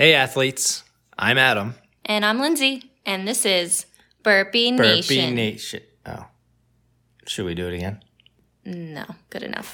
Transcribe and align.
Hey, 0.00 0.14
athletes. 0.14 0.82
I'm 1.18 1.36
Adam. 1.36 1.74
And 2.06 2.24
I'm 2.24 2.40
Lindsay, 2.40 2.90
and 3.04 3.28
this 3.28 3.44
is 3.44 3.84
Burpee, 4.22 4.70
Nation. 4.70 5.24
Burpee 5.26 5.34
Nation. 5.34 5.82
Oh. 6.06 6.24
Should 7.26 7.44
we 7.44 7.54
do 7.54 7.68
it 7.68 7.74
again? 7.74 8.02
no, 8.64 9.04
good 9.28 9.42
enough. 9.42 9.68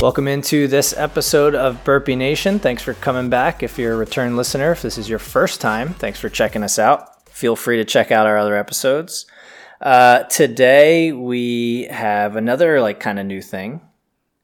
Welcome 0.00 0.26
into 0.26 0.68
this 0.68 0.96
episode 0.96 1.54
of 1.54 1.84
Burpee 1.84 2.16
Nation. 2.16 2.58
Thanks 2.58 2.82
for 2.82 2.94
coming 2.94 3.28
back. 3.28 3.62
If 3.62 3.78
you're 3.78 3.92
a 3.92 3.96
return 3.98 4.38
listener, 4.38 4.72
if 4.72 4.80
this 4.80 4.96
is 4.96 5.10
your 5.10 5.18
first 5.18 5.60
time, 5.60 5.92
thanks 5.92 6.18
for 6.18 6.30
checking 6.30 6.62
us 6.62 6.78
out. 6.78 7.28
Feel 7.28 7.56
free 7.56 7.76
to 7.76 7.84
check 7.84 8.10
out 8.10 8.26
our 8.26 8.38
other 8.38 8.56
episodes. 8.56 9.26
Uh, 9.84 10.22
today 10.24 11.12
we 11.12 11.84
have 11.90 12.36
another 12.36 12.80
like 12.80 12.98
kind 13.00 13.18
of 13.18 13.26
new 13.26 13.42
thing, 13.42 13.82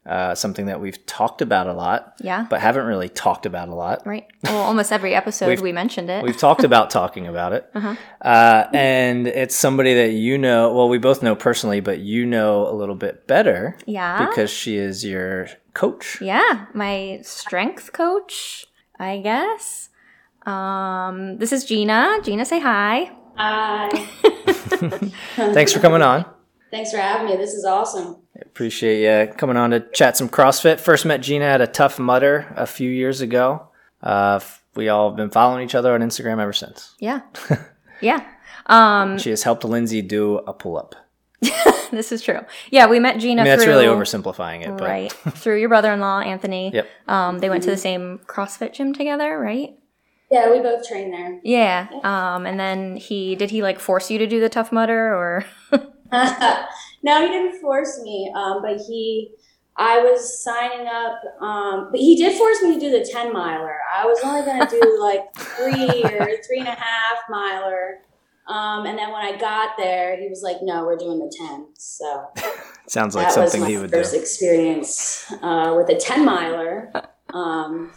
uh, 0.04 0.34
something 0.34 0.66
that 0.66 0.80
we've 0.82 1.04
talked 1.06 1.40
about 1.40 1.66
a 1.66 1.72
lot, 1.72 2.12
Yeah. 2.20 2.44
but 2.50 2.60
haven't 2.60 2.84
really 2.84 3.08
talked 3.08 3.46
about 3.46 3.68
a 3.70 3.74
lot. 3.74 4.06
Right. 4.06 4.26
Well, 4.44 4.58
almost 4.60 4.92
every 4.92 5.14
episode 5.14 5.46
We've- 5.48 5.72
mentioned 5.72 6.10
it. 6.10 6.22
We've 6.22 6.36
talked 6.36 6.62
about 6.62 6.90
talking 6.90 7.26
about 7.26 7.52
it. 7.54 7.70
Uh, 8.22 8.66
and 8.74 9.26
it's 9.26 9.54
somebody 9.56 9.94
that 9.94 10.10
you 10.12 10.36
know, 10.36 10.74
well, 10.74 10.90
we 10.90 10.98
both 10.98 11.22
know 11.22 11.34
personally, 11.34 11.80
but 11.80 12.00
you 12.00 12.26
know 12.26 12.68
a 12.68 12.74
little 12.74 12.94
bit 12.94 13.26
better 13.26 13.78
Yeah. 13.86 14.26
because 14.26 14.50
she 14.50 14.76
is 14.76 15.02
your 15.06 15.48
coach. 15.72 16.18
yeah, 16.20 16.66
my 16.74 17.20
strength 17.22 17.94
coach, 17.94 18.66
I 18.98 19.20
guess. 19.20 19.88
Um, 20.44 21.38
this 21.38 21.50
is 21.50 21.64
Gina. 21.64 22.18
Gina, 22.22 22.44
say 22.44 22.60
hi. 22.60 23.10
Hi. 23.40 23.88
Thanks 25.54 25.72
for 25.72 25.80
coming 25.80 26.02
on. 26.02 26.26
Thanks 26.70 26.90
for 26.90 26.98
having 26.98 27.26
me. 27.26 27.36
This 27.36 27.54
is 27.54 27.64
awesome. 27.64 28.18
Appreciate 28.38 29.28
you 29.28 29.32
coming 29.34 29.56
on 29.56 29.70
to 29.70 29.80
chat 29.80 30.16
some 30.18 30.28
CrossFit. 30.28 30.78
First 30.78 31.06
met 31.06 31.22
Gina 31.22 31.46
at 31.46 31.62
a 31.62 31.66
Tough 31.66 31.98
Mudder 31.98 32.52
a 32.54 32.66
few 32.66 32.90
years 32.90 33.22
ago. 33.22 33.68
Uh, 34.02 34.40
we 34.74 34.90
all 34.90 35.08
have 35.08 35.16
been 35.16 35.30
following 35.30 35.64
each 35.64 35.74
other 35.74 35.94
on 35.94 36.00
Instagram 36.00 36.38
ever 36.38 36.52
since. 36.52 36.94
Yeah. 36.98 37.22
yeah. 38.02 38.26
Um, 38.66 39.16
She 39.18 39.30
has 39.30 39.42
helped 39.42 39.64
Lindsay 39.64 40.02
do 40.02 40.36
a 40.38 40.52
pull 40.52 40.76
up. 40.76 40.94
this 41.90 42.12
is 42.12 42.20
true. 42.20 42.40
Yeah, 42.70 42.88
we 42.88 43.00
met 43.00 43.18
Gina 43.18 43.40
I 43.40 43.44
mean, 43.44 43.50
that's 43.52 43.64
through 43.64 43.72
really 43.72 43.86
oversimplifying 43.86 44.66
it, 44.66 44.76
but 44.76 44.86
right 44.86 45.12
through 45.12 45.58
your 45.60 45.70
brother-in-law 45.70 46.20
Anthony. 46.20 46.72
Yep. 46.74 46.88
Um, 47.08 47.38
they 47.38 47.48
went 47.48 47.62
to 47.62 47.70
the 47.70 47.78
same 47.78 48.20
CrossFit 48.26 48.74
gym 48.74 48.92
together, 48.92 49.38
right? 49.38 49.79
Yeah, 50.30 50.50
we 50.50 50.60
both 50.60 50.86
train 50.86 51.10
there. 51.10 51.40
Yeah. 51.42 51.88
Um, 52.04 52.46
and 52.46 52.58
then 52.58 52.96
he 52.96 53.34
did 53.34 53.50
he 53.50 53.62
like 53.62 53.80
force 53.80 54.10
you 54.10 54.18
to 54.18 54.26
do 54.26 54.40
the 54.40 54.48
tough 54.48 54.70
mudder 54.70 55.14
or 55.14 55.44
no, 56.12 57.20
he 57.20 57.28
didn't 57.28 57.60
force 57.60 58.00
me, 58.02 58.32
um, 58.34 58.62
but 58.62 58.80
he, 58.86 59.30
I 59.76 60.00
was 60.00 60.42
signing 60.42 60.86
up, 60.86 61.42
um, 61.42 61.88
but 61.90 62.00
he 62.00 62.16
did 62.16 62.36
force 62.36 62.62
me 62.62 62.74
to 62.74 62.80
do 62.80 62.90
the 62.90 63.08
10 63.10 63.32
miler. 63.32 63.78
I 63.96 64.04
was 64.04 64.18
only 64.24 64.42
going 64.42 64.66
to 64.66 64.80
do 64.80 64.98
like 65.00 65.34
three 65.34 66.02
or 66.04 66.36
three 66.46 66.58
and 66.58 66.68
a 66.68 66.72
half 66.72 67.18
miler. 67.28 68.00
Um, 68.48 68.84
and 68.86 68.98
then 68.98 69.12
when 69.12 69.22
I 69.22 69.38
got 69.38 69.76
there, 69.78 70.16
he 70.18 70.28
was 70.28 70.42
like, 70.42 70.56
no, 70.62 70.84
we're 70.84 70.96
doing 70.96 71.18
the 71.20 71.32
10. 71.38 71.68
So 71.76 72.26
sounds 72.88 73.14
like 73.14 73.28
that 73.28 73.40
was 73.40 73.52
something 73.52 73.60
my 73.62 73.68
he 73.68 73.76
would 73.78 73.90
do. 73.92 73.96
first 73.96 74.14
experience 74.14 75.32
uh, 75.42 75.74
with 75.76 75.88
a 75.88 75.98
10 75.98 76.24
miler. 76.24 76.92
Um, 77.32 77.92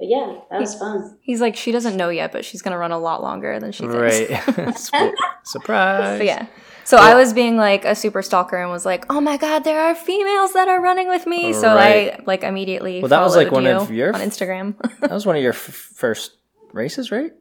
but 0.00 0.08
yeah, 0.08 0.38
that 0.50 0.58
was 0.60 0.74
fun. 0.74 1.16
he's 1.20 1.40
like 1.40 1.54
she 1.54 1.70
doesn't 1.70 1.96
know 1.96 2.08
yet, 2.08 2.32
but 2.32 2.44
she's 2.44 2.62
gonna 2.62 2.78
run 2.78 2.90
a 2.90 2.98
lot 2.98 3.22
longer 3.22 3.60
than 3.60 3.70
she 3.70 3.86
thinks. 3.86 4.90
Right. 4.92 5.14
Surprise. 5.44 6.18
But 6.18 6.26
yeah. 6.26 6.46
So 6.84 6.96
I 6.96 7.14
was 7.14 7.32
being 7.32 7.56
like 7.56 7.84
a 7.84 7.94
super 7.94 8.20
stalker 8.22 8.56
and 8.60 8.70
was 8.70 8.84
like, 8.84 9.04
"Oh 9.12 9.20
my 9.20 9.36
god, 9.36 9.62
there 9.62 9.80
are 9.80 9.94
females 9.94 10.54
that 10.54 10.66
are 10.66 10.80
running 10.80 11.06
with 11.08 11.24
me!" 11.26 11.52
So 11.52 11.68
I 11.68 12.18
like 12.26 12.42
immediately. 12.42 13.00
Well, 13.00 13.10
that 13.10 13.20
was, 13.20 13.36
like, 13.36 13.52
one 13.52 13.62
you 13.64 13.70
of 13.70 13.92
your- 13.92 14.12
on 14.12 14.20
Instagram. 14.20 14.74
That 15.00 15.10
was 15.12 15.24
one 15.24 15.36
of 15.36 15.42
your 15.42 15.52
f- 15.52 15.58
first 15.94 16.32
races, 16.72 17.12
right? 17.12 17.32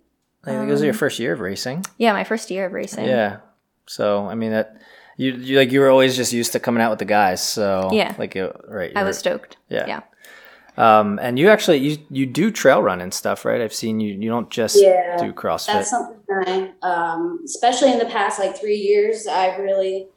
I 0.44 0.52
think 0.52 0.68
it 0.70 0.72
was 0.72 0.82
Um, 0.82 0.86
your 0.86 0.94
first 0.94 1.18
year 1.20 1.34
of 1.34 1.40
racing. 1.40 1.84
yeah, 1.98 2.14
my 2.14 2.24
first 2.26 2.52
year 2.52 2.66
of 2.68 2.74
racing. 2.74 3.06
Yeah. 3.06 3.38
So 3.88 4.28
I 4.28 4.36
mean 4.36 4.52
that 4.52 4.78
you, 5.18 5.34
you 5.34 5.58
like 5.58 5.72
you 5.72 5.80
were 5.80 5.90
always 5.90 6.16
just 6.16 6.32
used 6.32 6.52
to 6.54 6.60
coming 6.60 6.82
out 6.84 6.92
with 6.92 7.00
the 7.00 7.06
guys. 7.06 7.42
So 7.42 7.90
Yeah. 7.92 8.14
like 8.20 8.36
it, 8.36 8.56
right. 8.68 8.92
I 8.96 9.04
was 9.04 9.18
stoked. 9.18 9.58
Yeah. 9.68 9.86
Yeah. 9.88 10.02
Um, 10.80 11.20
and 11.22 11.38
you 11.38 11.50
actually 11.50 11.80
you 11.80 11.98
you 12.10 12.26
do 12.26 12.50
trail 12.50 12.82
run 12.82 13.02
and 13.02 13.14
stuff, 13.14 13.44
right? 13.44 13.60
I've 13.60 13.74
seen 13.74 14.00
you. 14.00 14.14
You 14.14 14.30
don't 14.30 14.50
just 14.50 14.82
Yeah, 14.82 15.18
do 15.20 15.34
CrossFit. 15.34 15.74
That's 15.74 15.90
something 15.90 16.20
that 16.30 16.74
I, 16.82 16.88
um, 16.88 17.42
especially 17.44 17.92
in 17.92 18.00
the 18.00 18.06
past 18.06 18.40
like 18.40 18.58
three 18.58 18.78
years, 18.78 19.28
I 19.28 19.58
really 19.58 20.08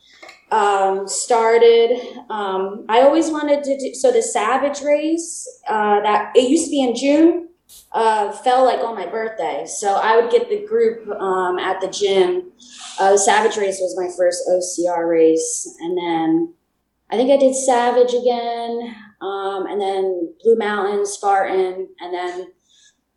um, 0.53 1.09
started. 1.09 1.99
Um, 2.31 2.85
I 2.89 3.01
always 3.01 3.29
wanted 3.29 3.65
to 3.65 3.77
do 3.77 3.93
so. 3.95 4.13
The 4.13 4.23
Savage 4.23 4.83
race 4.83 5.49
uh, 5.69 6.01
that 6.03 6.31
it 6.37 6.49
used 6.49 6.67
to 6.67 6.71
be 6.71 6.83
in 6.85 6.95
June 6.95 7.49
uh, 7.91 8.31
fell 8.31 8.65
like 8.65 8.85
on 8.85 8.95
my 8.95 9.07
birthday, 9.07 9.65
so 9.67 9.95
I 9.97 10.15
would 10.15 10.31
get 10.31 10.49
the 10.49 10.65
group 10.65 11.09
um, 11.21 11.59
at 11.59 11.81
the 11.81 11.89
gym. 11.89 12.53
Uh, 13.01 13.13
the 13.13 13.19
Savage 13.19 13.57
race 13.57 13.79
was 13.81 13.99
my 13.99 14.09
first 14.17 14.45
OCR 14.49 15.11
race, 15.11 15.77
and 15.81 15.99
then 15.99 16.55
I 17.11 17.17
think 17.17 17.31
I 17.31 17.37
did 17.37 17.55
Savage 17.55 18.15
again, 18.15 18.95
um, 19.23 19.67
and 19.67 19.81
then 19.81 20.35
Blue 20.43 20.57
Mountain, 20.57 21.07
Spartan, 21.07 21.89
and 22.01 22.13
then 22.15 22.49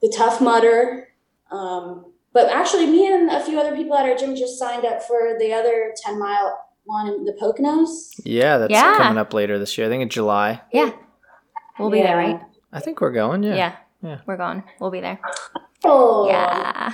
the 0.02 0.14
Tough 0.16 0.40
Mudder. 0.40 1.10
Um, 1.52 2.06
but 2.34 2.50
actually, 2.52 2.86
me 2.86 3.12
and 3.12 3.30
a 3.30 3.44
few 3.44 3.60
other 3.60 3.76
people 3.76 3.96
at 3.98 4.06
our 4.08 4.16
gym 4.16 4.36
just 4.36 4.60
signed 4.60 4.86
up 4.86 5.02
for 5.04 5.36
the 5.40 5.54
other 5.54 5.94
10 6.06 6.20
mile 6.20 6.60
one 6.86 7.08
in 7.08 7.24
the 7.26 7.34
Poconos. 7.34 8.20
yeah, 8.24 8.58
that's 8.60 8.72
Yeah. 8.72 8.98
coming 8.98 9.18
up 9.18 9.34
later 9.34 9.58
this 9.58 9.78
year. 9.78 9.88
I 9.88 9.90
think 9.90 10.04
in 10.04 10.10
July. 10.10 10.62
Yeah. 10.72 10.92
We'll 11.80 11.90
be 11.90 12.02
there, 12.02 12.16
right? 12.18 12.40
I 12.72 12.80
think 12.80 13.02
we're 13.02 13.12
going. 13.12 13.42
Yeah. 13.44 13.56
Yeah. 13.56 13.76
Yeah. 14.04 14.18
We're 14.28 14.38
going. 14.38 14.64
We'll 14.80 14.92
be 14.92 15.02
there. 15.02 15.20
Oh, 15.84 16.28
Yeah. 16.28 16.94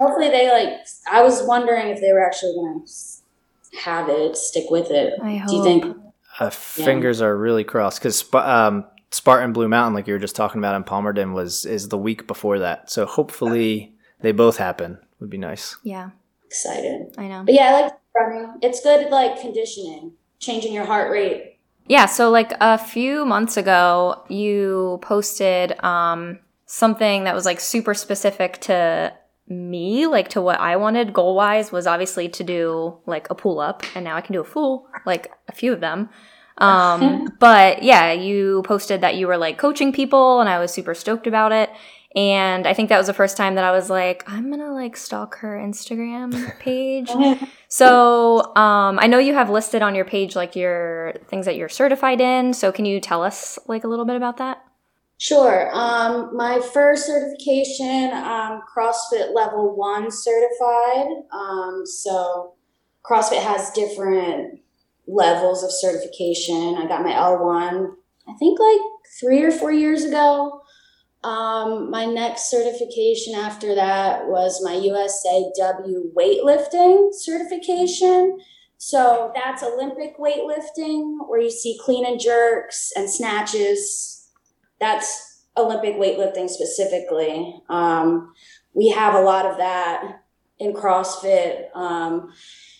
Hopefully, 0.00 0.28
they 0.30 0.50
like, 0.50 0.80
I 1.10 1.22
was 1.22 1.44
wondering 1.44 1.88
if 1.88 2.00
they 2.00 2.12
were 2.12 2.24
actually 2.26 2.54
going 2.54 2.84
to 2.84 3.78
have 3.78 4.08
it, 4.08 4.36
stick 4.36 4.64
with 4.70 4.90
it. 4.90 5.14
I 5.22 5.36
hope. 5.36 5.48
Do 5.50 5.56
you 5.56 5.62
think? 5.62 5.96
Hope. 6.32 6.48
Uh, 6.48 6.50
fingers 6.50 7.20
are 7.20 7.36
really 7.36 7.64
crossed 7.64 8.00
because 8.00 8.18
Sp- 8.18 8.36
um, 8.36 8.84
Spartan 9.10 9.52
Blue 9.52 9.68
Mountain, 9.68 9.94
like 9.94 10.06
you 10.06 10.14
were 10.14 10.18
just 10.18 10.36
talking 10.36 10.58
about 10.58 10.74
in 10.74 10.84
Palmerton, 10.84 11.34
was 11.34 11.64
is 11.64 11.88
the 11.88 11.98
week 11.98 12.26
before 12.26 12.58
that. 12.60 12.90
So 12.90 13.06
hopefully 13.06 13.94
they 14.20 14.32
both 14.32 14.56
happen. 14.56 14.98
Would 15.20 15.30
be 15.30 15.38
nice. 15.38 15.76
Yeah. 15.82 16.10
Excited. 16.46 17.14
I 17.16 17.28
know. 17.28 17.44
But 17.44 17.54
yeah, 17.54 17.68
I 17.68 17.82
like 17.82 17.92
running. 18.14 18.58
It's 18.62 18.82
good, 18.82 19.10
like 19.10 19.40
conditioning, 19.40 20.12
changing 20.38 20.72
your 20.72 20.84
heart 20.84 21.10
rate. 21.10 21.58
Yeah, 21.86 22.06
so 22.06 22.30
like 22.30 22.52
a 22.60 22.78
few 22.78 23.24
months 23.24 23.56
ago, 23.56 24.24
you 24.28 24.98
posted 25.02 25.82
um, 25.84 26.38
something 26.66 27.24
that 27.24 27.34
was 27.34 27.44
like 27.44 27.60
super 27.60 27.94
specific 27.94 28.60
to 28.62 29.12
me, 29.52 30.06
like 30.06 30.28
to 30.30 30.40
what 30.40 30.60
I 30.60 30.76
wanted 30.76 31.12
goal 31.12 31.34
wise 31.34 31.70
was 31.70 31.86
obviously 31.86 32.28
to 32.30 32.44
do 32.44 32.98
like 33.06 33.28
a 33.30 33.34
pull 33.34 33.60
up, 33.60 33.82
and 33.94 34.04
now 34.04 34.16
I 34.16 34.20
can 34.20 34.32
do 34.32 34.40
a 34.40 34.44
full, 34.44 34.88
like 35.06 35.30
a 35.48 35.52
few 35.52 35.72
of 35.72 35.80
them. 35.80 36.08
Um, 36.58 37.28
but 37.40 37.82
yeah, 37.82 38.12
you 38.12 38.62
posted 38.64 39.00
that 39.02 39.16
you 39.16 39.26
were 39.26 39.36
like 39.36 39.58
coaching 39.58 39.92
people, 39.92 40.40
and 40.40 40.48
I 40.48 40.58
was 40.58 40.72
super 40.72 40.94
stoked 40.94 41.26
about 41.26 41.52
it. 41.52 41.70
And 42.14 42.66
I 42.66 42.74
think 42.74 42.90
that 42.90 42.98
was 42.98 43.06
the 43.06 43.14
first 43.14 43.38
time 43.38 43.54
that 43.54 43.64
I 43.64 43.70
was 43.70 43.88
like, 43.88 44.22
I'm 44.26 44.50
gonna 44.50 44.72
like 44.72 44.96
stalk 44.96 45.36
her 45.38 45.56
Instagram 45.56 46.58
page. 46.58 47.10
So 47.68 48.54
um, 48.54 48.98
I 48.98 49.06
know 49.06 49.16
you 49.16 49.32
have 49.32 49.48
listed 49.48 49.80
on 49.80 49.94
your 49.94 50.04
page 50.04 50.36
like 50.36 50.54
your 50.54 51.14
things 51.28 51.46
that 51.46 51.56
you're 51.56 51.70
certified 51.70 52.20
in. 52.20 52.52
So 52.52 52.70
can 52.70 52.84
you 52.84 53.00
tell 53.00 53.22
us 53.22 53.58
like 53.66 53.84
a 53.84 53.88
little 53.88 54.04
bit 54.04 54.14
about 54.14 54.36
that? 54.36 54.62
Sure. 55.22 55.70
Um, 55.72 56.36
my 56.36 56.58
first 56.58 57.06
certification, 57.06 58.12
um, 58.12 58.60
CrossFit 58.76 59.32
Level 59.32 59.76
One 59.76 60.10
certified. 60.10 61.06
Um, 61.32 61.82
so 61.86 62.54
CrossFit 63.04 63.40
has 63.40 63.70
different 63.70 64.58
levels 65.06 65.62
of 65.62 65.70
certification. 65.70 66.76
I 66.76 66.88
got 66.88 67.04
my 67.04 67.12
L1, 67.12 67.92
I 68.28 68.32
think 68.40 68.58
like 68.58 68.80
three 69.20 69.44
or 69.44 69.52
four 69.52 69.70
years 69.70 70.02
ago. 70.02 70.60
Um, 71.22 71.88
my 71.88 72.04
next 72.04 72.50
certification 72.50 73.36
after 73.36 73.76
that 73.76 74.26
was 74.26 74.60
my 74.64 74.74
USAW 74.74 76.12
weightlifting 76.16 77.14
certification. 77.14 78.40
So 78.76 79.30
that's 79.36 79.62
Olympic 79.62 80.18
weightlifting, 80.18 81.28
where 81.28 81.40
you 81.40 81.52
see 81.52 81.78
clean 81.80 82.04
and 82.04 82.18
jerks 82.18 82.90
and 82.96 83.08
snatches. 83.08 84.11
That's 84.82 85.44
Olympic 85.56 85.94
weightlifting 85.94 86.48
specifically. 86.48 87.54
Um, 87.68 88.34
we 88.74 88.88
have 88.88 89.14
a 89.14 89.20
lot 89.20 89.46
of 89.46 89.58
that 89.58 90.24
in 90.58 90.72
CrossFit. 90.72 91.74
Um, 91.76 92.32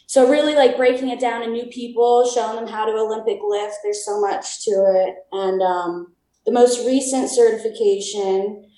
so 0.08 0.28
really 0.28 0.56
like 0.56 0.76
breaking 0.76 1.10
it 1.10 1.20
down 1.20 1.42
to 1.42 1.46
new 1.46 1.66
people, 1.66 2.28
showing 2.28 2.56
them 2.56 2.66
how 2.66 2.86
to 2.86 2.92
Olympic 2.92 3.38
lift. 3.46 3.76
There's 3.84 4.04
so 4.04 4.20
much 4.20 4.64
to 4.64 4.70
it. 4.70 5.14
And 5.30 5.62
um, 5.62 6.12
the 6.44 6.50
most 6.50 6.84
recent 6.84 7.30
certification, 7.30 8.68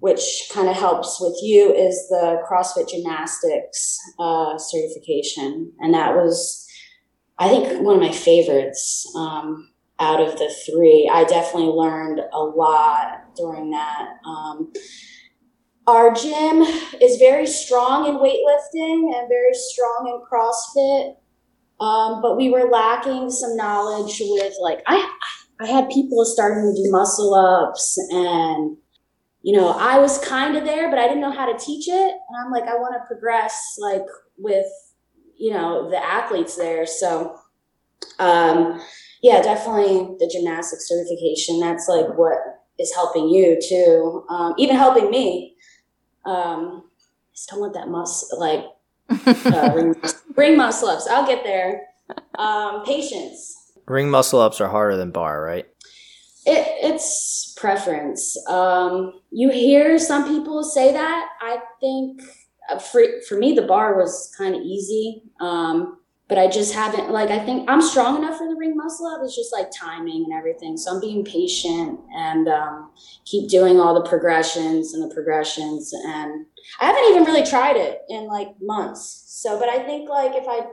which 0.00 0.50
kind 0.52 0.68
of 0.68 0.76
helps 0.76 1.18
with 1.22 1.38
you, 1.42 1.72
is 1.72 2.06
the 2.10 2.42
CrossFit 2.46 2.90
gymnastics 2.90 3.98
uh, 4.18 4.58
certification. 4.58 5.72
And 5.80 5.94
that 5.94 6.14
was 6.14 6.64
I 7.38 7.48
think 7.48 7.82
one 7.82 7.96
of 7.96 8.02
my 8.02 8.12
favorites 8.12 9.10
um, 9.16 9.70
out 10.04 10.20
of 10.20 10.38
the 10.38 10.54
three. 10.66 11.10
I 11.12 11.24
definitely 11.24 11.70
learned 11.70 12.20
a 12.32 12.40
lot 12.40 13.34
during 13.34 13.70
that. 13.70 14.08
Um, 14.26 14.72
our 15.86 16.14
gym 16.14 16.62
is 17.00 17.16
very 17.16 17.46
strong 17.46 18.06
in 18.06 18.16
weightlifting 18.16 19.14
and 19.14 19.28
very 19.28 19.54
strong 19.54 20.08
in 20.08 20.20
CrossFit, 20.30 21.16
um, 21.80 22.22
but 22.22 22.36
we 22.36 22.50
were 22.50 22.70
lacking 22.70 23.30
some 23.30 23.56
knowledge 23.56 24.20
with 24.20 24.54
like 24.60 24.82
I 24.86 25.10
I 25.60 25.66
had 25.66 25.88
people 25.88 26.24
starting 26.24 26.74
to 26.74 26.82
do 26.82 26.90
muscle 26.90 27.34
ups 27.34 27.98
and 28.10 28.76
you 29.42 29.56
know 29.56 29.70
I 29.70 29.98
was 29.98 30.18
kind 30.18 30.56
of 30.56 30.64
there, 30.64 30.90
but 30.90 30.98
I 30.98 31.06
didn't 31.06 31.20
know 31.20 31.32
how 31.32 31.50
to 31.50 31.58
teach 31.58 31.88
it, 31.88 31.92
and 31.92 32.36
I'm 32.44 32.50
like 32.50 32.64
I 32.64 32.76
want 32.76 32.94
to 32.94 33.06
progress 33.06 33.76
like 33.78 34.06
with 34.36 34.66
you 35.38 35.52
know 35.52 35.90
the 35.90 36.02
athletes 36.02 36.56
there, 36.56 36.84
so. 36.86 37.38
Um, 38.18 38.82
yeah, 39.24 39.40
definitely 39.40 40.16
the 40.18 40.28
gymnastics 40.30 40.86
certification. 40.86 41.58
That's 41.58 41.88
like 41.88 42.06
what 42.18 42.36
is 42.78 42.92
helping 42.92 43.30
you 43.30 43.58
too, 43.58 44.22
um, 44.28 44.52
even 44.58 44.76
helping 44.76 45.10
me. 45.10 45.56
Um, 46.26 46.84
I 46.84 47.32
still 47.32 47.60
want 47.62 47.72
that 47.72 47.88
muscle, 47.88 48.38
like 48.38 48.66
uh, 49.46 49.72
ring, 49.74 49.94
ring 50.36 50.58
muscle 50.58 50.90
ups. 50.90 51.08
I'll 51.08 51.26
get 51.26 51.42
there. 51.42 51.86
Um, 52.38 52.84
patience. 52.84 53.72
Ring 53.86 54.10
muscle 54.10 54.40
ups 54.40 54.60
are 54.60 54.68
harder 54.68 54.98
than 54.98 55.10
bar, 55.10 55.42
right? 55.42 55.64
It, 56.44 56.92
it's 56.92 57.54
preference. 57.56 58.36
Um, 58.46 59.22
you 59.30 59.50
hear 59.50 59.98
some 59.98 60.28
people 60.28 60.62
say 60.62 60.92
that. 60.92 61.28
I 61.40 61.60
think 61.80 62.20
uh, 62.70 62.78
for 62.78 63.02
for 63.26 63.38
me, 63.38 63.54
the 63.54 63.62
bar 63.62 63.96
was 63.96 64.30
kind 64.36 64.54
of 64.54 64.60
easy. 64.60 65.22
Um, 65.40 65.96
but 66.28 66.38
I 66.38 66.48
just 66.48 66.72
haven't 66.72 67.10
like 67.10 67.30
I 67.30 67.38
think 67.38 67.68
I'm 67.68 67.82
strong 67.82 68.16
enough 68.16 68.38
for 68.38 68.48
the 68.48 68.56
ring 68.56 68.76
muscle 68.76 69.06
up. 69.06 69.20
It's 69.22 69.36
just 69.36 69.52
like 69.52 69.68
timing 69.78 70.24
and 70.24 70.32
everything. 70.32 70.76
So 70.76 70.94
I'm 70.94 71.00
being 71.00 71.24
patient 71.24 72.00
and 72.14 72.48
um, 72.48 72.90
keep 73.24 73.50
doing 73.50 73.78
all 73.78 73.94
the 73.94 74.08
progressions 74.08 74.94
and 74.94 75.02
the 75.02 75.14
progressions. 75.14 75.92
And 75.92 76.46
I 76.80 76.86
haven't 76.86 77.10
even 77.10 77.24
really 77.24 77.46
tried 77.46 77.76
it 77.76 78.02
in 78.08 78.26
like 78.26 78.48
months. 78.60 79.24
So, 79.26 79.58
but 79.58 79.68
I 79.68 79.82
think 79.84 80.08
like 80.08 80.32
if 80.34 80.46
I 80.48 80.66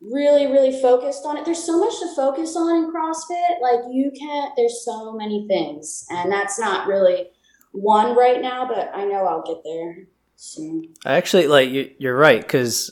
really 0.00 0.46
really 0.46 0.80
focused 0.80 1.24
on 1.26 1.36
it, 1.36 1.44
there's 1.44 1.62
so 1.62 1.78
much 1.78 1.98
to 2.00 2.14
focus 2.16 2.56
on 2.56 2.76
in 2.76 2.92
CrossFit. 2.92 3.60
Like 3.60 3.84
you 3.90 4.10
can't. 4.18 4.54
There's 4.56 4.82
so 4.84 5.12
many 5.12 5.46
things, 5.48 6.06
and 6.08 6.32
that's 6.32 6.58
not 6.58 6.86
really 6.86 7.26
one 7.72 8.16
right 8.16 8.40
now. 8.40 8.66
But 8.66 8.90
I 8.94 9.04
know 9.04 9.26
I'll 9.26 9.42
get 9.42 9.62
there 9.64 10.06
soon. 10.36 10.94
I 11.04 11.16
actually 11.16 11.46
like 11.46 11.68
you, 11.68 11.90
you're 11.98 12.16
right 12.16 12.40
because 12.40 12.90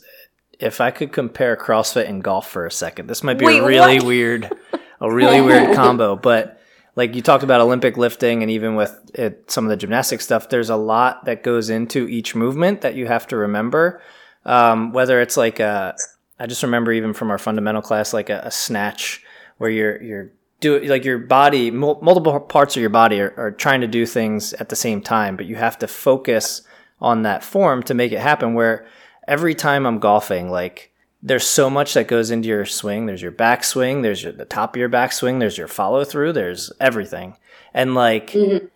if 0.60 0.80
I 0.80 0.90
could 0.90 1.12
compare 1.12 1.56
CrossFit 1.56 2.08
and 2.08 2.22
golf 2.22 2.48
for 2.48 2.66
a 2.66 2.70
second, 2.70 3.08
this 3.08 3.22
might 3.24 3.38
be 3.38 3.46
Wait, 3.46 3.60
a 3.60 3.66
really 3.66 3.98
what? 3.98 4.06
weird, 4.06 4.52
a 5.00 5.10
really 5.10 5.40
weird 5.40 5.74
combo. 5.74 6.16
But 6.16 6.60
like 6.96 7.14
you 7.14 7.22
talked 7.22 7.42
about 7.42 7.60
Olympic 7.60 7.96
lifting, 7.96 8.42
and 8.42 8.50
even 8.50 8.74
with 8.74 8.98
it, 9.14 9.50
some 9.50 9.64
of 9.64 9.70
the 9.70 9.76
gymnastic 9.76 10.20
stuff, 10.20 10.48
there's 10.48 10.70
a 10.70 10.76
lot 10.76 11.24
that 11.24 11.42
goes 11.42 11.70
into 11.70 12.06
each 12.08 12.34
movement 12.34 12.82
that 12.82 12.94
you 12.94 13.06
have 13.06 13.26
to 13.28 13.36
remember. 13.36 14.02
Um, 14.44 14.92
whether 14.92 15.20
it's 15.20 15.36
like 15.36 15.60
a, 15.60 15.96
I 16.38 16.46
just 16.46 16.62
remember 16.62 16.92
even 16.92 17.14
from 17.14 17.30
our 17.30 17.38
fundamental 17.38 17.82
class, 17.82 18.12
like 18.12 18.30
a, 18.30 18.42
a 18.44 18.50
snatch 18.50 19.22
where 19.58 19.70
you're 19.70 20.02
you're 20.02 20.32
do 20.60 20.78
like 20.80 21.04
your 21.04 21.18
body, 21.18 21.70
multiple 21.70 22.38
parts 22.40 22.76
of 22.76 22.80
your 22.80 22.90
body 22.90 23.20
are, 23.20 23.34
are 23.38 23.50
trying 23.50 23.80
to 23.80 23.86
do 23.86 24.04
things 24.04 24.52
at 24.54 24.68
the 24.68 24.76
same 24.76 25.00
time, 25.00 25.36
but 25.36 25.46
you 25.46 25.56
have 25.56 25.78
to 25.78 25.88
focus 25.88 26.62
on 27.00 27.22
that 27.22 27.42
form 27.42 27.82
to 27.84 27.94
make 27.94 28.12
it 28.12 28.20
happen. 28.20 28.52
Where 28.52 28.86
every 29.26 29.54
time 29.54 29.86
I'm 29.86 29.98
golfing, 29.98 30.50
like 30.50 30.92
there's 31.22 31.46
so 31.46 31.68
much 31.68 31.94
that 31.94 32.08
goes 32.08 32.30
into 32.30 32.48
your 32.48 32.64
swing. 32.64 33.06
There's 33.06 33.22
your 33.22 33.32
backswing, 33.32 34.02
there's 34.02 34.22
your, 34.22 34.32
the 34.32 34.44
top 34.44 34.74
of 34.74 34.80
your 34.80 34.88
backswing, 34.88 35.38
there's 35.38 35.58
your 35.58 35.68
follow 35.68 36.04
through, 36.04 36.32
there's 36.32 36.72
everything. 36.80 37.36
And 37.74 37.94
like 37.94 38.30
mm-hmm. 38.30 38.66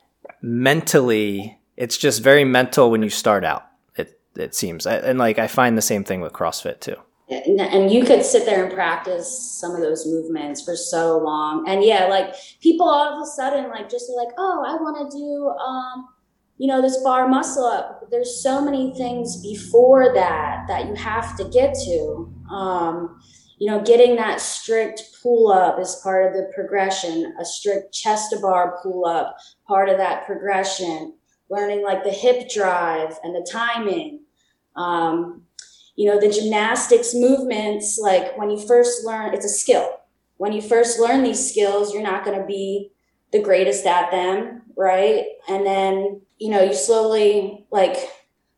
mentally, 0.42 1.58
it's 1.76 1.96
just 1.96 2.22
very 2.22 2.44
mental 2.44 2.90
when 2.90 3.02
you 3.02 3.10
start 3.10 3.44
out. 3.44 3.66
It 3.96 4.20
it 4.36 4.54
seems, 4.54 4.86
and 4.86 5.18
like 5.18 5.38
I 5.38 5.46
find 5.46 5.76
the 5.76 5.82
same 5.82 6.04
thing 6.04 6.20
with 6.20 6.32
CrossFit 6.32 6.80
too. 6.80 6.96
And 7.30 7.90
you 7.90 8.04
could 8.04 8.22
sit 8.22 8.44
there 8.44 8.64
and 8.64 8.72
practice 8.72 9.56
some 9.58 9.74
of 9.74 9.80
those 9.80 10.06
movements 10.06 10.62
for 10.62 10.76
so 10.76 11.18
long. 11.18 11.66
And 11.66 11.82
yeah, 11.82 12.06
like 12.06 12.34
people 12.60 12.86
all 12.86 13.16
of 13.16 13.22
a 13.22 13.26
sudden 13.26 13.70
like 13.70 13.88
just 13.88 14.10
like, 14.14 14.28
oh, 14.36 14.62
I 14.66 14.74
want 14.74 15.10
to 15.10 15.16
do 15.16 15.48
um, 15.48 16.08
you 16.58 16.68
know, 16.68 16.80
this 16.80 17.02
bar 17.02 17.28
muscle 17.28 17.64
up. 17.64 18.08
There's 18.10 18.42
so 18.42 18.64
many 18.64 18.94
things 18.94 19.42
before 19.42 20.14
that 20.14 20.66
that 20.68 20.86
you 20.86 20.94
have 20.94 21.36
to 21.36 21.44
get 21.44 21.74
to. 21.84 22.32
Um, 22.50 23.20
you 23.58 23.70
know, 23.70 23.82
getting 23.82 24.16
that 24.16 24.40
strict 24.40 25.02
pull 25.22 25.50
up 25.50 25.78
is 25.80 26.00
part 26.02 26.26
of 26.26 26.32
the 26.34 26.50
progression, 26.54 27.34
a 27.40 27.44
strict 27.44 27.92
chest 27.92 28.30
to 28.30 28.38
bar 28.40 28.78
pull 28.82 29.06
up, 29.06 29.36
part 29.66 29.88
of 29.88 29.96
that 29.98 30.26
progression, 30.26 31.14
learning 31.50 31.82
like 31.82 32.04
the 32.04 32.10
hip 32.10 32.48
drive 32.50 33.16
and 33.22 33.34
the 33.34 33.46
timing. 33.50 34.20
Um, 34.76 35.42
you 35.96 36.10
know, 36.10 36.20
the 36.20 36.30
gymnastics 36.30 37.14
movements, 37.14 37.98
like 37.98 38.36
when 38.36 38.50
you 38.50 38.58
first 38.66 39.04
learn, 39.04 39.32
it's 39.32 39.44
a 39.44 39.48
skill. 39.48 39.88
When 40.38 40.52
you 40.52 40.60
first 40.60 40.98
learn 40.98 41.22
these 41.22 41.50
skills, 41.50 41.94
you're 41.94 42.02
not 42.02 42.24
going 42.24 42.38
to 42.38 42.46
be 42.46 42.90
the 43.30 43.40
greatest 43.40 43.86
at 43.86 44.10
them, 44.10 44.62
right? 44.76 45.24
And 45.48 45.64
then 45.64 46.20
you 46.38 46.50
know, 46.50 46.62
you 46.62 46.74
slowly 46.74 47.66
like 47.70 47.96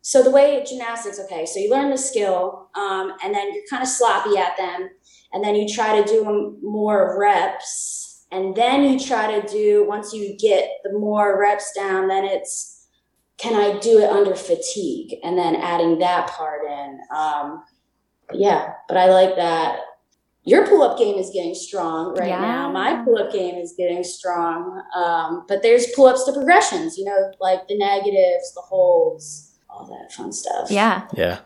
so 0.01 0.23
the 0.23 0.31
way 0.31 0.63
gymnastics, 0.65 1.19
okay, 1.19 1.45
so 1.45 1.59
you 1.59 1.69
learn 1.69 1.89
the 1.89 1.97
skill, 1.97 2.69
um, 2.75 3.11
and 3.21 3.35
then 3.35 3.53
you're 3.53 3.63
kind 3.69 3.83
of 3.83 3.89
sloppy 3.89 4.37
at 4.37 4.55
them, 4.55 4.89
and 5.33 5.43
then 5.43 5.53
you 5.53 5.67
try 5.67 6.01
to 6.01 6.07
do 6.07 6.57
more 6.61 7.19
reps, 7.19 8.25
and 8.31 8.55
then 8.55 8.83
you 8.83 8.97
try 8.97 9.37
to 9.37 9.45
do 9.51 9.85
once 9.85 10.13
you 10.13 10.37
get 10.37 10.69
the 10.85 10.97
more 10.97 11.37
reps 11.37 11.73
down, 11.73 12.07
then 12.07 12.23
it's 12.23 12.87
can 13.37 13.53
I 13.53 13.79
do 13.79 13.99
it 13.99 14.09
under 14.09 14.33
fatigue, 14.33 15.15
and 15.23 15.37
then 15.37 15.57
adding 15.57 15.99
that 15.99 16.27
part 16.27 16.61
in. 16.63 16.99
Um, 17.13 17.63
yeah, 18.33 18.73
but 18.87 18.97
I 18.97 19.09
like 19.09 19.35
that 19.35 19.79
your 20.47 20.65
pull 20.65 20.81
up 20.81 20.97
game 20.97 21.17
is 21.17 21.29
getting 21.31 21.53
strong 21.53 22.15
right 22.15 22.29
yeah. 22.29 22.39
now. 22.39 22.71
My 22.71 23.03
pull 23.03 23.17
up 23.17 23.33
game 23.33 23.55
is 23.55 23.73
getting 23.77 24.01
strong. 24.01 24.81
Um, 24.95 25.43
but 25.47 25.61
there's 25.61 25.87
pull 25.93 26.05
ups 26.05 26.23
to 26.23 26.31
progressions, 26.31 26.97
you 26.97 27.03
know, 27.03 27.33
like 27.41 27.67
the 27.67 27.77
negatives, 27.77 28.53
the 28.55 28.61
holds, 28.61 29.57
all 29.69 29.85
that 29.87 30.13
fun 30.13 30.31
stuff. 30.31 30.71
Yeah. 30.71 31.05
Yeah. 31.13 31.39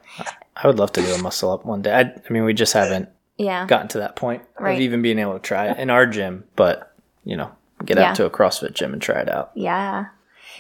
I 0.56 0.68
would 0.68 0.78
love 0.78 0.92
to 0.92 1.02
do 1.02 1.16
a 1.16 1.18
muscle 1.18 1.52
up 1.52 1.66
one 1.66 1.82
day. 1.82 1.92
I, 1.92 2.02
I 2.02 2.32
mean, 2.32 2.44
we 2.44 2.54
just 2.54 2.74
haven't 2.74 3.10
yeah. 3.38 3.66
gotten 3.66 3.88
to 3.88 3.98
that 3.98 4.16
point 4.16 4.44
right. 4.60 4.76
of 4.76 4.82
even 4.82 5.02
being 5.02 5.18
able 5.18 5.34
to 5.34 5.40
try 5.40 5.72
it 5.72 5.80
in 5.80 5.90
our 5.90 6.06
gym, 6.06 6.44
but, 6.56 6.96
you 7.24 7.36
know, 7.36 7.52
get 7.84 7.98
yeah. 7.98 8.12
out 8.12 8.16
to 8.18 8.26
a 8.26 8.30
CrossFit 8.30 8.76
gym 8.76 8.94
and 8.94 9.02
try 9.02 9.20
it 9.20 9.30
out. 9.30 9.50
Yeah. 9.56 10.06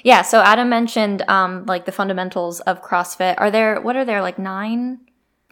Yeah. 0.04 0.24
So 0.24 0.42
Adam 0.42 0.68
mentioned 0.68 1.22
um, 1.28 1.68
like 1.68 1.86
the 1.86 1.92
fundamentals 1.92 2.60
of 2.62 2.82
CrossFit. 2.82 3.36
Are 3.38 3.52
there, 3.52 3.80
what 3.80 3.96
are 3.96 4.04
there, 4.04 4.24
like 4.24 4.40
nine? 4.40 5.02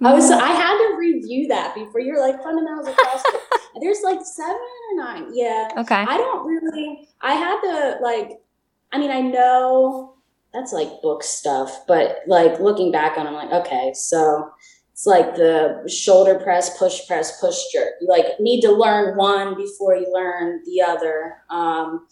I 0.02 0.14
was 0.14 0.32
I 0.32 0.48
had 0.48 0.69
to 0.69 0.69
review 1.00 1.48
that 1.48 1.74
before 1.74 2.02
you're 2.02 2.20
like 2.20 2.42
fundamentals 2.44 2.88
of 2.88 2.96
CrossFit. 2.96 3.40
There's 3.82 4.02
like 4.04 4.20
seven 4.24 4.56
or 4.56 5.04
nine. 5.04 5.28
Yeah. 5.34 5.70
Okay. 5.78 5.96
I 5.96 6.18
don't 6.18 6.46
really 6.46 7.08
I 7.22 7.34
had 7.34 7.62
to 7.62 7.98
like 8.02 8.42
I 8.92 9.00
mean 9.00 9.12
I 9.12 9.22
know 9.22 10.16
that's 10.54 10.74
like 10.74 11.02
book 11.02 11.24
stuff, 11.24 11.86
but 11.88 12.20
like 12.28 12.60
looking 12.60 12.92
back 12.92 13.18
on 13.18 13.28
it, 13.28 13.30
I'm 13.30 13.36
like, 13.36 13.66
okay, 13.66 13.94
so 13.94 14.50
it's 14.92 15.06
like 15.06 15.36
the 15.36 15.88
shoulder 15.88 16.40
press, 16.40 16.78
push 16.78 17.08
press, 17.08 17.40
push 17.40 17.58
jerk. 17.72 17.94
You 18.02 18.08
like 18.08 18.40
need 18.40 18.62
to 18.62 18.72
learn 18.72 19.16
one 19.16 19.56
before 19.56 19.96
you 19.96 20.12
learn 20.12 20.62
the 20.66 20.82
other. 20.82 21.38
Um 21.50 22.08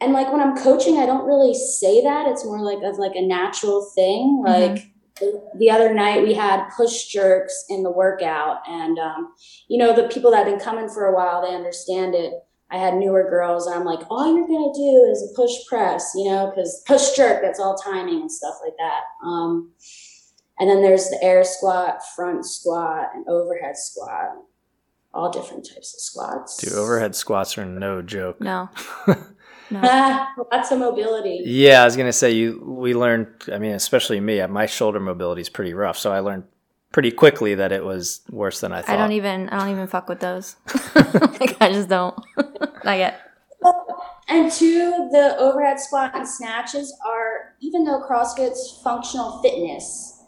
and 0.00 0.12
like 0.12 0.30
when 0.30 0.42
I'm 0.42 0.56
coaching, 0.56 0.98
I 0.98 1.06
don't 1.06 1.26
really 1.26 1.54
say 1.54 2.02
that. 2.02 2.26
It's 2.28 2.44
more 2.44 2.60
like 2.60 2.82
as 2.82 2.98
like 2.98 3.14
a 3.14 3.22
natural 3.22 3.90
thing. 3.94 4.42
Like 4.44 4.72
mm-hmm 4.72 4.90
the 5.58 5.70
other 5.70 5.94
night 5.94 6.22
we 6.22 6.34
had 6.34 6.68
push 6.76 7.06
jerks 7.06 7.64
in 7.68 7.82
the 7.82 7.90
workout 7.90 8.58
and 8.68 8.98
um, 8.98 9.32
you 9.68 9.78
know 9.78 9.94
the 9.94 10.08
people 10.08 10.30
that 10.30 10.46
have 10.46 10.46
been 10.46 10.60
coming 10.60 10.88
for 10.88 11.06
a 11.06 11.14
while 11.14 11.42
they 11.42 11.54
understand 11.54 12.14
it. 12.14 12.34
I 12.68 12.78
had 12.78 12.94
newer 12.94 13.30
girls 13.30 13.66
and 13.66 13.76
i'm 13.76 13.84
like 13.84 14.00
all 14.10 14.26
you're 14.26 14.46
going 14.46 14.72
to 14.72 14.78
do 14.78 15.08
is 15.12 15.22
a 15.22 15.36
push 15.36 15.52
press 15.68 16.12
you 16.16 16.28
know 16.28 16.50
because 16.50 16.82
push 16.86 17.12
jerk 17.12 17.40
that's 17.40 17.60
all 17.60 17.76
timing 17.76 18.22
and 18.22 18.32
stuff 18.32 18.56
like 18.64 18.74
that. 18.78 19.02
Um, 19.24 19.70
and 20.58 20.68
then 20.68 20.82
there's 20.82 21.08
the 21.08 21.22
air 21.22 21.44
squat 21.44 22.00
front 22.14 22.44
squat 22.44 23.10
and 23.14 23.26
overhead 23.28 23.76
squat. 23.76 24.36
All 25.14 25.30
different 25.30 25.66
types 25.66 25.94
of 25.94 26.00
squats. 26.00 26.58
Dude 26.58 26.74
overhead 26.74 27.14
squats 27.14 27.56
are 27.56 27.64
no 27.64 28.02
joke. 28.02 28.40
No 28.40 28.68
No. 29.70 29.80
Ah, 29.82 30.32
lots 30.52 30.70
of 30.70 30.78
mobility. 30.78 31.42
Yeah, 31.44 31.82
I 31.82 31.84
was 31.84 31.96
gonna 31.96 32.12
say 32.12 32.30
you. 32.32 32.62
We 32.64 32.94
learned. 32.94 33.28
I 33.52 33.58
mean, 33.58 33.72
especially 33.72 34.20
me. 34.20 34.44
My 34.46 34.66
shoulder 34.66 35.00
mobility 35.00 35.40
is 35.42 35.48
pretty 35.48 35.74
rough, 35.74 35.98
so 35.98 36.12
I 36.12 36.20
learned 36.20 36.44
pretty 36.92 37.10
quickly 37.10 37.54
that 37.56 37.72
it 37.72 37.84
was 37.84 38.20
worse 38.30 38.60
than 38.60 38.72
I 38.72 38.82
thought. 38.82 38.94
I 38.94 38.96
don't 38.96 39.12
even. 39.12 39.48
I 39.50 39.58
don't 39.58 39.70
even 39.70 39.86
fuck 39.86 40.08
with 40.08 40.20
those. 40.20 40.56
like 40.94 41.56
I 41.60 41.72
just 41.72 41.88
don't. 41.88 42.16
Not 42.84 42.98
yet. 42.98 43.20
And 44.28 44.50
two, 44.50 45.08
the 45.12 45.36
overhead 45.38 45.78
squat 45.80 46.12
and 46.14 46.26
snatches 46.28 46.94
are 47.06 47.54
even 47.60 47.84
though 47.84 48.02
CrossFit's 48.08 48.80
functional 48.82 49.40
fitness, 49.40 50.22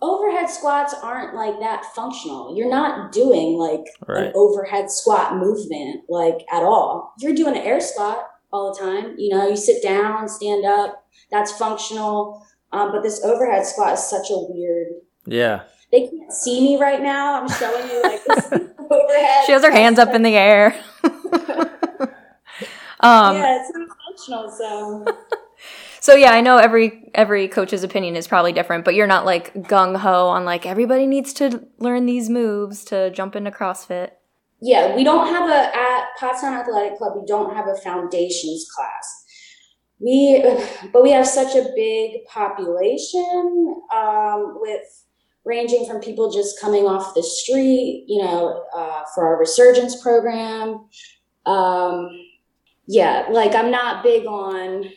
overhead 0.00 0.48
squats 0.48 0.94
aren't 1.02 1.34
like 1.34 1.58
that 1.60 1.84
functional. 1.94 2.56
You're 2.56 2.70
not 2.70 3.12
doing 3.12 3.58
like 3.58 3.84
Right. 4.06 4.26
an 4.28 4.32
overhead 4.34 4.90
squat 4.90 5.36
movement 5.36 6.02
like 6.08 6.38
at 6.52 6.62
all. 6.62 7.12
You're 7.18 7.34
doing 7.34 7.56
an 7.56 7.62
air 7.62 7.80
squat 7.80 8.24
all 8.52 8.72
the 8.72 8.80
time. 8.80 9.14
You 9.18 9.36
know, 9.36 9.48
you 9.48 9.56
sit 9.56 9.82
down, 9.82 10.28
stand 10.28 10.64
up. 10.64 11.06
That's 11.30 11.52
functional. 11.52 12.46
Um, 12.72 12.92
but 12.92 13.02
this 13.02 13.24
overhead 13.24 13.66
squat 13.66 13.94
is 13.94 14.04
such 14.04 14.30
a 14.30 14.36
weird. 14.36 14.88
Yeah. 15.26 15.62
They 15.92 16.08
can't 16.08 16.32
see 16.32 16.60
me 16.60 16.80
right 16.80 17.02
now. 17.02 17.40
I'm 17.40 17.48
showing 17.48 17.88
you 17.90 18.02
like 18.02 18.24
this 18.24 18.52
overhead. 18.90 19.46
She 19.46 19.52
has 19.52 19.62
her 19.62 19.72
hands 19.72 19.98
up 19.98 20.14
in 20.14 20.22
the 20.22 20.36
air. 20.36 20.74
um, 23.00 23.36
yeah, 23.36 23.60
it's 23.60 23.72
not 23.74 23.88
functional. 24.06 24.50
So 24.50 25.04
So 26.00 26.14
yeah, 26.14 26.32
I 26.32 26.40
know 26.40 26.56
every 26.56 27.10
every 27.14 27.46
coach's 27.46 27.84
opinion 27.84 28.16
is 28.16 28.26
probably 28.26 28.54
different, 28.54 28.86
but 28.86 28.94
you're 28.94 29.06
not 29.06 29.26
like 29.26 29.52
gung 29.54 29.96
ho 29.98 30.28
on 30.28 30.46
like 30.46 30.64
everybody 30.64 31.06
needs 31.06 31.34
to 31.34 31.66
learn 31.78 32.06
these 32.06 32.30
moves 32.30 32.84
to 32.86 33.10
jump 33.10 33.36
into 33.36 33.50
CrossFit. 33.50 34.12
Yeah, 34.60 34.94
we 34.94 35.04
don't 35.04 35.26
have 35.28 35.48
a 35.48 35.76
at 35.76 36.08
Pottstown 36.18 36.58
Athletic 36.58 36.98
Club. 36.98 37.14
We 37.16 37.26
don't 37.26 37.54
have 37.54 37.66
a 37.68 37.76
foundations 37.76 38.68
class. 38.74 39.24
We, 39.98 40.42
but 40.92 41.02
we 41.02 41.10
have 41.12 41.26
such 41.26 41.54
a 41.54 41.70
big 41.76 42.24
population 42.24 43.82
um, 43.94 44.58
with 44.60 45.04
ranging 45.44 45.86
from 45.86 46.00
people 46.00 46.30
just 46.30 46.60
coming 46.60 46.84
off 46.86 47.14
the 47.14 47.22
street, 47.22 48.04
you 48.08 48.22
know, 48.22 48.64
uh, 48.74 49.02
for 49.14 49.26
our 49.26 49.38
resurgence 49.38 50.02
program. 50.02 50.86
Um, 51.46 52.08
yeah, 52.86 53.26
like 53.30 53.54
I'm 53.54 53.70
not 53.70 54.02
big 54.02 54.26
on. 54.26 54.90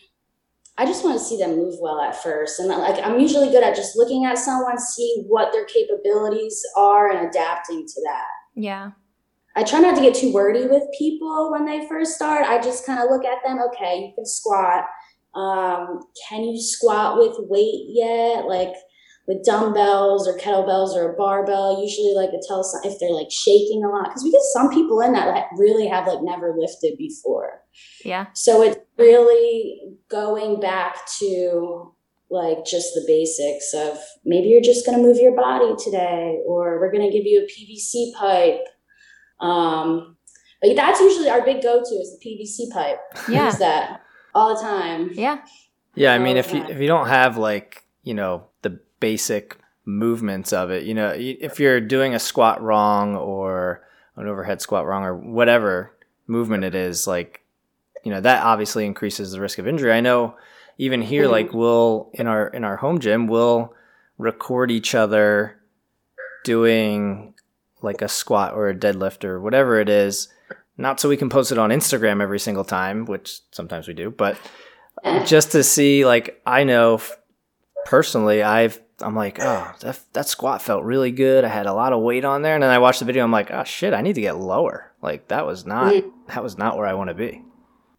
I 0.77 0.85
just 0.85 1.03
want 1.03 1.19
to 1.19 1.23
see 1.23 1.37
them 1.37 1.55
move 1.55 1.75
well 1.79 2.01
at 2.01 2.21
first, 2.21 2.59
and 2.59 2.69
like 2.69 3.05
I'm 3.05 3.19
usually 3.19 3.51
good 3.51 3.63
at 3.63 3.75
just 3.75 3.95
looking 3.95 4.25
at 4.25 4.37
someone, 4.37 4.79
see 4.79 5.23
what 5.27 5.51
their 5.51 5.65
capabilities 5.65 6.61
are, 6.75 7.11
and 7.11 7.27
adapting 7.29 7.85
to 7.85 8.01
that. 8.05 8.27
Yeah. 8.55 8.91
I 9.55 9.63
try 9.63 9.79
not 9.79 9.95
to 9.95 10.01
get 10.01 10.15
too 10.15 10.33
wordy 10.33 10.65
with 10.65 10.83
people 10.97 11.51
when 11.51 11.65
they 11.65 11.87
first 11.87 12.15
start. 12.15 12.45
I 12.45 12.61
just 12.61 12.85
kind 12.85 12.99
of 12.99 13.09
look 13.09 13.23
at 13.23 13.39
them. 13.45 13.59
Okay, 13.69 14.07
you 14.07 14.13
can 14.15 14.25
squat. 14.25 14.85
Um, 15.35 15.99
can 16.27 16.43
you 16.43 16.61
squat 16.61 17.17
with 17.17 17.35
weight 17.49 17.85
yet? 17.87 18.45
Like 18.45 18.73
with 19.27 19.43
dumbbells 19.45 20.27
or 20.27 20.37
kettlebells 20.37 20.95
or 20.95 21.13
a 21.13 21.15
barbell. 21.15 21.81
Usually, 21.81 22.13
like 22.13 22.33
it 22.33 22.43
tells 22.47 22.75
if 22.83 22.99
they're 22.99 23.11
like 23.11 23.31
shaking 23.31 23.83
a 23.83 23.89
lot 23.89 24.05
because 24.05 24.23
we 24.23 24.31
get 24.31 24.41
some 24.53 24.69
people 24.69 25.01
in 25.01 25.13
that 25.13 25.27
like, 25.27 25.45
really 25.57 25.87
have 25.87 26.07
like 26.07 26.21
never 26.21 26.55
lifted 26.57 26.97
before. 26.97 27.61
Yeah. 28.03 28.27
So 28.33 28.61
it's 28.61 28.77
really 28.97 29.97
going 30.09 30.59
back 30.59 30.97
to 31.19 31.93
like 32.29 32.65
just 32.65 32.93
the 32.95 33.03
basics 33.07 33.73
of 33.73 33.97
maybe 34.25 34.47
you're 34.47 34.61
just 34.61 34.85
going 34.85 34.97
to 34.97 35.03
move 35.03 35.17
your 35.17 35.35
body 35.35 35.73
today, 35.83 36.39
or 36.45 36.79
we're 36.79 36.91
going 36.91 37.09
to 37.09 37.15
give 37.15 37.25
you 37.25 37.41
a 37.41 37.51
PVC 37.51 38.13
pipe. 38.15 38.65
Um, 39.43 40.15
but 40.61 40.75
that's 40.75 40.99
usually 41.01 41.29
our 41.29 41.43
big 41.43 41.61
go-to 41.61 41.95
is 41.95 42.17
the 42.17 42.25
PVC 42.25 42.71
pipe. 42.71 42.99
Yeah. 43.29 43.47
Use 43.47 43.57
that 43.57 44.01
all 44.33 44.55
the 44.55 44.61
time. 44.61 45.09
Yeah. 45.13 45.39
Yeah, 45.95 46.13
I 46.13 46.19
mean, 46.19 46.37
if 46.37 46.53
you 46.53 46.63
if 46.63 46.79
you 46.79 46.87
don't 46.87 47.07
have 47.07 47.37
like 47.37 47.83
you 48.03 48.13
know 48.15 48.47
the 48.63 48.79
basic 48.99 49.57
movements 49.85 50.51
of 50.53 50.71
it, 50.71 50.83
you 50.85 50.93
know, 50.95 51.13
if 51.15 51.59
you're 51.59 51.79
doing 51.81 52.15
a 52.15 52.19
squat 52.19 52.61
wrong 52.63 53.15
or 53.15 53.85
an 54.15 54.27
overhead 54.27 54.59
squat 54.61 54.85
wrong 54.87 55.03
or 55.03 55.15
whatever 55.15 55.95
movement 56.25 56.63
it 56.63 56.73
is, 56.73 57.05
like 57.05 57.41
you 58.03 58.09
know 58.11 58.21
that 58.21 58.43
obviously 58.43 58.85
increases 58.85 59.31
the 59.33 59.39
risk 59.41 59.59
of 59.59 59.67
injury. 59.67 59.91
I 59.91 60.01
know 60.01 60.35
even 60.79 61.01
here, 61.03 61.25
Mhm. 61.25 61.31
like 61.31 61.53
we'll 61.53 62.09
in 62.13 62.25
our 62.25 62.47
in 62.47 62.63
our 62.63 62.77
home 62.77 62.99
gym, 62.99 63.27
we'll 63.27 63.73
record 64.17 64.71
each 64.71 64.95
other 64.95 65.59
doing 66.43 67.32
like 67.83 68.01
a 68.01 68.07
squat 68.07 68.53
or 68.53 68.69
a 68.69 68.75
deadlift 68.75 69.23
or 69.23 69.39
whatever 69.39 69.79
it 69.79 69.89
is. 69.89 70.27
Not 70.77 70.99
so 70.99 71.07
we 71.09 71.17
can 71.17 71.29
post 71.29 71.51
it 71.51 71.57
on 71.59 71.69
Instagram 71.69 72.21
every 72.21 72.39
single 72.39 72.63
time, 72.63 73.05
which 73.05 73.39
sometimes 73.51 73.87
we 73.87 73.93
do, 73.93 74.09
but 74.09 74.37
just 75.25 75.51
to 75.51 75.63
see 75.63 76.05
like 76.05 76.41
I 76.45 76.63
know 76.63 76.99
personally 77.85 78.41
I've 78.43 78.79
I'm 79.01 79.15
like 79.15 79.39
oh 79.41 79.71
that 79.81 79.99
that 80.13 80.27
squat 80.27 80.61
felt 80.61 80.83
really 80.83 81.11
good 81.11 81.43
I 81.43 81.49
had 81.49 81.65
a 81.65 81.73
lot 81.73 81.93
of 81.93 82.01
weight 82.01 82.23
on 82.23 82.41
there 82.41 82.53
and 82.53 82.63
then 82.63 82.69
I 82.69 82.77
watched 82.79 82.99
the 82.99 83.05
video 83.05 83.23
I'm 83.23 83.31
like 83.31 83.51
oh 83.51 83.63
shit 83.65 83.93
I 83.93 84.01
need 84.01 84.15
to 84.15 84.21
get 84.21 84.37
lower 84.37 84.91
like 85.01 85.27
that 85.27 85.45
was 85.45 85.65
not 85.65 85.93
Mhm. 85.93 86.11
that 86.29 86.43
was 86.43 86.57
not 86.57 86.77
where 86.77 86.87
I 86.87 86.93
want 86.93 87.09
to 87.09 87.13
be 87.15 87.43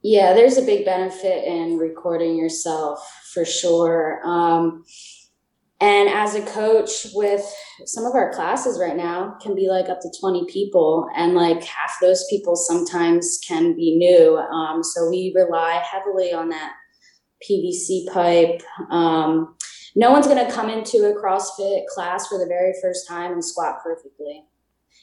Yeah, 0.02 0.32
there's 0.32 0.56
a 0.56 0.62
big 0.62 0.84
benefit 0.84 1.44
in 1.44 1.76
recording 1.78 2.36
yourself 2.36 3.00
for 3.32 3.44
sure. 3.44 4.20
Um, 4.24 4.84
and 5.84 6.08
as 6.08 6.34
a 6.34 6.40
coach 6.46 7.08
with 7.12 7.44
some 7.84 8.06
of 8.06 8.14
our 8.14 8.32
classes 8.32 8.80
right 8.80 8.96
now 8.96 9.36
can 9.42 9.54
be 9.54 9.68
like 9.68 9.90
up 9.90 10.00
to 10.00 10.10
20 10.18 10.46
people 10.46 11.06
and 11.14 11.34
like 11.34 11.62
half 11.62 11.96
those 12.00 12.24
people 12.30 12.56
sometimes 12.56 13.38
can 13.46 13.76
be 13.76 13.94
new. 13.94 14.38
Um, 14.38 14.82
so 14.82 15.10
we 15.10 15.34
rely 15.36 15.82
heavily 15.84 16.32
on 16.32 16.48
that 16.48 16.72
PVC 17.46 18.10
pipe. 18.10 18.62
Um, 18.90 19.56
no 19.94 20.10
one's 20.10 20.26
going 20.26 20.42
to 20.44 20.50
come 20.50 20.70
into 20.70 21.04
a 21.04 21.22
CrossFit 21.22 21.84
class 21.88 22.28
for 22.28 22.38
the 22.38 22.46
very 22.46 22.72
first 22.80 23.06
time 23.06 23.32
and 23.32 23.44
squat 23.44 23.82
perfectly 23.82 24.42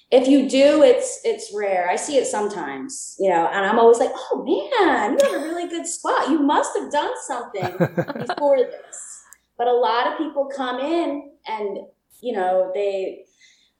if 0.09 0.27
you 0.27 0.49
do 0.49 0.83
it's 0.83 1.21
it's 1.23 1.53
rare 1.55 1.89
i 1.89 1.95
see 1.95 2.17
it 2.17 2.27
sometimes 2.27 3.15
you 3.17 3.29
know 3.29 3.47
and 3.47 3.65
i'm 3.65 3.79
always 3.79 3.97
like 3.97 4.11
oh 4.13 4.43
man 4.43 5.17
you 5.17 5.25
have 5.25 5.41
a 5.41 5.45
really 5.45 5.69
good 5.69 5.87
squat 5.87 6.29
you 6.29 6.39
must 6.39 6.77
have 6.77 6.91
done 6.91 7.11
something 7.25 7.77
before 8.27 8.57
this 8.57 9.20
but 9.61 9.67
a 9.67 9.73
lot 9.73 10.07
of 10.07 10.17
people 10.17 10.47
come 10.47 10.79
in 10.79 11.29
and 11.45 11.77
you 12.19 12.33
know 12.33 12.71
they 12.73 13.25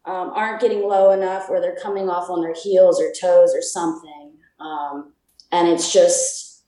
um, 0.06 0.30
aren't 0.36 0.62
getting 0.62 0.88
low 0.88 1.10
enough 1.10 1.50
or 1.50 1.60
they're 1.60 1.76
coming 1.82 2.08
off 2.08 2.30
on 2.30 2.40
their 2.44 2.54
heels 2.54 3.02
or 3.02 3.12
toes 3.20 3.52
or 3.56 3.64
something. 3.64 4.34
Um, 4.60 5.14
and 5.52 5.68
it's 5.68 5.92
just 5.92 6.66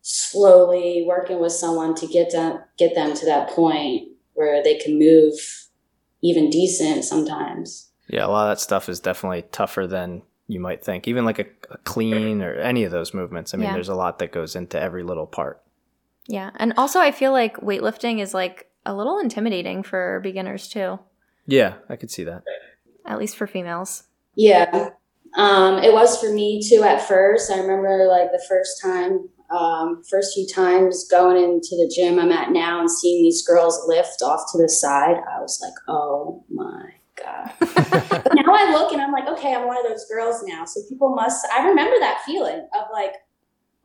slowly 0.00 1.04
working 1.06 1.38
with 1.38 1.52
someone 1.52 1.94
to 1.96 2.06
get 2.06 2.32
them 2.32 2.60
get 2.78 2.94
them 2.94 3.12
to 3.12 3.26
that 3.26 3.50
point 3.50 4.08
where 4.32 4.62
they 4.62 4.78
can 4.78 4.98
move 4.98 5.34
even 6.22 6.48
decent 6.48 7.04
sometimes. 7.04 7.90
Yeah 8.08 8.24
a 8.24 8.28
lot 8.28 8.48
of 8.48 8.56
that 8.56 8.62
stuff 8.62 8.88
is 8.88 9.00
definitely 9.00 9.42
tougher 9.52 9.86
than 9.86 10.22
you 10.48 10.60
might 10.60 10.82
think. 10.82 11.06
Even 11.06 11.26
like 11.26 11.40
a, 11.40 11.46
a 11.70 11.76
clean 11.84 12.40
or 12.40 12.54
any 12.54 12.84
of 12.84 12.90
those 12.90 13.12
movements. 13.12 13.52
I 13.52 13.58
mean 13.58 13.66
Yeah. 13.66 13.74
there's 13.74 13.90
a 13.90 13.94
lot 13.94 14.18
that 14.20 14.32
goes 14.32 14.56
into 14.56 14.80
every 14.80 15.02
little 15.02 15.26
part 15.26 15.62
Yeah. 16.26 16.50
And 16.56 16.74
also 16.76 17.00
I 17.00 17.10
feel 17.10 17.32
like 17.32 17.56
weightlifting 17.58 18.20
is 18.20 18.34
like 18.34 18.70
a 18.86 18.94
little 18.94 19.18
intimidating 19.18 19.82
for 19.82 20.20
beginners 20.22 20.68
too, 20.68 20.98
yeah 21.46 21.74
I 21.88 21.96
could 21.96 22.10
see 22.10 22.24
that 22.24 22.44
at 23.06 23.18
least 23.18 23.36
for 23.36 23.46
females. 23.46 24.04
Yeah. 24.36 24.90
Um, 25.36 25.78
it 25.78 25.92
was 25.92 26.20
for 26.20 26.32
me 26.32 26.62
too 26.66 26.82
at 26.82 27.06
first. 27.06 27.50
I 27.50 27.58
remember 27.58 28.06
like 28.08 28.32
the 28.32 28.44
first 28.48 28.80
time, 28.82 29.28
um, 29.50 30.02
first 30.08 30.34
few 30.34 30.46
times 30.46 31.06
going 31.08 31.36
into 31.36 31.76
the 31.76 31.92
gym 31.94 32.18
I'm 32.18 32.32
at 32.32 32.52
now 32.52 32.80
and 32.80 32.90
seeing 32.90 33.22
these 33.22 33.46
girls 33.46 33.82
lift 33.86 34.22
off 34.22 34.40
to 34.52 34.58
the 34.58 34.68
side, 34.68 35.16
I 35.16 35.40
was 35.40 35.60
like, 35.62 35.74
oh 35.88 36.44
my 36.48 36.90
God. 37.22 37.52
but 37.58 38.34
now 38.34 38.54
I 38.54 38.72
look 38.72 38.92
and 38.92 39.02
I'm 39.02 39.12
like, 39.12 39.28
okay, 39.28 39.54
I'm 39.54 39.66
one 39.66 39.76
of 39.76 39.84
those 39.84 40.06
girls 40.06 40.42
now. 40.44 40.64
So 40.64 40.80
people 40.88 41.14
must, 41.14 41.46
I 41.52 41.66
remember 41.66 41.96
that 42.00 42.22
feeling 42.24 42.68
of 42.74 42.86
like, 42.92 43.14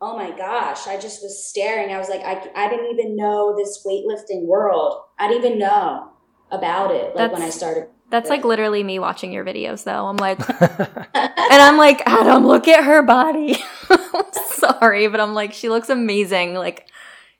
oh 0.05 0.15
my 0.15 0.29
gosh, 0.37 0.85
I 0.85 0.99
just 0.99 1.23
was 1.23 1.47
staring. 1.47 1.91
I 1.91 1.97
was 1.97 2.09
like, 2.09 2.21
I, 2.21 2.47
I 2.55 2.69
didn't 2.69 2.91
even 2.91 3.15
know 3.15 3.55
this 3.57 3.83
weightlifting 3.83 4.45
world. 4.45 5.01
I 5.17 5.27
didn't 5.27 5.45
even 5.45 5.59
know 5.59 6.11
about 6.51 6.91
it 6.91 7.15
like 7.15 7.31
when 7.31 7.41
I 7.41 7.49
started. 7.49 7.87
That's 8.11 8.29
like 8.29 8.45
literally 8.45 8.83
me 8.83 8.99
watching 8.99 9.31
your 9.31 9.43
videos 9.43 9.83
though. 9.83 10.05
I'm 10.05 10.17
like 10.17 10.39
and 10.61 11.33
I'm 11.61 11.77
like, 11.77 12.03
Adam, 12.05 12.45
look 12.45 12.67
at 12.67 12.83
her 12.83 13.01
body. 13.01 13.57
Sorry, 14.53 15.07
but 15.07 15.19
I'm 15.19 15.33
like, 15.33 15.53
she 15.53 15.69
looks 15.69 15.89
amazing. 15.89 16.53
Like, 16.53 16.87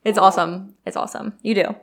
it's 0.04 0.18
awesome. 0.18 0.74
It's 0.88 0.98
awesome. 0.98 1.34
You 1.44 1.54
do. 1.54 1.76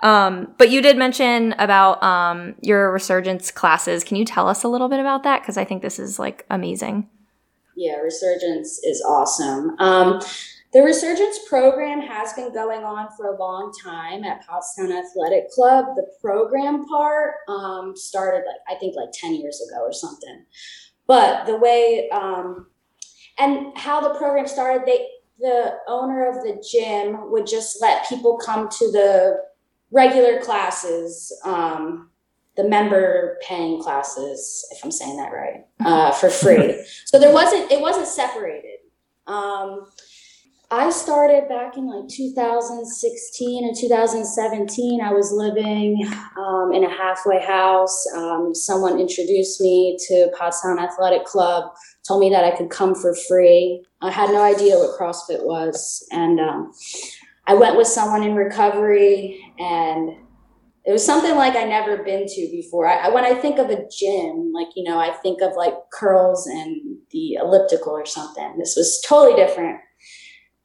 Um, 0.00 0.54
but 0.56 0.70
you 0.70 0.80
did 0.80 0.96
mention 0.96 1.54
about 1.58 2.02
um, 2.02 2.54
your 2.62 2.90
resurgence 2.90 3.50
classes. 3.50 4.04
Can 4.04 4.16
you 4.16 4.24
tell 4.24 4.48
us 4.48 4.64
a 4.64 4.68
little 4.68 4.88
bit 4.88 5.00
about 5.00 5.22
that? 5.24 5.42
Because 5.42 5.58
I 5.58 5.64
think 5.64 5.82
this 5.82 5.98
is 5.98 6.18
like 6.18 6.46
amazing. 6.48 7.10
Yeah, 7.76 7.96
Resurgence 7.96 8.78
is 8.84 9.02
awesome. 9.02 9.76
Um, 9.78 10.20
the 10.72 10.82
Resurgence 10.82 11.40
program 11.48 12.00
has 12.00 12.32
been 12.34 12.52
going 12.52 12.84
on 12.84 13.08
for 13.16 13.34
a 13.34 13.38
long 13.38 13.72
time 13.82 14.22
at 14.22 14.46
Pottstown 14.46 14.96
Athletic 14.96 15.50
Club. 15.50 15.96
The 15.96 16.06
program 16.20 16.86
part 16.86 17.34
um, 17.48 17.96
started 17.96 18.46
like 18.46 18.76
I 18.76 18.78
think 18.78 18.94
like 18.94 19.10
ten 19.12 19.34
years 19.34 19.60
ago 19.60 19.82
or 19.82 19.92
something. 19.92 20.44
But 21.06 21.46
the 21.46 21.56
way 21.56 22.08
um, 22.10 22.66
and 23.38 23.76
how 23.76 24.00
the 24.00 24.16
program 24.16 24.46
started, 24.46 24.86
they 24.86 25.08
the 25.40 25.78
owner 25.88 26.28
of 26.28 26.44
the 26.44 26.62
gym 26.70 27.30
would 27.32 27.46
just 27.46 27.80
let 27.80 28.08
people 28.08 28.36
come 28.36 28.68
to 28.68 28.92
the 28.92 29.38
regular 29.90 30.38
classes, 30.40 31.32
um, 31.44 32.09
the 32.56 32.68
member 32.68 33.38
paying 33.46 33.80
classes, 33.82 34.66
if 34.72 34.84
I'm 34.84 34.90
saying 34.90 35.16
that 35.16 35.32
right, 35.32 35.64
uh, 35.84 36.12
for 36.12 36.30
free. 36.30 36.84
so 37.06 37.18
there 37.18 37.32
wasn't 37.32 37.70
it 37.70 37.80
wasn't 37.80 38.06
separated. 38.06 38.78
Um, 39.26 39.86
I 40.72 40.90
started 40.90 41.48
back 41.48 41.76
in 41.76 41.88
like 41.88 42.08
2016 42.08 43.64
and 43.64 43.76
2017. 43.76 45.00
I 45.00 45.12
was 45.12 45.32
living 45.32 46.08
um, 46.38 46.72
in 46.72 46.84
a 46.84 46.88
halfway 46.88 47.44
house. 47.44 48.06
Um, 48.16 48.54
someone 48.54 49.00
introduced 49.00 49.60
me 49.60 49.98
to 50.06 50.30
Pottstown 50.38 50.80
Athletic 50.80 51.24
Club, 51.24 51.72
told 52.06 52.20
me 52.20 52.30
that 52.30 52.44
I 52.44 52.56
could 52.56 52.70
come 52.70 52.94
for 52.94 53.16
free. 53.16 53.84
I 54.00 54.12
had 54.12 54.30
no 54.30 54.42
idea 54.42 54.78
what 54.78 54.96
CrossFit 54.96 55.44
was. 55.44 56.06
And 56.12 56.38
um, 56.38 56.72
I 57.48 57.54
went 57.54 57.76
with 57.76 57.88
someone 57.88 58.22
in 58.22 58.36
recovery, 58.36 59.42
and 59.58 60.14
it 60.84 60.92
was 60.92 61.04
something 61.04 61.36
like 61.36 61.56
I 61.56 61.64
never 61.64 62.02
been 62.02 62.26
to 62.26 62.48
before. 62.50 62.88
I, 62.88 63.08
when 63.10 63.24
I 63.24 63.34
think 63.34 63.58
of 63.58 63.68
a 63.68 63.86
gym, 63.90 64.52
like, 64.54 64.68
you 64.74 64.84
know, 64.84 64.98
I 64.98 65.10
think 65.10 65.42
of 65.42 65.52
like 65.56 65.74
curls 65.92 66.46
and 66.46 66.98
the 67.10 67.34
elliptical 67.34 67.92
or 67.92 68.06
something. 68.06 68.56
This 68.58 68.74
was 68.76 69.02
totally 69.06 69.36
different 69.36 69.80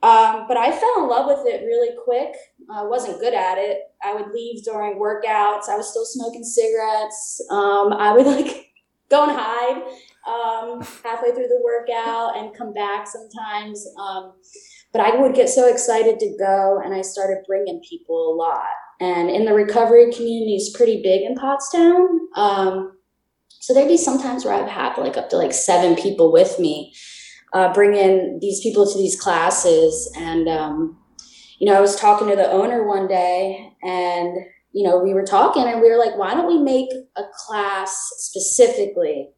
um, 0.05 0.45
but 0.47 0.55
I 0.55 0.71
fell 0.71 1.03
in 1.03 1.09
love 1.09 1.25
with 1.25 1.51
it 1.51 1.65
really 1.65 1.95
quick. 2.03 2.35
I 2.71 2.83
wasn't 2.83 3.19
good 3.19 3.33
at 3.33 3.57
it. 3.57 3.79
I 4.03 4.13
would 4.13 4.31
leave 4.31 4.63
during 4.63 4.99
workouts. 4.99 5.67
I 5.67 5.77
was 5.77 5.89
still 5.89 6.05
smoking 6.05 6.43
cigarettes. 6.43 7.43
Um, 7.49 7.91
I 7.91 8.13
would 8.13 8.27
like 8.27 8.67
go 9.09 9.23
and 9.23 9.31
hide 9.35 9.81
um, 10.27 10.81
halfway 11.03 11.31
through 11.31 11.47
the 11.47 11.59
workout 11.63 12.37
and 12.37 12.55
come 12.55 12.71
back 12.71 13.07
sometimes. 13.07 13.83
Um, 13.99 14.33
but 14.93 15.01
I 15.01 15.19
would 15.19 15.33
get 15.33 15.49
so 15.49 15.67
excited 15.67 16.19
to 16.19 16.37
go, 16.37 16.79
and 16.85 16.93
I 16.93 17.01
started 17.01 17.43
bringing 17.47 17.81
people 17.89 18.31
a 18.31 18.35
lot. 18.35 18.69
And 18.99 19.29
in 19.29 19.45
the 19.45 19.53
recovery 19.53 20.11
community 20.11 20.55
is 20.55 20.73
pretty 20.75 21.01
big 21.01 21.23
in 21.23 21.35
Pottstown. 21.35 22.07
Um, 22.35 22.97
so 23.49 23.73
there'd 23.73 23.87
be 23.87 23.97
sometimes 23.97 24.45
where 24.45 24.53
I'd 24.53 24.69
have 24.69 24.97
like 24.97 25.17
up 25.17 25.29
to 25.31 25.37
like 25.37 25.53
seven 25.53 25.95
people 25.95 26.31
with 26.31 26.59
me 26.59 26.93
uh, 27.53 27.73
bring 27.73 27.95
in 27.95 28.37
these 28.41 28.61
people 28.61 28.89
to 28.89 28.97
these 28.97 29.19
classes. 29.19 30.11
And, 30.15 30.47
um, 30.47 30.97
you 31.57 31.65
know, 31.65 31.77
I 31.77 31.81
was 31.81 31.95
talking 31.95 32.27
to 32.27 32.35
the 32.35 32.51
owner 32.51 32.87
one 32.87 33.07
day 33.07 33.71
and, 33.81 34.37
you 34.73 34.83
know, 34.83 34.99
we 34.99 35.13
were 35.13 35.25
talking 35.25 35.63
and 35.63 35.81
we 35.81 35.89
were 35.89 35.97
like, 35.97 36.17
why 36.17 36.33
don't 36.33 36.47
we 36.47 36.59
make 36.59 36.89
a 37.15 37.23
class 37.33 38.11
specifically, 38.17 39.29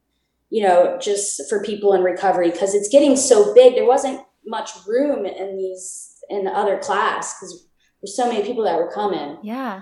you 0.49 0.63
know, 0.63 0.97
just 0.99 1.47
for 1.47 1.63
people 1.63 1.93
in 1.93 2.01
recovery? 2.01 2.49
Because 2.49 2.73
it's 2.73 2.89
getting 2.89 3.15
so 3.15 3.53
big. 3.53 3.75
There 3.75 3.85
wasn't 3.85 4.21
much 4.45 4.71
room 4.87 5.25
in 5.25 5.57
these, 5.57 6.15
in 6.29 6.43
the 6.43 6.51
other 6.51 6.79
class 6.79 7.35
because 7.35 7.66
there's 8.07 8.15
so 8.15 8.27
many 8.31 8.41
people 8.45 8.63
that 8.63 8.77
were 8.77 8.89
coming. 8.89 9.37
Yeah. 9.43 9.81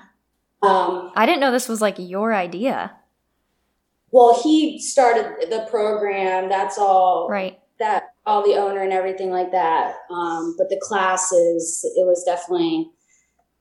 Um, 0.64 1.12
I 1.16 1.28
didn't 1.28 1.42
know 1.42 1.52
this 1.52 1.70
was 1.70 1.80
like 1.80 1.96
your 2.00 2.34
idea. 2.34 2.92
Well, 4.10 4.42
he 4.42 4.82
started 4.82 5.52
the 5.52 5.68
program. 5.70 6.50
That's 6.50 6.80
all. 6.80 7.28
Right. 7.30 7.60
That 7.78 8.06
all 8.26 8.44
the 8.44 8.56
owner 8.56 8.82
and 8.82 8.92
everything 8.92 9.30
like 9.30 9.52
that. 9.52 9.94
Um, 10.10 10.56
but 10.58 10.70
the 10.70 10.80
classes, 10.82 11.86
it 11.96 12.06
was 12.08 12.24
definitely, 12.24 12.90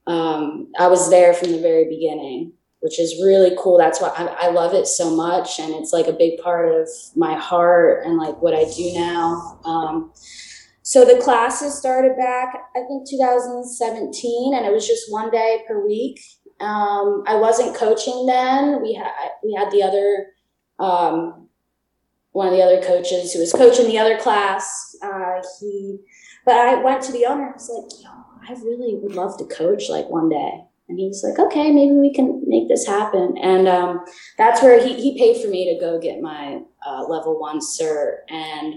um, 0.07 0.73
I 0.79 0.87
was 0.87 1.11
there 1.11 1.35
from 1.35 1.53
the 1.53 1.61
very 1.61 1.85
beginning, 1.87 2.53
which 2.81 2.99
is 2.99 3.23
really 3.23 3.55
cool. 3.59 3.77
That's 3.77 4.01
why 4.01 4.15
I, 4.17 4.47
I, 4.47 4.51
love 4.51 4.73
it 4.73 4.87
so 4.87 5.15
much. 5.15 5.59
And 5.59 5.75
it's 5.75 5.93
like 5.93 6.07
a 6.07 6.13
big 6.13 6.39
part 6.39 6.73
of 6.73 6.89
my 7.17 7.35
heart 7.35 8.07
and 8.07 8.17
like 8.17 8.41
what 8.41 8.55
I 8.55 8.65
do 8.65 8.95
now. 8.95 9.61
Um, 9.67 10.13
so 10.87 11.03
the 11.07 11.19
classes 11.23 11.79
started 11.79 12.15
back, 12.19 12.55
I 12.77 12.81
think 12.87 13.09
2017, 13.09 14.55
and 14.55 14.67
it 14.67 14.71
was 14.71 14.87
just 14.87 15.11
one 15.11 15.31
day 15.31 15.63
per 15.67 15.83
week. 15.83 16.21
Um, 16.61 17.25
I 17.27 17.37
wasn't 17.37 17.75
coaching 17.75 18.27
then. 18.27 18.83
We 18.83 18.93
had, 18.93 19.11
we 19.43 19.55
had 19.55 19.71
the 19.71 19.83
other, 19.83 20.27
um, 20.79 21.49
one 22.33 22.49
of 22.49 22.53
the 22.53 22.63
other 22.63 22.83
coaches 22.83 23.33
who 23.33 23.41
was 23.41 23.51
coaching 23.51 23.87
the 23.87 23.99
other 23.99 24.19
class. 24.19 24.95
Uh, 25.03 25.41
he, 25.59 26.01
but 26.45 26.55
I 26.55 26.75
went 26.83 27.03
to 27.05 27.13
the 27.13 27.25
owner. 27.25 27.49
I 27.49 27.53
was 27.53 27.71
like, 27.71 28.05
Yo, 28.05 28.11
I 28.47 28.61
really 28.61 28.97
would 28.97 29.15
love 29.15 29.39
to 29.39 29.45
coach 29.47 29.89
like 29.89 30.11
one 30.11 30.29
day. 30.29 30.65
And 30.91 30.99
he 30.99 31.07
was 31.07 31.25
like, 31.25 31.39
okay, 31.39 31.73
maybe 31.73 31.93
we 31.93 32.13
can 32.13 32.43
make 32.47 32.69
this 32.69 32.87
happen. 32.87 33.39
And 33.41 33.67
um, 33.69 34.05
that's 34.37 34.63
where 34.63 34.87
he, 34.87 35.01
he 35.01 35.19
paid 35.19 35.43
for 35.43 35.49
me 35.49 35.73
to 35.73 35.81
go 35.81 35.99
get 35.99 36.21
my 36.21 36.61
uh, 36.87 37.05
level 37.05 37.41
one 37.41 37.61
cert 37.61 38.19
and 38.29 38.75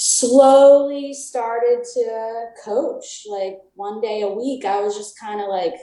slowly 0.00 1.12
started 1.12 1.82
to 1.82 2.46
coach 2.64 3.24
like 3.28 3.58
one 3.74 4.00
day 4.00 4.22
a 4.22 4.28
week. 4.28 4.64
I 4.64 4.80
was 4.80 4.96
just 4.96 5.18
kind 5.18 5.40
of 5.40 5.48
like, 5.48 5.74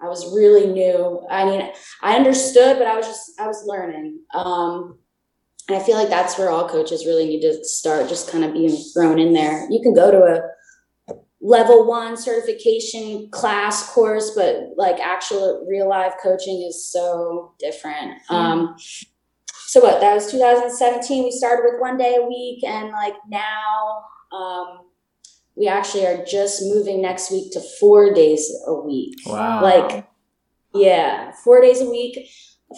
I 0.00 0.06
was 0.06 0.32
really 0.32 0.68
new. 0.68 1.26
I 1.28 1.44
mean, 1.44 1.72
I 2.00 2.14
understood, 2.14 2.78
but 2.78 2.86
I 2.86 2.96
was 2.96 3.04
just, 3.06 3.32
I 3.40 3.48
was 3.48 3.64
learning. 3.66 4.20
Um, 4.32 4.98
and 5.68 5.76
I 5.76 5.82
feel 5.82 5.96
like 5.96 6.08
that's 6.08 6.38
where 6.38 6.50
all 6.50 6.68
coaches 6.68 7.04
really 7.04 7.26
need 7.26 7.40
to 7.40 7.64
start 7.64 8.08
just 8.08 8.30
kind 8.30 8.44
of 8.44 8.52
being 8.52 8.76
thrown 8.92 9.18
in 9.18 9.32
there. 9.32 9.66
You 9.68 9.80
can 9.82 9.92
go 9.92 10.10
to 10.12 10.22
a 10.22 11.14
level 11.40 11.88
one 11.88 12.16
certification 12.16 13.28
class 13.32 13.92
course, 13.92 14.30
but 14.36 14.70
like 14.76 15.00
actual 15.00 15.66
real 15.68 15.88
life 15.88 16.14
coaching 16.22 16.62
is 16.62 16.86
so 16.88 17.54
different. 17.58 18.20
Um, 18.30 18.76
so 19.66 19.80
what 19.80 20.00
that 20.00 20.14
was 20.14 20.30
2017 20.30 21.24
we 21.24 21.30
started 21.30 21.62
with 21.64 21.80
one 21.80 21.96
day 21.96 22.16
a 22.18 22.26
week 22.26 22.62
and 22.64 22.90
like 22.90 23.14
now 23.28 24.04
um, 24.32 24.80
we 25.56 25.68
actually 25.68 26.06
are 26.06 26.24
just 26.24 26.62
moving 26.62 27.00
next 27.00 27.30
week 27.30 27.52
to 27.52 27.60
four 27.80 28.12
days 28.12 28.50
a 28.66 28.74
week 28.74 29.14
wow 29.26 29.62
like 29.62 30.06
yeah 30.74 31.32
four 31.44 31.60
days 31.60 31.80
a 31.80 31.88
week 31.88 32.28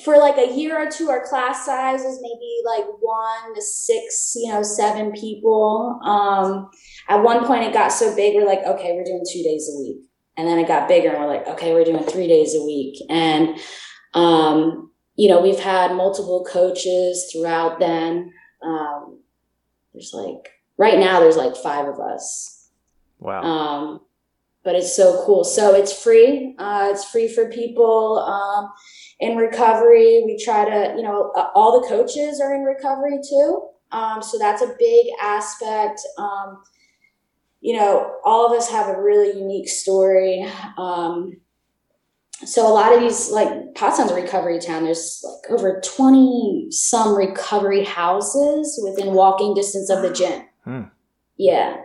for 0.05 0.19
like 0.19 0.37
a 0.37 0.55
year 0.55 0.77
or 0.77 0.91
two, 0.91 1.09
our 1.09 1.27
class 1.27 1.65
size 1.65 2.03
is 2.03 2.21
maybe 2.21 2.61
like 2.65 2.87
one 3.01 3.55
to 3.55 3.63
six, 3.63 4.35
you 4.37 4.53
know, 4.53 4.63
seven 4.63 5.13
people. 5.13 5.99
Um, 6.05 6.71
at 7.09 7.23
one 7.23 7.47
point, 7.47 7.65
it 7.65 7.73
got 7.73 7.89
so 7.89 8.15
big, 8.15 8.35
we're 8.35 8.47
like, 8.47 8.65
okay, 8.67 8.93
we're 8.93 9.05
doing 9.05 9.25
two 9.31 9.43
days 9.43 9.71
a 9.73 9.79
week. 9.79 9.99
And 10.37 10.47
then 10.47 10.59
it 10.59 10.69
got 10.69 10.89
bigger, 10.89 11.11
and 11.11 11.21
we're 11.21 11.29
like, 11.29 11.47
okay, 11.47 11.73
we're 11.73 11.85
doing 11.85 12.05
three 12.05 12.29
days 12.29 12.55
a 12.55 12.63
week. 12.63 13.01
And, 13.09 13.59
um, 14.13 14.86
you 15.17 15.29
know, 15.29 15.41
we've 15.41 15.59
had 15.59 15.95
multiple 15.95 16.45
coaches 16.45 17.31
throughout 17.33 17.79
then. 17.79 18.33
Um, 18.63 19.21
there's 19.93 20.13
like, 20.15 20.51
right 20.79 20.99
now, 20.99 21.21
there's 21.21 21.37
like 21.37 21.57
five 21.57 21.87
of 21.89 21.99
us. 21.99 22.71
Wow. 23.19 23.43
Um, 23.43 24.01
but 24.63 24.75
it's 24.75 24.95
so 24.95 25.23
cool. 25.25 25.45
So 25.45 25.75
it's 25.75 25.93
free. 25.93 26.55
Uh, 26.59 26.89
it's 26.91 27.05
free 27.05 27.29
for 27.29 27.51
people. 27.51 28.19
Um, 28.19 28.73
in 29.21 29.37
recovery. 29.37 30.23
We 30.25 30.39
try 30.43 30.65
to, 30.65 30.95
you 30.97 31.03
know, 31.03 31.33
uh, 31.37 31.49
all 31.55 31.81
the 31.81 31.89
coaches 31.89 32.41
are 32.41 32.55
in 32.55 32.63
recovery 32.63 33.19
too. 33.29 33.69
Um, 33.93 34.23
so 34.23 34.39
that's 34.39 34.63
a 34.63 34.75
big 34.79 35.07
aspect. 35.23 36.01
Um, 36.19 36.63
you 37.61 37.77
know, 37.77 38.17
all 38.25 38.47
of 38.47 38.57
us 38.57 38.71
have 38.71 38.89
a 38.89 39.01
really 39.01 39.39
unique 39.39 39.69
story. 39.69 40.47
Um, 40.77 41.37
so 42.45 42.67
a 42.67 42.73
lot 42.73 42.93
of 42.93 43.01
these, 43.01 43.31
like 43.31 43.49
Pottstown's 43.75 44.11
a 44.11 44.15
recovery 44.15 44.59
town. 44.59 44.85
There's 44.85 45.25
like 45.25 45.59
over 45.59 45.81
20 45.81 46.69
some 46.71 47.17
recovery 47.17 47.85
houses 47.85 48.79
within 48.85 49.15
walking 49.15 49.55
distance 49.55 49.89
of 49.91 50.03
the 50.03 50.13
gym. 50.13 50.43
Hmm. 50.65 50.83
Yeah. 51.39 51.79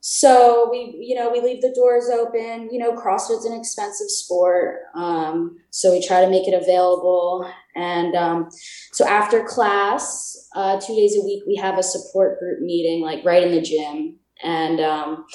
So 0.00 0.68
we, 0.70 0.96
you 1.00 1.16
know, 1.16 1.30
we 1.30 1.40
leave 1.40 1.60
the 1.60 1.74
doors 1.74 2.08
open. 2.08 2.70
You 2.70 2.78
know, 2.78 2.92
CrossFit's 2.92 3.44
an 3.44 3.52
expensive 3.52 4.08
sport, 4.08 4.82
um, 4.94 5.56
so 5.70 5.90
we 5.90 6.06
try 6.06 6.20
to 6.20 6.30
make 6.30 6.46
it 6.46 6.54
available. 6.54 7.50
And 7.74 8.14
um, 8.14 8.48
so 8.92 9.04
after 9.04 9.42
class, 9.42 10.48
uh, 10.54 10.80
two 10.80 10.94
days 10.94 11.16
a 11.16 11.24
week, 11.24 11.42
we 11.44 11.56
have 11.56 11.76
a 11.76 11.82
support 11.82 12.38
group 12.38 12.60
meeting, 12.60 13.02
like 13.02 13.24
right 13.24 13.42
in 13.42 13.50
the 13.50 13.60
gym, 13.60 14.16
and 14.44 14.78
um, 14.78 15.26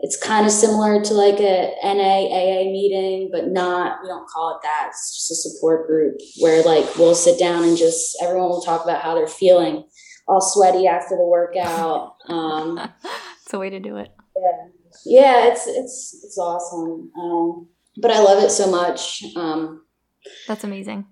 it's 0.00 0.16
kind 0.16 0.44
of 0.44 0.52
similar 0.52 1.02
to 1.02 1.14
like 1.14 1.40
a 1.40 1.74
NAAA 1.82 2.70
meeting, 2.70 3.30
but 3.32 3.48
not. 3.48 3.98
We 4.02 4.08
don't 4.08 4.28
call 4.28 4.56
it 4.56 4.62
that. 4.62 4.88
It's 4.88 5.16
just 5.16 5.30
a 5.30 5.50
support 5.50 5.86
group 5.86 6.16
where 6.38 6.62
like 6.62 6.96
we'll 6.96 7.14
sit 7.14 7.38
down 7.38 7.64
and 7.64 7.76
just 7.76 8.16
everyone 8.22 8.50
will 8.50 8.60
talk 8.60 8.84
about 8.84 9.02
how 9.02 9.14
they're 9.14 9.26
feeling, 9.26 9.84
all 10.28 10.40
sweaty 10.40 10.86
after 10.86 11.16
the 11.16 11.24
workout. 11.24 12.16
Um, 12.28 12.78
it's 13.42 13.54
a 13.54 13.58
way 13.58 13.70
to 13.70 13.80
do 13.80 13.96
it. 13.96 14.10
Yeah, 14.36 14.68
yeah, 15.06 15.46
it's 15.46 15.66
it's 15.66 16.20
it's 16.24 16.38
awesome. 16.38 17.10
Um, 17.18 17.68
but 18.02 18.10
I 18.10 18.20
love 18.20 18.44
it 18.44 18.50
so 18.50 18.70
much. 18.70 19.24
Um, 19.34 19.82
That's 20.46 20.64
amazing. 20.64 21.06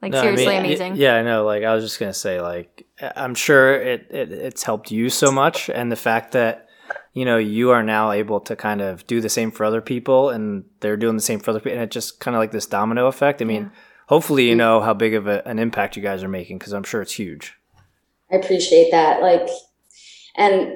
Like 0.00 0.12
no, 0.12 0.22
seriously 0.22 0.48
I 0.48 0.62
mean, 0.62 0.66
amazing. 0.66 0.96
Yeah, 0.96 1.16
I 1.16 1.22
know. 1.22 1.44
Like 1.44 1.62
I 1.64 1.74
was 1.74 1.84
just 1.84 1.98
gonna 1.98 2.14
say, 2.14 2.40
like 2.40 2.86
I'm 3.16 3.34
sure 3.34 3.74
it, 3.74 4.06
it 4.10 4.32
it's 4.32 4.62
helped 4.62 4.90
you 4.90 5.10
so 5.10 5.30
much, 5.30 5.68
and 5.68 5.92
the 5.92 5.96
fact 5.96 6.32
that 6.32 6.63
you 7.14 7.24
know 7.24 7.38
you 7.38 7.70
are 7.70 7.82
now 7.82 8.10
able 8.10 8.40
to 8.40 8.54
kind 8.54 8.82
of 8.82 9.06
do 9.06 9.20
the 9.20 9.28
same 9.28 9.50
for 9.50 9.64
other 9.64 9.80
people, 9.80 10.28
and 10.28 10.64
they're 10.80 10.96
doing 10.96 11.16
the 11.16 11.22
same 11.22 11.40
for 11.40 11.52
other 11.52 11.60
people, 11.60 11.72
and 11.72 11.82
it 11.82 11.90
just 11.90 12.20
kind 12.20 12.34
of 12.34 12.40
like 12.40 12.52
this 12.52 12.66
domino 12.66 13.06
effect. 13.06 13.40
I 13.40 13.46
mean, 13.46 13.62
yeah. 13.62 13.80
hopefully 14.08 14.44
you 14.44 14.52
mm-hmm. 14.52 14.58
know 14.58 14.80
how 14.80 14.92
big 14.92 15.14
of 15.14 15.26
a, 15.26 15.46
an 15.48 15.58
impact 15.58 15.96
you 15.96 16.02
guys 16.02 16.22
are 16.22 16.28
making 16.28 16.58
because 16.58 16.72
I'm 16.72 16.84
sure 16.84 17.00
it's 17.00 17.14
huge. 17.14 17.56
I 18.30 18.36
appreciate 18.36 18.90
that. 18.90 19.22
Like, 19.22 19.48
and 20.36 20.72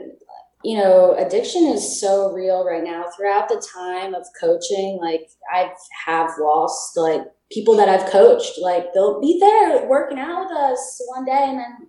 you 0.64 0.78
know, 0.78 1.14
addiction 1.16 1.64
is 1.66 2.00
so 2.00 2.32
real 2.32 2.64
right 2.64 2.84
now. 2.84 3.04
Throughout 3.16 3.48
the 3.48 3.62
time 3.74 4.14
of 4.14 4.26
coaching, 4.40 4.98
like 5.00 5.28
I 5.52 5.72
have 6.06 6.30
lost 6.40 6.96
like 6.96 7.22
people 7.50 7.76
that 7.76 7.88
I've 7.88 8.10
coached. 8.10 8.58
Like 8.58 8.92
they'll 8.92 9.20
be 9.20 9.38
there 9.40 9.86
working 9.86 10.18
out 10.18 10.44
with 10.44 10.52
us 10.52 11.02
one 11.14 11.24
day 11.24 11.44
and 11.48 11.58
then 11.58 11.88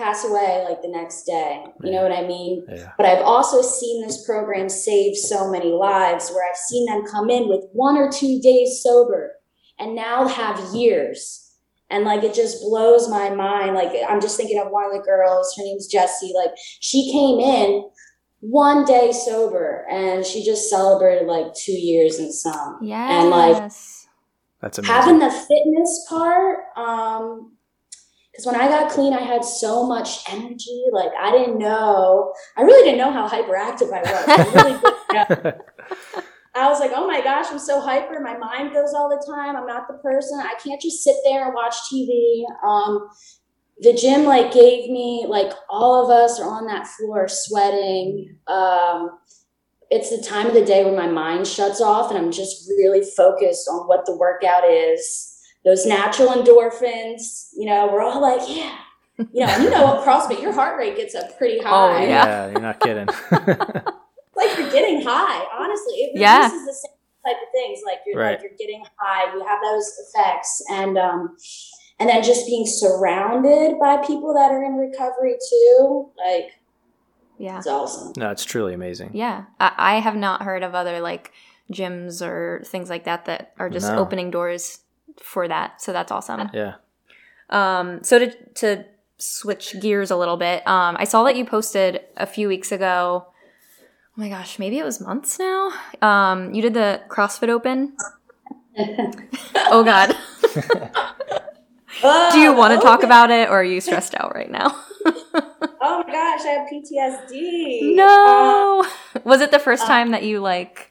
pass 0.00 0.24
away 0.24 0.64
like 0.68 0.82
the 0.82 0.88
next 0.88 1.24
day. 1.24 1.64
You 1.82 1.92
know 1.92 2.02
what 2.02 2.12
I 2.12 2.26
mean? 2.26 2.64
Yeah. 2.68 2.92
But 2.96 3.06
I've 3.06 3.22
also 3.22 3.62
seen 3.62 4.06
this 4.06 4.24
program 4.24 4.68
save 4.68 5.16
so 5.16 5.50
many 5.50 5.70
lives 5.70 6.30
where 6.30 6.48
I've 6.48 6.56
seen 6.56 6.86
them 6.86 7.04
come 7.06 7.28
in 7.30 7.48
with 7.48 7.64
one 7.72 7.96
or 7.96 8.10
two 8.10 8.40
days 8.40 8.80
sober 8.82 9.32
and 9.78 9.94
now 9.94 10.26
have 10.26 10.74
years. 10.74 11.46
And 11.90 12.04
like 12.04 12.22
it 12.22 12.34
just 12.34 12.62
blows 12.62 13.08
my 13.08 13.30
mind. 13.30 13.74
Like 13.74 13.92
I'm 14.08 14.20
just 14.20 14.36
thinking 14.36 14.60
of 14.60 14.70
one 14.70 14.86
of 14.86 14.92
the 14.92 15.04
girls, 15.04 15.54
her 15.56 15.64
name's 15.64 15.86
Jessie. 15.88 16.32
Like 16.34 16.52
she 16.80 17.10
came 17.12 17.40
in 17.40 17.90
one 18.40 18.84
day 18.84 19.12
sober 19.12 19.86
and 19.90 20.24
she 20.24 20.44
just 20.44 20.70
celebrated 20.70 21.26
like 21.26 21.52
two 21.54 21.72
years 21.72 22.18
and 22.18 22.32
some. 22.32 22.78
Yeah. 22.80 23.20
And 23.20 23.30
like 23.30 23.56
That's 24.60 24.78
amazing. 24.78 24.84
having 24.84 25.18
the 25.18 25.30
fitness 25.30 26.06
part 26.08 26.58
um 26.76 27.52
because 28.30 28.46
when 28.46 28.56
i 28.56 28.68
got 28.68 28.90
clean 28.90 29.12
i 29.12 29.20
had 29.20 29.44
so 29.44 29.86
much 29.86 30.28
energy 30.30 30.84
like 30.92 31.10
i 31.18 31.30
didn't 31.30 31.58
know 31.58 32.32
i 32.56 32.62
really 32.62 32.84
didn't 32.84 32.98
know 32.98 33.12
how 33.12 33.28
hyperactive 33.28 33.92
i 33.92 34.00
was. 34.02 34.24
I, 34.28 35.42
really. 35.42 35.52
I 36.54 36.68
was 36.68 36.80
like 36.80 36.90
oh 36.94 37.06
my 37.06 37.20
gosh 37.22 37.46
i'm 37.50 37.58
so 37.58 37.80
hyper. 37.80 38.20
My 38.20 38.36
mind 38.36 38.72
goes 38.72 38.92
all 38.92 39.08
the 39.08 39.24
time. 39.24 39.56
I'm 39.56 39.66
not 39.66 39.86
the 39.86 39.98
person. 39.98 40.40
I 40.40 40.54
can't 40.62 40.80
just 40.80 41.02
sit 41.02 41.16
there 41.24 41.44
and 41.44 41.54
watch 41.54 41.74
tv 41.92 42.44
um 42.64 43.08
the 43.80 43.94
gym 43.94 44.24
like 44.24 44.52
gave 44.52 44.90
me 44.90 45.26
like 45.28 45.52
all 45.68 46.04
of 46.04 46.10
us 46.10 46.38
are 46.38 46.50
on 46.50 46.66
that 46.66 46.86
floor 46.86 47.28
sweating. 47.28 48.36
Um 48.46 49.10
it's 49.90 50.10
the 50.16 50.22
time 50.22 50.46
of 50.46 50.54
the 50.54 50.64
day 50.64 50.84
when 50.84 50.94
my 50.94 51.08
mind 51.08 51.46
shuts 51.46 51.80
off 51.80 52.10
and 52.10 52.18
I'm 52.18 52.30
just 52.30 52.68
really 52.68 53.02
focused 53.16 53.68
on 53.68 53.88
what 53.88 54.06
the 54.06 54.16
workout 54.16 54.64
is. 54.64 55.29
Those 55.64 55.84
natural 55.86 56.28
endorphins, 56.30 57.50
you 57.56 57.66
know, 57.66 57.88
we're 57.92 58.00
all 58.02 58.20
like, 58.20 58.40
yeah. 58.48 58.76
You 59.32 59.44
know, 59.46 59.56
you 59.58 59.68
know 59.70 59.84
what 59.84 60.06
CrossFit, 60.06 60.40
your 60.40 60.52
heart 60.52 60.78
rate 60.78 60.96
gets 60.96 61.14
up 61.14 61.36
pretty 61.36 61.58
high. 61.62 61.70
Oh, 61.70 62.00
yeah. 62.02 62.24
yeah, 62.24 62.50
you're 62.50 62.60
not 62.60 62.80
kidding. 62.80 63.06
Like 64.36 64.56
you're 64.56 64.70
getting 64.70 65.02
high, 65.02 65.44
honestly. 65.58 65.94
It 65.96 66.18
Yeah. 66.18 66.48
produces 66.48 66.66
the 66.66 66.72
same 66.72 66.96
type 67.34 67.42
of 67.42 67.48
things. 67.52 67.80
Like 67.84 67.98
you're 68.06 68.18
Right. 68.18 68.30
like 68.32 68.42
you're 68.42 68.56
getting 68.58 68.82
high, 68.98 69.30
you 69.34 69.44
have 69.44 69.58
those 69.62 69.92
effects. 70.08 70.62
And 70.70 70.96
um 70.96 71.36
and 71.98 72.08
then 72.08 72.22
just 72.22 72.46
being 72.46 72.64
surrounded 72.66 73.78
by 73.78 73.98
people 73.98 74.32
that 74.32 74.50
are 74.50 74.62
in 74.64 74.76
recovery 74.76 75.36
too, 75.50 76.10
like 76.16 76.52
yeah. 77.36 77.58
it's 77.58 77.66
awesome. 77.66 78.14
no, 78.16 78.30
it's 78.30 78.44
truly 78.46 78.72
amazing. 78.72 79.10
Yeah. 79.12 79.44
I, 79.58 79.72
I 79.76 79.94
have 80.00 80.16
not 80.16 80.42
heard 80.42 80.62
of 80.62 80.74
other 80.74 81.00
like 81.00 81.32
gyms 81.70 82.26
or 82.26 82.62
things 82.64 82.88
like 82.88 83.04
that 83.04 83.26
that 83.26 83.52
are 83.58 83.68
just 83.68 83.92
No. 83.92 83.98
opening 83.98 84.30
doors 84.30 84.78
for 85.22 85.48
that. 85.48 85.80
So 85.80 85.92
that's 85.92 86.12
awesome. 86.12 86.50
Yeah. 86.52 86.74
Um, 87.50 88.02
so 88.02 88.18
to 88.18 88.30
to 88.54 88.84
switch 89.18 89.78
gears 89.80 90.10
a 90.10 90.16
little 90.16 90.36
bit, 90.36 90.66
um, 90.66 90.96
I 90.98 91.04
saw 91.04 91.24
that 91.24 91.36
you 91.36 91.44
posted 91.44 92.00
a 92.16 92.26
few 92.26 92.48
weeks 92.48 92.72
ago. 92.72 93.26
Oh 93.26 94.20
my 94.20 94.28
gosh, 94.28 94.58
maybe 94.58 94.78
it 94.78 94.84
was 94.84 95.00
months 95.00 95.38
now. 95.38 95.72
Um, 96.02 96.54
you 96.54 96.62
did 96.62 96.74
the 96.74 97.00
CrossFit 97.08 97.48
Open. 97.48 97.96
oh 99.56 99.84
God, 99.84 100.16
do 102.32 102.38
you 102.38 102.54
want 102.54 102.74
to 102.74 102.80
talk 102.80 103.02
about 103.02 103.30
it, 103.30 103.48
or 103.48 103.60
are 103.60 103.64
you 103.64 103.80
stressed 103.80 104.14
out 104.14 104.34
right 104.34 104.50
now? 104.50 104.76
Oh 105.82 106.04
my 106.06 106.12
gosh, 106.12 106.44
I 106.44 106.58
have 106.58 106.68
PTSD. 106.68 107.92
Uh, 107.92 107.94
no. 107.94 108.86
Was 109.24 109.40
it 109.40 109.50
the 109.50 109.58
first 109.58 109.86
time 109.86 110.10
that 110.10 110.22
you 110.22 110.40
like? 110.40 110.89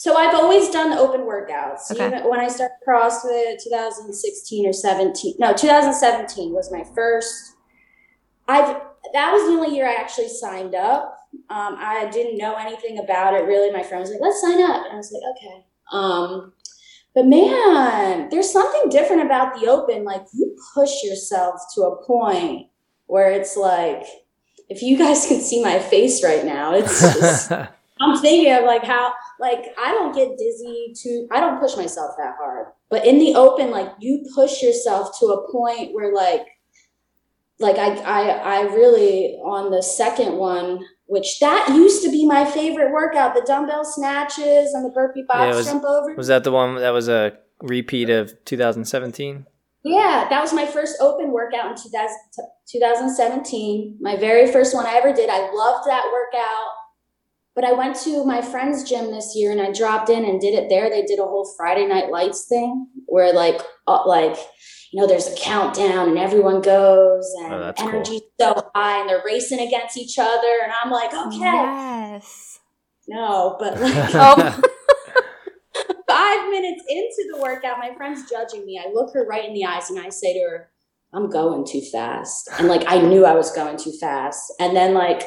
So 0.00 0.16
I've 0.16 0.34
always 0.34 0.70
done 0.70 0.94
open 0.94 1.26
workouts. 1.26 1.90
Okay. 1.90 2.06
Even 2.06 2.30
when 2.30 2.40
I 2.40 2.48
started 2.48 2.76
CrossFit 2.88 3.62
2016 3.62 4.66
or 4.66 4.72
17. 4.72 5.34
No, 5.38 5.52
2017 5.52 6.54
was 6.54 6.72
my 6.72 6.82
first. 6.94 7.56
I've 8.48 8.80
that 9.12 9.30
was 9.30 9.42
the 9.42 9.52
only 9.52 9.76
year 9.76 9.86
I 9.86 9.96
actually 9.96 10.28
signed 10.28 10.74
up. 10.74 11.18
Um, 11.50 11.76
I 11.78 12.08
didn't 12.10 12.38
know 12.38 12.54
anything 12.54 12.98
about 12.98 13.34
it 13.34 13.44
really. 13.44 13.70
My 13.70 13.82
friend 13.82 14.00
was 14.00 14.10
like, 14.10 14.22
"Let's 14.22 14.40
sign 14.40 14.62
up," 14.62 14.86
and 14.86 14.94
I 14.94 14.96
was 14.96 15.12
like, 15.12 15.36
"Okay." 15.36 15.66
Um, 15.92 16.54
but 17.14 17.26
man, 17.26 18.30
there's 18.30 18.50
something 18.50 18.88
different 18.88 19.20
about 19.20 19.60
the 19.60 19.68
open. 19.68 20.04
Like 20.04 20.24
you 20.32 20.56
push 20.72 21.04
yourself 21.04 21.60
to 21.74 21.82
a 21.82 22.02
point 22.06 22.68
where 23.04 23.30
it's 23.30 23.54
like, 23.54 24.06
if 24.70 24.80
you 24.80 24.96
guys 24.96 25.26
can 25.28 25.42
see 25.42 25.62
my 25.62 25.78
face 25.78 26.24
right 26.24 26.46
now, 26.46 26.72
it's 26.72 27.02
just. 27.20 27.52
I'm 28.00 28.16
thinking 28.20 28.52
of 28.52 28.64
like 28.64 28.84
how 28.84 29.12
like 29.38 29.66
I 29.78 29.92
don't 29.92 30.14
get 30.14 30.38
dizzy 30.38 30.94
too 30.96 31.28
I 31.30 31.40
don't 31.40 31.60
push 31.60 31.76
myself 31.76 32.12
that 32.18 32.34
hard. 32.38 32.66
But 32.88 33.06
in 33.06 33.18
the 33.18 33.34
open, 33.34 33.70
like 33.70 33.88
you 34.00 34.24
push 34.34 34.62
yourself 34.62 35.18
to 35.20 35.26
a 35.26 35.52
point 35.52 35.94
where 35.94 36.12
like 36.14 36.46
like 37.58 37.76
I 37.76 37.94
I 37.98 38.22
I 38.30 38.60
really 38.62 39.34
on 39.44 39.70
the 39.70 39.82
second 39.82 40.36
one, 40.36 40.80
which 41.06 41.38
that 41.40 41.68
used 41.68 42.02
to 42.04 42.10
be 42.10 42.26
my 42.26 42.44
favorite 42.44 42.90
workout, 42.90 43.34
the 43.34 43.42
dumbbell 43.42 43.84
snatches 43.84 44.72
and 44.72 44.84
the 44.84 44.90
burpee 44.94 45.24
box 45.28 45.40
Yeah, 45.40 45.54
was- 45.56 45.66
jump 45.66 45.84
over. 45.84 46.14
was 46.14 46.28
that 46.28 46.44
the 46.44 46.52
one 46.52 46.76
that 46.76 46.90
was 46.90 47.08
a 47.08 47.32
repeat 47.62 48.08
of 48.08 48.32
2017? 48.46 49.46
Yeah, 49.82 50.26
that 50.28 50.40
was 50.42 50.52
my 50.52 50.66
first 50.66 50.96
open 51.00 51.30
workout 51.32 51.70
in 51.70 51.74
2000, 51.76 52.16
2017. 52.68 53.96
My 54.00 54.16
very 54.16 54.50
first 54.50 54.74
one 54.74 54.86
I 54.86 54.94
ever 54.94 55.12
did. 55.12 55.30
I 55.30 55.50
loved 55.52 55.86
that 55.88 56.04
workout. 56.12 56.68
But 57.54 57.64
I 57.64 57.72
went 57.72 57.96
to 58.04 58.24
my 58.24 58.40
friend's 58.42 58.88
gym 58.88 59.10
this 59.10 59.32
year 59.34 59.50
and 59.50 59.60
I 59.60 59.72
dropped 59.72 60.08
in 60.08 60.24
and 60.24 60.40
did 60.40 60.54
it 60.54 60.68
there. 60.68 60.88
They 60.88 61.02
did 61.02 61.18
a 61.18 61.24
whole 61.24 61.52
Friday 61.56 61.86
night 61.86 62.10
lights 62.10 62.46
thing 62.48 62.86
where 63.06 63.32
like 63.32 63.60
uh, 63.88 64.06
like 64.06 64.36
you 64.92 65.00
know 65.00 65.06
there's 65.06 65.26
a 65.26 65.36
countdown 65.36 66.08
and 66.08 66.18
everyone 66.18 66.60
goes 66.62 67.28
and 67.44 67.54
Oh, 67.54 67.58
that's 67.60 67.80
cool. 67.80 67.90
energy's 67.90 68.22
so 68.40 68.70
high 68.74 69.00
and 69.00 69.08
they're 69.08 69.22
racing 69.26 69.60
against 69.66 69.96
each 69.96 70.16
other 70.18 70.58
and 70.62 70.72
I'm 70.82 70.90
like, 70.90 71.12
okay, 71.12 71.38
Yes. 71.40 72.60
no, 73.08 73.56
but 73.58 73.80
like 73.80 73.94
Oh. 74.14 74.60
five 76.08 76.50
minutes 76.50 76.82
into 76.88 77.32
the 77.32 77.40
workout, 77.40 77.78
my 77.78 77.94
friend's 77.96 78.28
judging 78.30 78.64
me. 78.66 78.80
I 78.84 78.90
look 78.92 79.12
her 79.14 79.24
right 79.26 79.44
in 79.44 79.54
the 79.54 79.64
eyes 79.64 79.90
and 79.90 79.98
I 79.98 80.08
say 80.08 80.32
to 80.34 80.40
her, 80.40 80.70
I'm 81.12 81.28
going 81.30 81.64
too 81.66 81.80
fast. 81.92 82.48
And 82.58 82.68
like 82.68 82.84
I 82.86 83.00
knew 83.00 83.24
I 83.26 83.34
was 83.34 83.50
going 83.52 83.76
too 83.76 83.92
fast. 84.00 84.52
And 84.60 84.76
then 84.76 84.94
like 84.94 85.22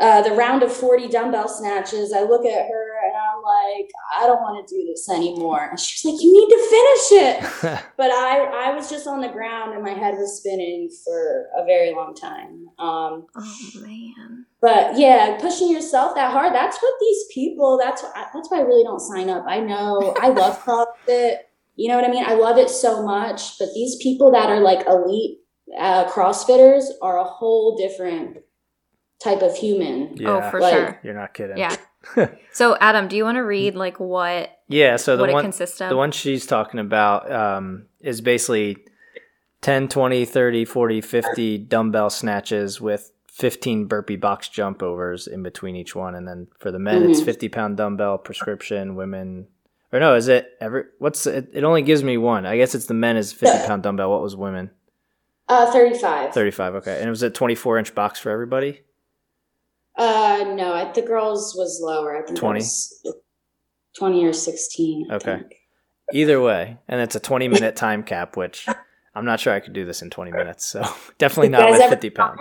uh, 0.00 0.22
the 0.22 0.32
round 0.32 0.62
of 0.62 0.72
40 0.72 1.08
dumbbell 1.08 1.48
snatches, 1.48 2.12
I 2.12 2.22
look 2.22 2.44
at 2.44 2.66
her 2.66 2.94
and 3.04 3.14
I'm 3.14 3.42
like, 3.42 3.90
I 4.18 4.26
don't 4.26 4.40
want 4.40 4.66
to 4.66 4.74
do 4.74 4.84
this 4.86 5.08
anymore. 5.08 5.68
And 5.70 5.78
she's 5.78 6.04
like, 6.04 6.20
You 6.20 6.32
need 6.32 6.48
to 6.50 6.68
finish 6.70 7.12
it. 7.22 7.80
But 7.96 8.10
I, 8.10 8.70
I 8.70 8.74
was 8.74 8.90
just 8.90 9.06
on 9.06 9.20
the 9.20 9.28
ground 9.28 9.72
and 9.72 9.82
my 9.82 9.92
head 9.92 10.14
was 10.14 10.38
spinning 10.38 10.90
for 11.04 11.46
a 11.56 11.64
very 11.64 11.94
long 11.94 12.14
time. 12.14 12.66
Um, 12.78 13.26
oh 13.36 13.70
man. 13.76 14.46
but 14.60 14.98
yeah, 14.98 15.38
pushing 15.40 15.70
yourself 15.70 16.14
that 16.16 16.32
hard, 16.32 16.52
that's 16.52 16.76
what 16.82 16.94
these 17.00 17.24
people, 17.32 17.78
that's 17.80 18.02
that's 18.02 18.50
why 18.50 18.58
I 18.58 18.62
really 18.62 18.82
don't 18.82 19.00
sign 19.00 19.30
up. 19.30 19.44
I 19.46 19.60
know 19.60 20.14
I 20.20 20.28
love 20.30 20.58
CrossFit. 20.60 21.36
You 21.76 21.88
know 21.88 21.96
what 21.96 22.04
I 22.04 22.10
mean? 22.10 22.24
I 22.24 22.34
love 22.34 22.58
it 22.58 22.70
so 22.70 23.04
much, 23.04 23.58
but 23.58 23.68
these 23.74 23.96
people 23.96 24.32
that 24.32 24.48
are 24.50 24.60
like 24.60 24.86
elite 24.86 25.38
uh, 25.78 26.10
CrossFitters 26.10 26.84
are 27.02 27.18
a 27.18 27.24
whole 27.24 27.76
different 27.76 28.38
type 29.24 29.42
of 29.42 29.56
human. 29.56 30.16
yeah. 30.16 30.28
Oh, 30.46 30.50
for 30.50 30.60
Like- 30.60 30.72
sure. 30.74 31.00
You're 31.02 31.14
not 31.14 31.34
kidding. 31.34 31.56
Yeah. 31.58 31.74
So 32.52 32.76
Adam, 32.80 33.08
do 33.08 33.16
you 33.16 33.24
want 33.24 33.36
to 33.36 33.44
read 33.44 33.74
like 33.74 33.98
what 33.98 34.50
Yeah, 34.68 34.96
so 34.96 35.16
the 35.16 35.22
what 35.22 35.30
it 35.30 35.32
one 35.32 35.42
consists 35.42 35.80
of? 35.80 35.88
the 35.88 35.96
one 35.96 36.12
she's 36.12 36.44
talking 36.46 36.78
about 36.78 37.32
um, 37.32 37.86
is 38.00 38.20
basically 38.20 38.76
10, 39.62 39.88
20, 39.88 40.24
30, 40.26 40.64
40, 40.66 41.00
50 41.00 41.58
dumbbell 41.58 42.10
snatches 42.10 42.78
with 42.80 43.10
15 43.32 43.86
burpee 43.86 44.16
box 44.16 44.48
jump 44.50 44.82
overs 44.82 45.26
in 45.26 45.42
between 45.42 45.74
each 45.76 45.96
one. 45.96 46.14
And 46.14 46.28
then 46.28 46.46
for 46.60 46.70
the 46.70 46.78
men, 46.78 47.10
it's 47.10 47.20
Mhm. 47.22 47.24
50 47.24 47.48
pound 47.48 47.76
dumbbell 47.78 48.18
prescription, 48.18 48.94
women. 48.96 49.48
Or 49.90 49.98
no, 49.98 50.14
is 50.14 50.28
it 50.28 50.52
ever? 50.60 50.90
What's 50.98 51.26
it? 51.26 51.48
It 51.54 51.64
only 51.64 51.82
gives 51.82 52.04
me 52.04 52.18
one. 52.18 52.44
I 52.46 52.56
guess 52.58 52.74
it's 52.74 52.86
the 52.86 52.94
men 52.94 53.16
is 53.16 53.32
50 53.32 53.66
pound 53.66 53.82
dumbbell. 53.82 54.10
What 54.10 54.20
was 54.22 54.36
women? 54.36 54.70
Uh, 55.48 55.72
35. 55.72 56.32
35. 56.34 56.74
Okay. 56.76 56.98
And 56.98 57.06
it 57.06 57.10
was 57.10 57.22
a 57.22 57.30
24 57.30 57.78
inch 57.78 57.94
box 57.94 58.20
for 58.20 58.30
everybody? 58.30 58.82
Uh, 59.96 60.52
no, 60.56 60.72
I, 60.74 60.90
the 60.92 61.02
girls 61.02 61.54
was 61.56 61.80
lower. 61.82 62.16
I 62.16 62.22
think 62.22 62.36
it 62.38 62.40
20? 62.40 62.58
was 62.58 63.02
20 63.98 64.24
or 64.24 64.32
16. 64.32 65.06
I 65.10 65.14
Okay. 65.14 65.36
think. 65.38 65.54
Either 66.12 66.40
way. 66.40 66.78
And 66.88 67.00
it's 67.00 67.14
a 67.14 67.20
20 67.20 67.48
minute 67.48 67.76
time 67.76 68.02
cap, 68.02 68.36
which 68.36 68.66
I'm 69.14 69.24
not 69.24 69.40
sure 69.40 69.52
I 69.52 69.60
could 69.60 69.72
do 69.72 69.84
this 69.84 70.02
in 70.02 70.10
20 70.10 70.32
minutes. 70.32 70.66
So 70.66 70.82
definitely 71.18 71.48
not 71.50 71.70
with 71.70 71.82
50 71.82 72.10
pound. 72.10 72.40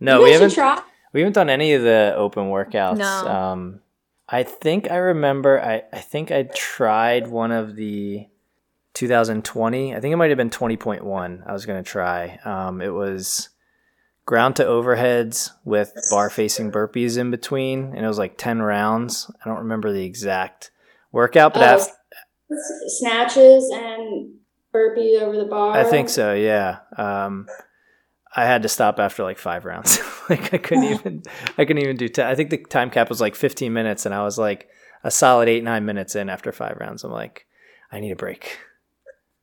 No, 0.00 0.22
we 0.22 0.32
haven't. 0.32 0.50
try. 0.52 0.80
We 1.12 1.20
haven't 1.20 1.34
done 1.34 1.50
any 1.50 1.74
of 1.74 1.82
the 1.82 2.14
open 2.16 2.44
workouts. 2.44 2.98
No. 2.98 3.28
Um, 3.30 3.80
I 4.28 4.42
think 4.42 4.90
I 4.90 4.96
remember. 4.96 5.60
I 5.60 5.82
I 5.92 6.00
think 6.00 6.30
I 6.30 6.44
tried 6.54 7.28
one 7.28 7.50
of 7.50 7.76
the 7.76 8.26
2020. 8.94 9.94
I 9.94 10.00
think 10.00 10.12
it 10.12 10.16
might 10.16 10.30
have 10.30 10.36
been 10.36 10.50
20.1. 10.50 11.42
I 11.48 11.52
was 11.52 11.64
gonna 11.66 11.82
try. 11.82 12.38
Um, 12.44 12.80
it 12.80 12.90
was 12.90 13.48
ground 14.28 14.56
to 14.56 14.62
overheads 14.62 15.52
with 15.64 15.90
bar 16.10 16.28
facing 16.28 16.70
burpees 16.70 17.16
in 17.16 17.30
between, 17.30 17.94
and 17.94 18.04
it 18.04 18.06
was 18.06 18.18
like 18.18 18.36
10 18.36 18.60
rounds. 18.60 19.30
I 19.42 19.48
don't 19.48 19.60
remember 19.60 19.90
the 19.90 20.04
exact 20.04 20.70
workout, 21.12 21.54
but 21.54 21.80
af- 21.80 21.88
snatches 22.98 23.70
and 23.72 24.34
burpees 24.72 25.22
over 25.22 25.34
the 25.34 25.46
bar. 25.46 25.74
I 25.74 25.84
think 25.84 26.10
so. 26.10 26.34
Yeah. 26.34 26.80
Um, 26.98 27.46
I 28.36 28.44
had 28.44 28.60
to 28.62 28.68
stop 28.68 28.98
after 28.98 29.22
like 29.22 29.38
five 29.38 29.64
rounds. 29.64 29.98
like 30.28 30.52
I 30.52 30.58
couldn't 30.58 30.84
even 30.92 31.22
I 31.56 31.64
couldn't 31.64 31.82
even 31.82 31.96
do. 31.96 32.08
T- 32.08 32.20
I 32.20 32.34
think 32.34 32.50
the 32.50 32.58
time 32.58 32.90
cap 32.90 33.08
was 33.08 33.22
like 33.22 33.34
15 33.34 33.72
minutes, 33.72 34.04
and 34.04 34.14
I 34.14 34.22
was 34.24 34.36
like 34.36 34.68
a 35.02 35.10
solid 35.10 35.48
eight 35.48 35.64
nine 35.64 35.86
minutes 35.86 36.14
in 36.14 36.28
after 36.28 36.52
five 36.52 36.76
rounds. 36.78 37.02
I'm 37.02 37.12
like, 37.12 37.46
I 37.90 37.98
need 37.98 38.10
a 38.10 38.16
break. 38.16 38.58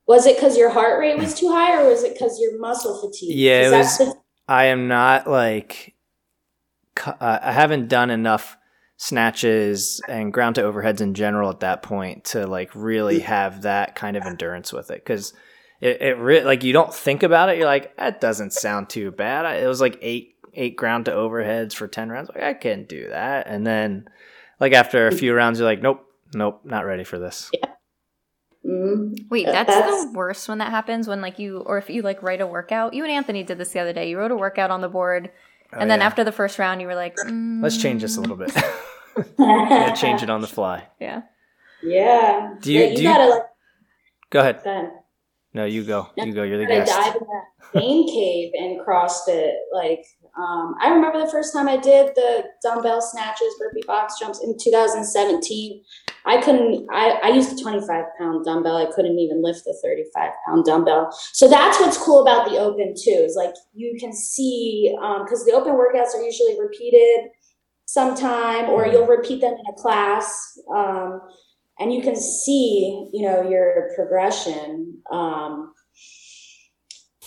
Was 0.08 0.28
it 0.28 0.38
because 0.38 0.56
your 0.56 0.70
heart 0.70 1.00
rate 1.00 1.18
was 1.18 1.34
too 1.34 1.50
high, 1.50 1.82
or 1.82 1.90
was 1.90 2.04
it 2.04 2.14
because 2.14 2.40
your 2.40 2.60
muscle 2.60 3.02
fatigue? 3.02 3.36
Yeah, 3.36 3.70
it 3.70 3.72
was. 3.72 3.98
The- 3.98 4.25
I 4.48 4.66
am 4.66 4.88
not 4.88 5.28
like. 5.28 5.94
Uh, 7.06 7.40
I 7.42 7.52
haven't 7.52 7.90
done 7.90 8.10
enough 8.10 8.58
snatches 8.98 10.02
and 10.08 10.32
ground 10.32 10.56
to 10.56 10.62
overheads 10.62 11.02
in 11.02 11.14
general 11.14 11.50
at 11.50 11.60
that 11.60 11.84
point 11.84 12.24
to 12.24 12.48
like 12.48 12.72
really 12.74 13.20
have 13.20 13.64
that 13.64 13.96
kind 13.96 14.16
of 14.16 14.24
endurance 14.24 14.72
with 14.72 14.90
it 14.90 15.04
because 15.04 15.34
it, 15.82 16.02
it 16.02 16.18
re- 16.18 16.46
like 16.46 16.64
you 16.64 16.72
don't 16.72 16.94
think 16.94 17.22
about 17.22 17.50
it 17.50 17.58
you're 17.58 17.66
like 17.66 17.96
that 17.98 18.22
doesn't 18.22 18.54
sound 18.54 18.88
too 18.88 19.12
bad 19.12 19.62
it 19.62 19.68
was 19.68 19.82
like 19.82 20.00
eight 20.02 20.36
eight 20.54 20.78
ground 20.78 21.06
to 21.06 21.12
overheads 21.12 21.74
for 21.74 21.90
10 21.90 22.10
rounds 22.10 22.30
like 22.34 22.44
i 22.44 22.54
can't 22.54 22.88
do 22.88 23.10
that 23.10 23.48
and 23.48 23.68
then 23.68 24.08
like 24.62 24.72
after 24.72 25.08
a 25.08 25.12
few 25.12 25.34
rounds 25.34 25.60
you're 25.60 25.68
like 25.68 25.82
nope 25.82 26.06
nope 26.34 26.62
not 26.64 26.86
ready 26.86 27.04
for 27.04 27.20
this 27.20 27.52
yeah. 27.54 27.72
Mm-hmm. 28.66 29.28
Wait, 29.30 29.46
that's, 29.46 29.70
that's, 29.70 30.06
the 30.06 30.12
worst 30.14 30.50
when 30.50 30.58
that 30.58 30.72
happens. 30.72 31.08
When 31.08 31.22
like 31.22 31.38
you, 31.38 31.60
or 31.60 31.78
if 31.78 31.90
you 31.90 32.02
like 32.02 32.24
write 32.24 32.42
a 32.42 32.48
workout. 32.48 32.94
You 32.94 33.04
and 33.04 33.12
Anthony 33.12 33.44
did 33.44 33.58
this 33.58 33.72
the 33.72 33.80
other 33.80 33.94
day. 33.94 34.10
You 34.10 34.18
wrote 34.18 34.32
a 34.32 34.36
workout 34.36 34.72
on 34.72 34.82
the 34.82 34.90
board, 34.90 35.30
oh, 35.72 35.78
and 35.80 35.90
then 35.90 36.00
yeah. 36.00 36.06
after 36.06 36.24
the 36.24 36.32
first 36.32 36.58
round, 36.58 36.82
you 36.82 36.88
were 36.88 36.96
like, 36.96 37.16
mm. 37.18 37.62
"Let's 37.62 37.78
change 37.78 38.02
this 38.02 38.18
a 38.18 38.22
little 38.22 38.38
bit." 38.38 38.52
yeah, 39.40 39.94
change 39.94 40.24
it 40.24 40.30
on 40.30 40.42
the 40.42 40.48
fly. 40.48 40.88
Yeah. 41.00 41.22
Yeah. 41.84 42.56
Do 42.62 42.74
you? 42.74 42.80
Yeah, 42.80 42.88
you 42.88 42.98
do 42.98 43.04
gotta 43.04 43.24
you, 43.24 43.30
like. 43.32 43.44
Go 44.30 44.40
ahead. 44.40 44.62
Then. 44.64 44.92
No, 45.54 45.64
you 45.64 45.84
go. 45.84 46.10
You 46.18 46.34
go. 46.34 46.44
You're 46.44 46.58
the 46.58 46.66
guest. 46.66 46.92
I 46.92 47.04
dive 47.04 47.16
in 47.16 47.28
that 47.28 47.74
pain 47.74 48.08
cave 48.14 48.52
and 48.56 48.80
CrossFit. 48.82 49.54
Like, 49.74 50.04
um, 50.38 50.76
I 50.82 50.90
remember 50.90 51.20
the 51.20 51.32
first 51.32 51.54
time 51.54 51.70
I 51.70 51.78
did 51.78 52.14
the 52.16 52.44
dumbbell 52.62 53.02
snatches, 53.02 53.56
burpee 53.58 53.86
box 53.88 54.20
jumps 54.20 54.44
in 54.44 54.58
2017. 54.58 55.82
I 56.26 56.42
couldn't. 56.42 56.88
I, 56.92 57.20
I 57.24 57.30
used 57.30 57.58
a 57.58 57.62
25 57.62 58.06
pound 58.18 58.46
dumbbell. 58.46 58.78
I 58.78 58.92
couldn't 58.92 59.20
even 59.20 59.44
lift 59.44 59.64
the 59.66 59.78
35 59.84 60.32
pound 60.48 60.66
dumbbell. 60.66 61.16
So 61.34 61.48
that's 61.48 61.80
what's 61.80 61.98
cool 61.98 62.22
about 62.22 62.50
the 62.50 62.58
open 62.58 62.94
too. 62.96 63.24
Is 63.26 63.36
like 63.36 63.54
you 63.74 63.96
can 64.00 64.14
see 64.14 64.92
because 65.24 65.42
um, 65.42 65.46
the 65.46 65.54
open 65.54 65.74
workouts 65.74 66.16
are 66.16 66.24
usually 66.24 66.60
repeated 66.60 67.30
sometime, 67.86 68.70
or 68.70 68.88
you'll 68.88 69.06
repeat 69.06 69.42
them 69.42 69.54
in 69.54 69.74
a 69.74 69.82
class. 69.82 70.58
Um, 70.76 71.22
and 71.80 71.94
you 71.94 72.02
can 72.02 72.16
see, 72.16 73.10
you 73.14 73.22
know, 73.22 73.48
your 73.48 73.92
progression. 73.96 74.98
Um, 75.12 75.74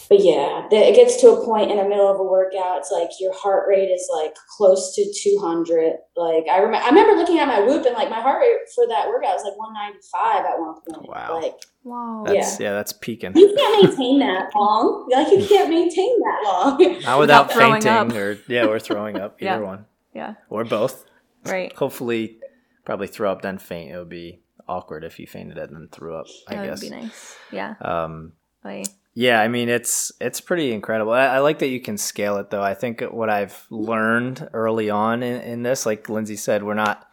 but 0.08 0.20
yeah, 0.20 0.66
it 0.70 0.96
gets 0.96 1.20
to 1.20 1.30
a 1.30 1.44
point 1.44 1.70
in 1.70 1.76
the 1.76 1.84
middle 1.84 2.10
of 2.10 2.18
a 2.18 2.24
workout. 2.24 2.78
It's 2.78 2.90
like 2.90 3.10
your 3.20 3.34
heart 3.34 3.68
rate 3.68 3.90
is 3.90 4.08
like 4.12 4.34
close 4.56 4.94
to 4.94 5.12
200. 5.12 5.94
Like 6.16 6.44
I 6.50 6.58
remember, 6.58 6.84
I 6.84 6.88
remember 6.88 7.14
looking 7.14 7.38
at 7.38 7.46
my 7.46 7.60
whoop 7.60 7.84
and 7.84 7.94
like 7.94 8.08
my 8.08 8.20
heart 8.20 8.40
rate 8.40 8.56
for 8.74 8.86
that 8.88 9.08
workout 9.08 9.34
was 9.34 9.44
like 9.44 9.58
195 9.58 10.44
at 10.46 10.58
one 10.58 10.74
point. 10.88 11.08
Wow. 11.08 11.40
Like, 11.40 11.54
wow. 11.84 12.24
That's, 12.26 12.58
yeah. 12.58 12.68
yeah, 12.68 12.72
that's 12.72 12.94
peaking. 12.94 13.32
You 13.36 13.54
can't 13.54 13.84
maintain 13.84 14.18
that 14.20 14.50
long. 14.54 15.08
Like 15.12 15.28
you 15.30 15.46
can't 15.46 15.68
maintain 15.68 16.18
that 16.20 16.40
long. 16.44 16.78
Not 17.02 17.18
without, 17.18 17.48
without 17.48 17.52
fainting 17.52 18.16
or 18.16 18.38
yeah, 18.48 18.66
or 18.66 18.78
throwing 18.78 19.18
up. 19.18 19.36
Either 19.42 19.44
yeah. 19.44 19.58
one. 19.58 19.86
Yeah. 20.14 20.34
Or 20.48 20.64
both. 20.64 21.04
Right. 21.44 21.72
Hopefully, 21.76 22.38
probably 22.84 23.08
throw 23.08 23.30
up 23.30 23.42
then 23.42 23.58
faint. 23.58 23.92
It 23.92 23.98
would 23.98 24.08
be 24.08 24.40
awkward 24.66 25.04
if 25.04 25.18
you 25.18 25.26
fainted 25.26 25.58
and 25.58 25.74
then 25.74 25.88
threw 25.92 26.16
up. 26.16 26.26
I 26.48 26.56
that 26.56 26.66
guess. 26.66 26.82
would 26.82 26.90
be 26.90 26.96
nice. 26.96 27.36
Yeah. 27.52 27.74
Um. 27.80 28.32
Like, 28.64 28.86
yeah, 29.14 29.40
I 29.40 29.48
mean 29.48 29.68
it's 29.68 30.12
it's 30.20 30.40
pretty 30.40 30.72
incredible. 30.72 31.12
I, 31.12 31.26
I, 31.26 31.38
like 31.40 31.58
that 31.60 31.68
you 31.68 31.80
can 31.80 31.98
scale 31.98 32.36
it 32.36 32.50
though. 32.50 32.62
I 32.62 32.74
think 32.74 33.00
what 33.00 33.30
I've 33.30 33.66
learned 33.70 34.48
early 34.52 34.90
on 34.90 35.22
in, 35.22 35.40
in 35.42 35.62
this, 35.62 35.86
like 35.86 36.08
Lindsay 36.08 36.36
said, 36.36 36.62
we're 36.62 36.74
not 36.74 37.08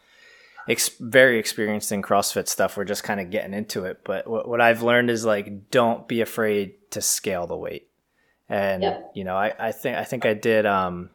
ex- 0.68 0.98
very 1.00 1.40
experienced 1.40 1.92
in 1.92 2.02
CrossFit 2.02 2.48
stuff. 2.48 2.78
We're 2.78 2.86
just 2.86 3.04
kind 3.04 3.20
of 3.20 3.30
getting 3.30 3.54
into 3.54 3.86
it. 3.86 4.02
But 4.04 4.28
what, 4.28 4.48
what 4.48 4.62
I've 4.62 4.82
learned 4.82 5.10
is 5.10 5.26
like 5.26 5.72
don't 5.72 6.08
be 6.08 6.22
afraid 6.22 6.76
to 6.92 7.02
scale 7.02 7.48
the 7.48 7.58
weight. 7.58 7.90
And 8.48 8.84
yep. 8.84 9.12
you 9.16 9.24
know, 9.24 9.36
I, 9.36 9.54
I 9.58 9.72
think 9.72 9.98
I 9.98 10.04
think 10.04 10.26
I 10.26 10.34
did 10.34 10.66
um 10.66 11.10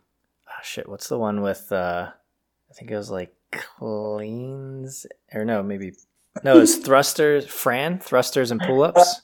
oh 0.49 0.63
shit, 0.63 0.89
what's 0.89 1.09
the 1.09 1.19
one 1.19 1.43
with 1.43 1.71
uh 1.71 2.11
I 2.11 2.75
think 2.75 2.91
it 2.91 2.97
was 2.97 3.11
like 3.11 3.35
cleans 3.53 5.07
or 5.33 5.45
no, 5.45 5.63
maybe 5.63 5.93
no, 6.43 6.61
it's 6.61 6.77
thrusters, 6.85 7.47
Fran, 7.47 7.99
thrusters 7.99 8.51
and 8.51 8.61
pull 8.61 8.83
ups. 8.83 9.23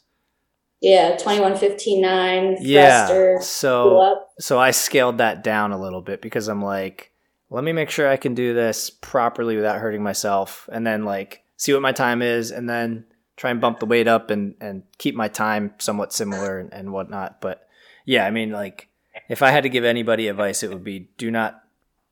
Yeah, 0.81 1.17
21 1.17 1.57
15 1.57 2.03
9 2.03 2.57
yeah. 2.61 3.39
so 3.41 4.27
so 4.39 4.59
I 4.59 4.73
scaled 4.73 5.19
that 5.19 5.43
down 5.43 5.73
a 5.73 5.81
little 5.81 6.03
bit 6.03 6.21
because 6.21 6.49
I'm 6.49 6.63
like, 6.63 7.13
let 7.49 7.65
me 7.65 7.73
make 7.73 7.91
sure 7.91 8.09
I 8.09 8.17
can 8.17 8.35
do 8.35 8.53
this 8.53 8.91
properly 8.91 9.57
without 9.57 9.81
hurting 9.81 10.03
myself 10.03 10.69
and 10.71 10.87
then 10.87 11.05
like 11.05 11.43
see 11.57 11.73
what 11.73 11.83
my 11.83 11.93
time 11.93 12.21
is 12.21 12.51
and 12.51 12.69
then 12.69 13.07
try 13.37 13.51
and 13.51 13.61
bump 13.61 13.81
the 13.81 13.87
weight 13.87 14.09
up 14.09 14.31
and 14.31 14.55
and 14.61 14.83
keep 14.99 15.15
my 15.15 15.29
time 15.29 15.73
somewhat 15.79 16.13
similar 16.13 16.59
and, 16.59 16.73
and 16.73 16.93
whatnot. 16.93 17.41
But 17.41 17.67
yeah, 18.05 18.27
I 18.27 18.31
mean 18.31 18.51
like 18.51 18.89
if 19.29 19.43
I 19.43 19.51
had 19.51 19.63
to 19.63 19.71
give 19.71 19.85
anybody 19.85 20.29
advice, 20.29 20.63
it 20.63 20.71
would 20.71 20.85
be 20.85 21.11
do 21.17 21.31
not 21.31 21.63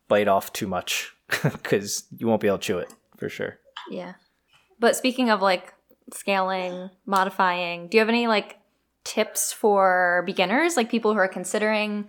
bite 0.09 0.29
off 0.29 0.53
too 0.53 0.67
much 0.67 1.13
because 1.43 2.05
you 2.17 2.27
won't 2.27 2.41
be 2.41 2.47
able 2.47 2.59
to 2.59 2.65
chew 2.65 2.79
it 2.79 2.93
for 3.19 3.29
sure. 3.29 3.59
Yeah. 3.91 4.15
But 4.81 4.97
speaking 4.97 5.31
of 5.31 5.43
like 5.43 5.74
scaling, 6.13 6.91
modifying. 7.07 7.89
Do 7.89 7.97
you 7.97 8.01
have 8.01 8.09
any 8.09 8.27
like 8.27 8.59
tips 9.05 9.53
for 9.53 10.23
beginners, 10.27 10.77
like 10.77 10.91
people 10.91 11.13
who 11.13 11.19
are 11.19 11.29
considering 11.29 12.09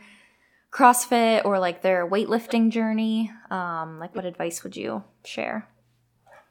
CrossFit 0.71 1.45
or 1.45 1.59
like 1.59 1.81
their 1.81 2.09
weightlifting 2.09 2.71
journey? 2.71 3.31
Um, 3.49 3.99
like 3.99 4.15
what 4.15 4.25
advice 4.25 4.63
would 4.63 4.75
you 4.75 5.03
share? 5.23 5.67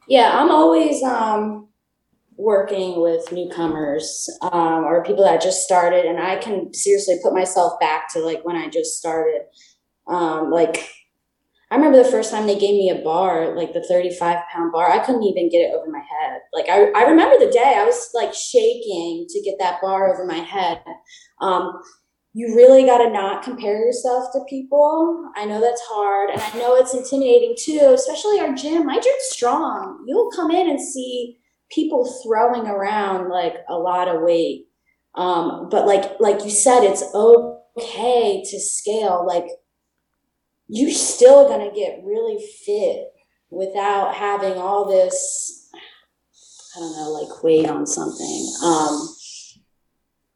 Yeah, 0.08 0.38
I'm 0.38 0.50
always 0.50 1.02
um, 1.02 1.68
working 2.36 3.00
with 3.00 3.32
newcomers 3.32 4.28
um, 4.42 4.84
or 4.84 5.04
people 5.04 5.24
that 5.24 5.40
just 5.40 5.62
started, 5.62 6.04
and 6.04 6.18
I 6.18 6.36
can 6.36 6.72
seriously 6.74 7.18
put 7.22 7.32
myself 7.32 7.78
back 7.80 8.12
to 8.12 8.20
like 8.20 8.44
when 8.44 8.56
I 8.56 8.68
just 8.68 8.98
started. 8.98 9.42
Um, 10.06 10.50
like 10.50 10.86
I 11.70 11.76
remember 11.76 12.02
the 12.02 12.10
first 12.10 12.30
time 12.30 12.46
they 12.46 12.58
gave 12.58 12.74
me 12.74 12.90
a 12.90 13.02
bar, 13.02 13.56
like 13.56 13.72
the 13.72 13.82
35 13.82 14.38
pound 14.52 14.72
bar, 14.72 14.90
I 14.90 14.98
couldn't 14.98 15.22
even 15.24 15.50
get 15.50 15.58
it 15.58 15.74
over 15.74 15.90
my 15.90 15.98
head. 15.98 16.40
Like 16.52 16.68
I, 16.68 16.90
I 16.94 17.08
remember 17.08 17.38
the 17.38 17.50
day 17.50 17.74
I 17.76 17.84
was 17.84 18.10
like 18.14 18.34
shaking 18.34 19.26
to 19.28 19.42
get 19.42 19.56
that 19.58 19.80
bar 19.80 20.12
over 20.12 20.24
my 20.26 20.38
head. 20.38 20.82
Um, 21.40 21.72
you 22.32 22.54
really 22.54 22.84
got 22.84 22.98
to 22.98 23.10
not 23.10 23.44
compare 23.44 23.78
yourself 23.78 24.32
to 24.32 24.40
people. 24.48 25.30
I 25.36 25.44
know 25.44 25.60
that's 25.60 25.82
hard 25.88 26.30
and 26.30 26.40
I 26.40 26.58
know 26.58 26.74
it's 26.74 26.92
intimidating 26.92 27.54
too, 27.56 27.92
especially 27.94 28.40
our 28.40 28.52
gym. 28.52 28.86
My 28.86 28.98
gym's 28.98 29.28
strong. 29.30 30.04
You'll 30.06 30.32
come 30.32 30.50
in 30.50 30.68
and 30.68 30.80
see 30.80 31.38
people 31.70 32.12
throwing 32.24 32.66
around 32.66 33.30
like 33.30 33.54
a 33.68 33.78
lot 33.78 34.08
of 34.08 34.22
weight. 34.22 34.66
Um, 35.14 35.68
but 35.70 35.86
like, 35.86 36.18
like 36.18 36.44
you 36.44 36.50
said, 36.50 36.82
it's 36.82 37.04
okay 37.14 38.42
to 38.44 38.60
scale. 38.60 39.24
Like 39.24 39.46
you're 40.68 40.90
still 40.90 41.48
going 41.48 41.68
to 41.68 41.74
get 41.74 42.02
really 42.04 42.44
fit 42.64 43.12
without 43.50 44.14
having 44.14 44.54
all 44.54 44.88
this 44.88 45.70
i 46.76 46.80
don't 46.80 46.96
know 46.96 47.10
like 47.10 47.42
weight 47.42 47.68
on 47.68 47.86
something. 47.86 48.52
Um, 48.64 49.08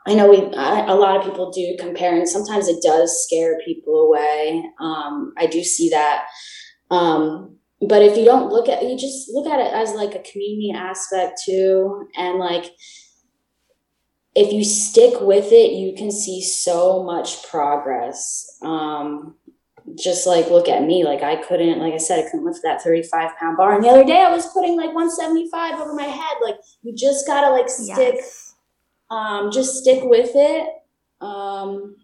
i 0.07 0.15
know 0.15 0.31
we 0.31 0.55
I, 0.57 0.87
a 0.87 0.95
lot 0.95 1.17
of 1.17 1.25
people 1.25 1.51
do 1.51 1.77
compare, 1.79 2.17
and 2.17 2.29
sometimes 2.29 2.69
it 2.69 2.83
does 2.83 3.25
scare 3.25 3.59
people 3.65 4.07
away. 4.07 4.65
Um, 4.81 5.33
i 5.37 5.47
do 5.47 5.63
see 5.63 5.91
that. 5.91 6.27
Um, 6.91 7.59
but 7.81 8.03
if 8.03 8.17
you 8.17 8.25
don't 8.25 8.51
look 8.51 8.69
at 8.69 8.83
you 8.83 8.97
just 8.97 9.31
look 9.31 9.47
at 9.47 9.61
it 9.61 9.73
as 9.73 9.95
like 9.95 10.15
a 10.15 10.31
community 10.31 10.73
aspect 10.75 11.41
too 11.45 12.09
and 12.17 12.39
like 12.39 12.73
if 14.35 14.53
you 14.53 14.65
stick 14.65 15.21
with 15.21 15.53
it 15.53 15.73
you 15.73 15.95
can 15.97 16.11
see 16.11 16.43
so 16.43 17.03
much 17.03 17.47
progress. 17.49 18.59
Um, 18.63 19.37
just 19.97 20.27
like 20.27 20.51
look 20.51 20.69
at 20.69 20.83
me 20.83 21.05
like 21.05 21.23
i 21.23 21.37
couldn't 21.37 21.79
like 21.79 21.95
i 21.95 21.97
said 21.97 22.19
i 22.19 22.31
couldn't 22.31 22.45
lift 22.45 22.61
that 22.63 22.83
35 22.83 23.37
pound 23.37 23.57
bar. 23.57 23.75
And 23.75 23.85
the 23.85 23.89
other 23.89 24.05
day 24.05 24.21
i 24.21 24.31
was 24.31 24.47
putting 24.53 24.77
like 24.77 24.95
175 24.95 25.81
over 25.81 25.95
my 25.95 26.05
head 26.05 26.37
like 26.43 26.57
you 26.83 26.95
just 26.95 27.27
gotta 27.27 27.51
like 27.51 27.69
stick 27.69 28.17
yes. 28.17 28.55
um 29.11 29.51
just 29.51 29.77
stick 29.77 30.03
with 30.05 30.31
it. 30.35 30.69
Um 31.21 31.97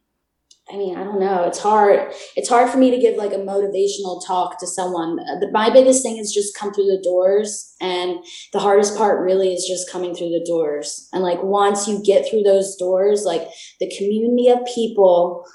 i 0.73 0.79
mean 0.79 0.97
i 0.97 1.05
don't 1.05 1.20
know 1.20 1.44
it's 1.44 1.59
hard 1.59 2.11
it's 2.37 2.49
hard 2.49 2.70
for 2.70 2.79
me 2.79 2.90
to 2.90 2.99
give 2.99 3.16
like 3.16 3.33
a 3.33 3.37
motivational 3.37 4.25
talk 4.27 4.59
to 4.59 4.66
someone. 4.66 5.16
The, 5.16 5.51
my 5.53 5.68
biggest 5.70 6.03
thing 6.03 6.16
is 6.16 6.33
just 6.33 6.57
come 6.57 6.73
through 6.73 6.87
the 6.87 7.03
doors 7.05 7.75
and 7.81 8.16
the 8.53 8.61
hardest 8.61 8.97
part 8.97 9.20
really 9.20 9.53
is 9.53 9.66
just 9.68 9.90
coming 9.90 10.14
through 10.14 10.31
the 10.31 10.44
doors. 10.47 11.09
And 11.12 11.23
like 11.23 11.42
once 11.42 11.87
you 11.87 12.03
get 12.03 12.29
through 12.29 12.44
those 12.44 12.77
doors 12.77 13.25
like 13.25 13.49
the 13.79 13.94
community 13.97 14.49
of 14.49 14.59
people 14.75 15.47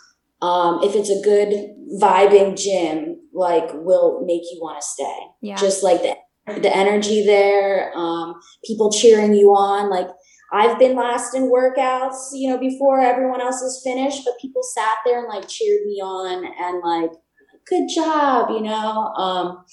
um, 0.42 0.80
if 0.84 0.96
it's 0.96 1.10
a 1.10 1.22
good 1.22 1.76
vibing 2.02 2.58
gym, 2.58 3.17
like 3.34 3.69
will 3.73 4.23
make 4.25 4.43
you 4.52 4.60
want 4.62 4.80
to 4.80 4.86
stay. 4.86 5.19
Yeah. 5.41 5.56
Just 5.56 5.84
like 5.84 6.02
the 6.02 6.15
the 6.62 6.75
energy 6.75 7.23
there, 7.25 7.91
um, 7.95 8.34
people 8.65 8.91
cheering 8.91 9.36
you 9.36 9.49
on. 9.49 9.89
Like 9.89 10.08
I've 10.52 10.80
been 10.80 10.95
last 10.95 11.36
in 11.36 11.52
workouts, 11.52 12.30
you 12.34 12.49
know, 12.49 12.58
before 12.58 12.99
everyone 13.02 13.41
else 13.41 13.62
is 13.62 13.82
finished, 13.84 14.21
but 14.25 14.39
people 14.41 14.63
sat 14.63 14.97
there 15.06 15.19
and 15.19 15.28
like 15.28 15.47
cheered 15.47 15.86
me 15.86 16.02
on 16.02 16.43
and 16.45 16.82
like, 16.84 17.12
good 17.67 17.88
job, 17.93 18.49
you 18.49 18.62
know. 18.62 19.13
Um, 19.15 19.63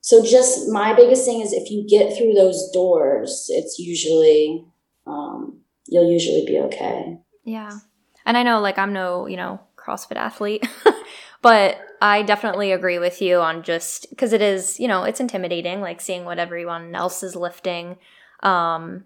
so 0.00 0.24
just 0.24 0.68
my 0.68 0.94
biggest 0.94 1.24
thing 1.24 1.40
is 1.40 1.52
if 1.52 1.70
you 1.70 1.86
get 1.88 2.16
through 2.16 2.34
those 2.34 2.70
doors, 2.72 3.46
it's 3.48 3.78
usually 3.78 4.64
um, 5.06 5.60
you'll 5.88 6.10
usually 6.10 6.44
be 6.46 6.58
okay. 6.58 7.18
Yeah. 7.44 7.70
And 8.24 8.36
I 8.36 8.42
know 8.42 8.60
like 8.60 8.78
I'm 8.78 8.92
no, 8.92 9.26
you 9.26 9.36
know, 9.36 9.60
CrossFit 9.84 10.16
athlete, 10.16 10.66
but 11.42 11.78
I 12.00 12.22
definitely 12.22 12.72
agree 12.72 12.98
with 12.98 13.20
you 13.20 13.38
on 13.40 13.62
just 13.62 14.08
because 14.10 14.32
it 14.32 14.42
is, 14.42 14.78
you 14.80 14.88
know, 14.88 15.04
it's 15.04 15.20
intimidating, 15.20 15.80
like 15.80 16.00
seeing 16.00 16.24
what 16.24 16.38
everyone 16.38 16.94
else 16.94 17.22
is 17.22 17.36
lifting. 17.36 17.98
Um, 18.42 19.04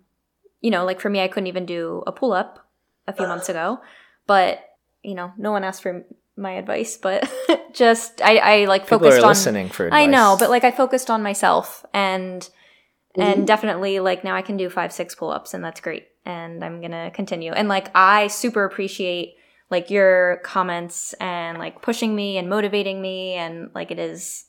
you 0.61 0.71
know, 0.71 0.85
like 0.85 1.01
for 1.01 1.11
me, 1.11 1.21
I 1.21 1.29
couldn't 1.29 1.49
even 1.49 1.67
do 1.67 2.03
a 2.07 2.13
pull 2.13 2.33
up 2.33 2.67
a 3.07 3.13
few 3.13 3.27
months 3.27 3.49
ago, 3.49 3.81
but 4.27 4.61
you 5.03 5.15
know, 5.15 5.33
no 5.37 5.53
one 5.53 5.65
asked 5.65 5.83
for 5.83 6.05
my 6.37 6.53
advice, 6.53 6.97
but 6.97 7.31
just 7.73 8.21
I, 8.23 8.39
I 8.39 8.65
like 8.65 8.85
People 8.85 9.01
focused 9.01 9.23
on 9.23 9.29
listening 9.29 9.69
for 9.69 9.87
advice. 9.87 10.03
I 10.03 10.07
know, 10.07 10.37
but 10.39 10.51
like 10.51 10.65
I 10.65 10.71
focused 10.71 11.11
on 11.11 11.23
myself 11.23 11.85
and 11.93 12.49
and 13.17 13.47
definitely 13.47 14.01
like 14.01 14.25
now 14.25 14.35
I 14.35 14.43
can 14.43 14.57
do 14.57 14.69
five, 14.69 14.93
six 14.93 15.15
pull 15.15 15.31
ups 15.31 15.55
and 15.55 15.65
that's 15.65 15.81
great. 15.81 16.09
And 16.25 16.65
I'm 16.65 16.81
gonna 16.81 17.11
continue. 17.13 17.53
And 17.53 17.69
like 17.69 17.89
I 17.95 18.27
super 18.29 18.65
appreciate 18.65 19.35
like 19.71 19.91
your 19.91 20.41
comments 20.45 21.15
and 21.15 21.59
like 21.59 21.83
pushing 21.83 22.15
me 22.15 22.39
and 22.39 22.49
motivating 22.49 23.01
me 23.01 23.35
and 23.35 23.71
like 23.75 23.91
it 23.91 23.99
is 23.99 24.45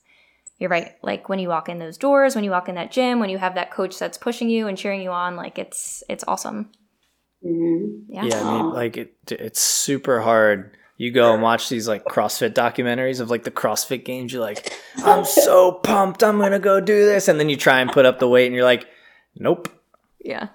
you're 0.58 0.70
right. 0.70 0.94
Like 1.02 1.28
when 1.28 1.40
you 1.40 1.50
walk 1.50 1.68
in 1.68 1.80
those 1.80 1.98
doors, 1.98 2.34
when 2.34 2.44
you 2.44 2.52
walk 2.52 2.70
in 2.70 2.76
that 2.76 2.92
gym, 2.92 3.20
when 3.20 3.30
you 3.30 3.38
have 3.38 3.56
that 3.56 3.72
coach 3.72 4.00
that's 4.00 4.18
pushing 4.18 4.50
you 4.50 4.68
and 4.68 4.78
cheering 4.78 5.02
you 5.02 5.12
on, 5.12 5.36
like 5.36 5.60
it's 5.60 6.04
it's 6.08 6.24
awesome. 6.28 6.72
Mhm. 7.46 8.06
Yeah. 8.08 8.26
Yeah, 8.26 8.42
I 8.42 8.54
mean, 8.58 8.72
like 8.72 8.98
it, 8.98 9.14
it's 9.32 9.60
super 9.60 10.22
hard. 10.22 10.78
You 10.98 11.12
go 11.12 11.34
and 11.34 11.44
watch 11.44 11.68
these 11.68 11.90
like 11.90 12.06
CrossFit 12.06 12.54
documentaries 12.54 13.20
of 13.20 13.30
like 13.30 13.44
the 13.44 13.52
CrossFit 13.52 14.06
games. 14.06 14.32
You're 14.32 14.42
like, 14.42 14.74
I'm 15.04 15.26
so 15.26 15.74
pumped. 15.74 16.24
I'm 16.24 16.40
gonna 16.40 16.58
go 16.58 16.80
do 16.80 17.06
this, 17.06 17.28
and 17.28 17.38
then 17.38 17.50
you 17.50 17.58
try 17.58 17.82
and 17.82 17.92
put 17.92 18.06
up 18.06 18.20
the 18.20 18.30
weight, 18.30 18.46
and 18.46 18.56
you're 18.56 18.64
like, 18.64 18.88
Nope. 19.36 19.68
Yeah. 20.22 20.48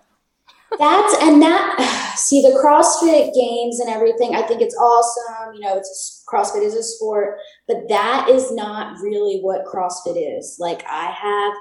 That's 0.78 1.22
and 1.22 1.42
that 1.42 2.14
see 2.16 2.42
the 2.42 2.58
CrossFit 2.62 3.34
games 3.34 3.80
and 3.80 3.90
everything. 3.90 4.34
I 4.34 4.42
think 4.42 4.62
it's 4.62 4.76
awesome. 4.76 5.54
You 5.54 5.60
know, 5.60 5.76
it's 5.76 6.24
CrossFit 6.28 6.62
is 6.62 6.74
a 6.74 6.82
sport, 6.82 7.38
but 7.66 7.88
that 7.88 8.28
is 8.28 8.52
not 8.52 8.98
really 9.00 9.40
what 9.40 9.64
CrossFit 9.64 10.38
is. 10.38 10.56
Like 10.60 10.84
I 10.88 11.10
have 11.10 11.52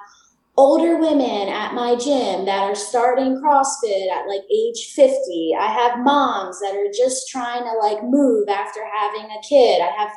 older 0.58 0.98
women 0.98 1.48
at 1.48 1.74
my 1.74 1.96
gym 1.96 2.46
that 2.46 2.64
are 2.64 2.76
starting 2.76 3.42
CrossFit 3.42 4.12
at 4.12 4.28
like 4.28 4.42
age 4.54 4.92
50. 4.94 5.56
I 5.58 5.72
have 5.72 6.04
moms 6.04 6.60
that 6.60 6.76
are 6.76 6.92
just 6.96 7.30
trying 7.30 7.64
to 7.64 7.78
like 7.82 8.04
move 8.04 8.50
after 8.50 8.82
having 9.00 9.26
a 9.32 9.42
kid. 9.48 9.82
I 9.82 9.92
have 9.98 10.12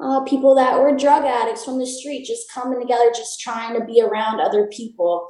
uh, 0.00 0.20
people 0.24 0.54
that 0.54 0.80
were 0.80 0.96
drug 0.96 1.24
addicts 1.24 1.64
from 1.64 1.78
the 1.78 1.86
street 1.86 2.24
just 2.24 2.50
coming 2.50 2.80
together, 2.80 3.10
just 3.14 3.40
trying 3.40 3.78
to 3.78 3.84
be 3.84 4.02
around 4.02 4.40
other 4.40 4.66
people. 4.68 5.28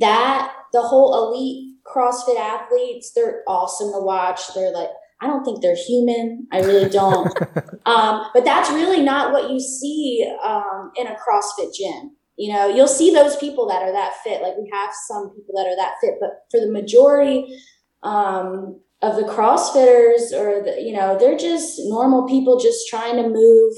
That 0.00 0.52
the 0.72 0.82
whole 0.82 1.28
elite 1.28 1.76
CrossFit 1.86 2.38
athletes, 2.38 3.12
they're 3.14 3.42
awesome 3.46 3.92
to 3.92 4.00
watch. 4.00 4.54
They're 4.54 4.72
like, 4.72 4.88
I 5.20 5.26
don't 5.26 5.44
think 5.44 5.62
they're 5.62 5.76
human. 5.76 6.46
I 6.52 6.60
really 6.60 6.88
don't. 6.90 7.26
um, 7.86 8.26
but 8.34 8.44
that's 8.44 8.70
really 8.70 9.02
not 9.02 9.32
what 9.32 9.50
you 9.50 9.60
see 9.60 10.30
um, 10.42 10.90
in 10.96 11.06
a 11.06 11.16
CrossFit 11.16 11.74
gym. 11.74 12.16
You 12.36 12.52
know, 12.52 12.68
you'll 12.68 12.88
see 12.88 13.14
those 13.14 13.36
people 13.36 13.66
that 13.68 13.82
are 13.82 13.92
that 13.92 14.14
fit. 14.24 14.42
Like 14.42 14.56
we 14.58 14.68
have 14.72 14.90
some 15.08 15.30
people 15.30 15.54
that 15.54 15.66
are 15.66 15.76
that 15.76 15.94
fit, 16.00 16.14
but 16.20 16.30
for 16.50 16.60
the 16.60 16.70
majority 16.70 17.58
um, 18.02 18.80
of 19.02 19.16
the 19.16 19.22
CrossFitters, 19.22 20.32
or 20.32 20.64
the, 20.64 20.76
you 20.80 20.92
know, 20.92 21.16
they're 21.18 21.38
just 21.38 21.80
normal 21.84 22.26
people 22.26 22.58
just 22.58 22.88
trying 22.88 23.16
to 23.16 23.28
move, 23.28 23.74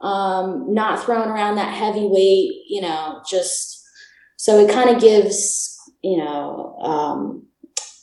um, 0.00 0.74
not 0.74 1.04
throwing 1.04 1.30
around 1.30 1.56
that 1.56 1.72
heavy 1.72 2.06
weight. 2.06 2.50
You 2.68 2.80
know, 2.82 3.22
just 3.30 3.75
so 4.36 4.58
it 4.58 4.70
kind 4.70 4.90
of 4.90 5.00
gives 5.00 5.78
you 6.02 6.18
know 6.18 6.76
um, 6.80 7.46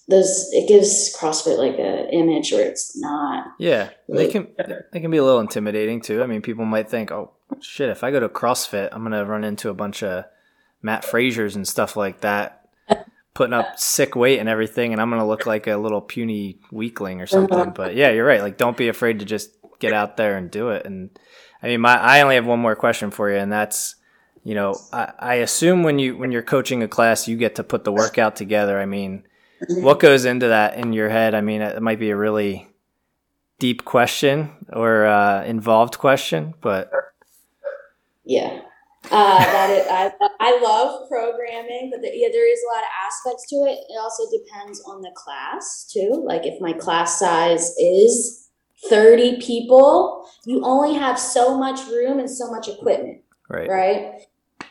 those 0.08 0.50
it 0.52 0.68
gives 0.68 1.16
CrossFit 1.16 1.58
like 1.58 1.78
a 1.80 2.10
image 2.14 2.52
where 2.52 2.68
it's 2.68 2.98
not. 3.00 3.48
Yeah, 3.60 3.90
they 4.10 4.28
can 4.28 4.48
they 4.92 5.00
can 5.00 5.12
be 5.12 5.18
a 5.18 5.24
little 5.24 5.40
intimidating 5.40 6.02
too. 6.02 6.22
I 6.22 6.28
mean, 6.28 6.42
people 6.42 6.66
might 6.66 6.90
think, 6.90 7.12
"Oh 7.12 7.32
shit, 7.62 7.90
if 7.90 8.04
I 8.04 8.12
go 8.12 8.20
to 8.20 8.30
CrossFit, 8.30 8.90
I'm 8.92 9.04
gonna 9.04 9.26
run 9.26 9.44
into 9.44 9.70
a 9.70 9.74
bunch 9.74 10.04
of 10.04 10.26
Matt 10.82 11.04
Frasers 11.04 11.56
and 11.56 11.68
stuff 11.68 11.96
like 11.96 12.22
that, 12.22 12.68
putting 13.34 13.54
up 13.54 13.80
sick 13.80 14.16
weight 14.16 14.40
and 14.40 14.50
everything, 14.50 14.92
and 14.92 15.02
I'm 15.02 15.10
gonna 15.10 15.28
look 15.28 15.46
like 15.46 15.68
a 15.68 15.78
little 15.78 16.02
puny 16.02 16.60
weakling 16.72 17.22
or 17.22 17.28
something." 17.28 17.72
But 17.72 17.96
yeah, 17.96 18.12
you're 18.12 18.26
right. 18.26 18.42
Like, 18.42 18.58
don't 18.58 18.78
be 18.78 18.90
afraid 18.90 19.20
to 19.20 19.26
just 19.26 19.52
get 19.80 19.94
out 19.94 20.18
there 20.18 20.38
and 20.38 20.52
do 20.52 20.70
it. 20.70 20.86
And 20.86 21.18
I 21.62 21.68
mean, 21.68 21.80
my 21.82 21.98
I 21.98 22.22
only 22.22 22.36
have 22.36 22.46
one 22.46 22.60
more 22.60 22.76
question 22.76 23.10
for 23.10 23.32
you, 23.32 23.38
and 23.38 23.52
that's, 23.52 23.96
you 24.44 24.56
know, 24.56 24.76
I, 24.92 25.12
I 25.20 25.34
assume 25.36 25.84
when 25.84 26.00
you 26.00 26.18
when 26.18 26.32
you're 26.32 26.42
coaching 26.42 26.84
a 26.84 26.88
class, 26.88 27.28
you 27.28 27.38
get 27.38 27.56
to 27.56 27.64
put 27.64 27.84
the 27.84 27.92
workout 27.92 28.36
together. 28.36 28.80
I 28.80 28.86
mean, 28.86 29.24
what 29.70 30.00
goes 30.00 30.26
into 30.26 30.50
that 30.50 30.76
in 30.76 30.94
your 30.94 31.10
head? 31.10 31.34
I 31.34 31.42
mean, 31.42 31.62
it 31.62 31.82
might 31.82 32.00
be 32.00 32.10
a 32.10 32.18
really 32.18 32.68
deep 33.60 33.86
question 33.86 34.52
or 34.72 35.06
uh, 35.06 35.44
involved 35.46 35.98
question, 35.98 36.54
but 36.62 36.92
Yeah. 38.26 38.62
Uh, 39.12 39.38
that 39.38 39.70
is, 39.70 39.86
I, 39.90 40.12
I 40.40 40.60
love 40.62 41.10
programming, 41.10 41.92
but 41.92 42.02
the, 42.02 42.10
yeah, 42.14 42.30
there 42.32 42.52
is 42.52 42.60
a 42.64 42.74
lot 42.74 42.84
of 42.84 42.90
aspects 43.06 43.50
to 43.50 43.56
it. 43.58 43.80
It 43.90 44.00
also 44.02 44.24
depends 44.32 44.82
on 44.88 45.02
the 45.02 45.12
class 45.16 45.90
too. 45.92 46.24
Like 46.26 46.46
if 46.46 46.60
my 46.62 46.72
class 46.72 47.20
size 47.20 47.74
is 47.78 48.50
30 48.90 49.42
people, 49.42 50.26
you 50.46 50.62
only 50.64 50.94
have 50.96 51.20
so 51.20 51.58
much 51.58 51.86
room 51.88 52.20
and 52.20 52.30
so 52.30 52.50
much 52.50 52.70
equipment, 52.70 53.22
right, 53.50 53.70
right? 53.70 54.22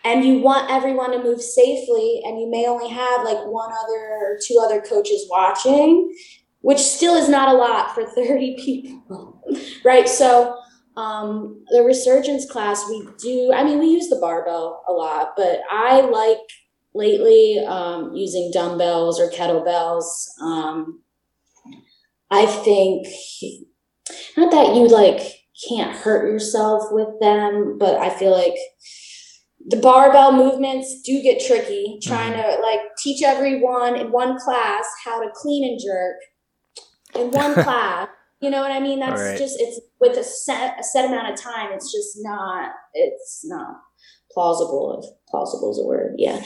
And 0.05 0.25
you 0.25 0.41
want 0.41 0.71
everyone 0.71 1.12
to 1.12 1.23
move 1.23 1.41
safely, 1.41 2.23
and 2.25 2.41
you 2.41 2.51
may 2.51 2.67
only 2.67 2.88
have 2.88 3.25
like 3.25 3.47
one 3.47 3.71
other 3.73 4.19
or 4.21 4.38
two 4.45 4.61
other 4.62 4.81
coaches 4.81 5.27
watching, 5.31 6.12
which 6.61 6.79
still 6.81 7.15
is 7.15 7.29
not 7.29 7.49
a 7.49 7.57
lot 7.57 7.95
for 7.95 8.05
30 8.15 8.57
people, 8.57 9.43
right? 9.85 10.09
So, 10.09 10.57
um, 10.97 11.65
the 11.71 11.83
resurgence 11.83 12.51
class, 12.51 12.87
we 12.88 13.09
do, 13.19 13.53
I 13.55 13.65
mean, 13.65 13.79
we 13.79 13.87
use 13.87 14.09
the 14.09 14.19
barbell 14.21 14.85
a 14.87 14.93
lot, 14.93 15.33
but 15.37 15.61
I 15.71 16.03
like 16.03 16.38
lately 16.95 17.61
um, 17.61 18.15
using 18.15 18.51
dumbbells 18.53 19.19
or 19.19 19.31
kettlebells. 19.31 20.05
Um, 20.41 21.01
I 22.31 22.47
think 22.47 23.07
not 24.37 24.51
that 24.51 24.75
you 24.75 24.88
like 24.88 25.21
can't 25.69 25.95
hurt 25.95 26.31
yourself 26.31 26.85
with 26.91 27.09
them, 27.21 27.79
but 27.79 27.97
I 27.99 28.11
feel 28.11 28.33
like 28.33 28.57
the 29.68 29.77
barbell 29.77 30.33
movements 30.33 31.03
do 31.03 31.22
get 31.22 31.44
tricky 31.46 31.98
trying 32.03 32.33
to 32.33 32.61
like 32.62 32.81
teach 32.98 33.22
everyone 33.22 33.96
in 33.96 34.11
one 34.11 34.38
class 34.38 34.85
how 35.05 35.20
to 35.22 35.31
clean 35.35 35.64
and 35.70 35.81
jerk 35.85 36.16
in 37.14 37.31
one 37.31 37.55
class. 37.64 38.09
You 38.40 38.51
know 38.51 38.61
what 38.61 38.72
i 38.72 38.81
mean? 38.81 38.98
That's 38.98 39.20
Right. 39.20 39.38
just 39.38 39.61
it's 39.61 39.81
with 40.01 40.16
a 40.18 40.25
set 40.25 40.79
a 40.81 40.83
set 40.83 41.05
amount 41.05 41.33
of 41.33 41.40
time 41.40 41.70
it's 41.72 41.92
just 41.92 42.18
not 42.22 42.72
it's 42.92 43.42
not 43.44 43.77
plausible 44.33 45.01
if 45.01 45.11
plausible 45.29 45.70
is 45.70 45.79
a 45.79 45.85
word 45.85 46.14
yeah. 46.18 46.42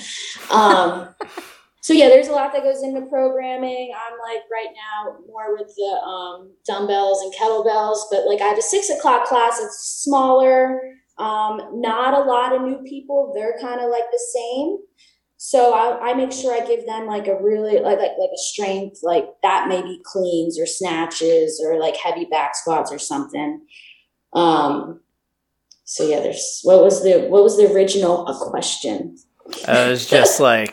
Um 0.50 1.14
so 1.80 1.94
yeah 1.94 2.08
there's 2.08 2.28
a 2.28 2.32
lot 2.32 2.52
that 2.52 2.64
goes 2.64 2.82
into 2.82 3.00
programming. 3.06 3.94
I'm 3.96 4.18
like 4.30 4.42
right 4.52 4.74
now 4.74 5.16
more 5.26 5.56
with 5.56 5.72
the 5.74 6.00
um, 6.04 6.52
dumbbells 6.66 7.22
and 7.22 7.32
kettlebells 7.34 7.98
but 8.10 8.26
like 8.26 8.42
i 8.42 8.44
have 8.44 8.58
a 8.58 8.62
six 8.62 8.90
o'clock 8.90 9.24
class 9.26 9.58
it's 9.58 10.02
smaller 10.04 10.82
um, 11.18 11.60
not 11.80 12.14
a 12.14 12.24
lot 12.24 12.54
of 12.54 12.62
new 12.62 12.78
people 12.82 13.32
they're 13.34 13.58
kind 13.60 13.80
of 13.80 13.90
like 13.90 14.04
the 14.12 14.20
same 14.34 14.78
so 15.38 15.74
I, 15.74 16.10
I 16.10 16.14
make 16.14 16.32
sure 16.32 16.54
i 16.54 16.64
give 16.66 16.86
them 16.86 17.06
like 17.06 17.26
a 17.26 17.36
really 17.42 17.74
like, 17.74 17.98
like 17.98 18.12
like 18.18 18.30
a 18.34 18.38
strength 18.38 19.00
like 19.02 19.26
that 19.42 19.68
maybe 19.68 20.00
cleans 20.04 20.58
or 20.58 20.66
snatches 20.66 21.62
or 21.64 21.78
like 21.78 21.96
heavy 21.96 22.24
back 22.26 22.54
squats 22.54 22.90
or 22.92 22.98
something 22.98 23.60
um 24.32 25.00
so 25.84 26.06
yeah 26.06 26.20
there's 26.20 26.60
what 26.64 26.82
was 26.82 27.02
the 27.02 27.26
what 27.28 27.42
was 27.42 27.56
the 27.56 27.72
original 27.72 28.24
question 28.50 29.16
uh, 29.68 29.86
was 29.90 30.06
just 30.06 30.40
like 30.50 30.70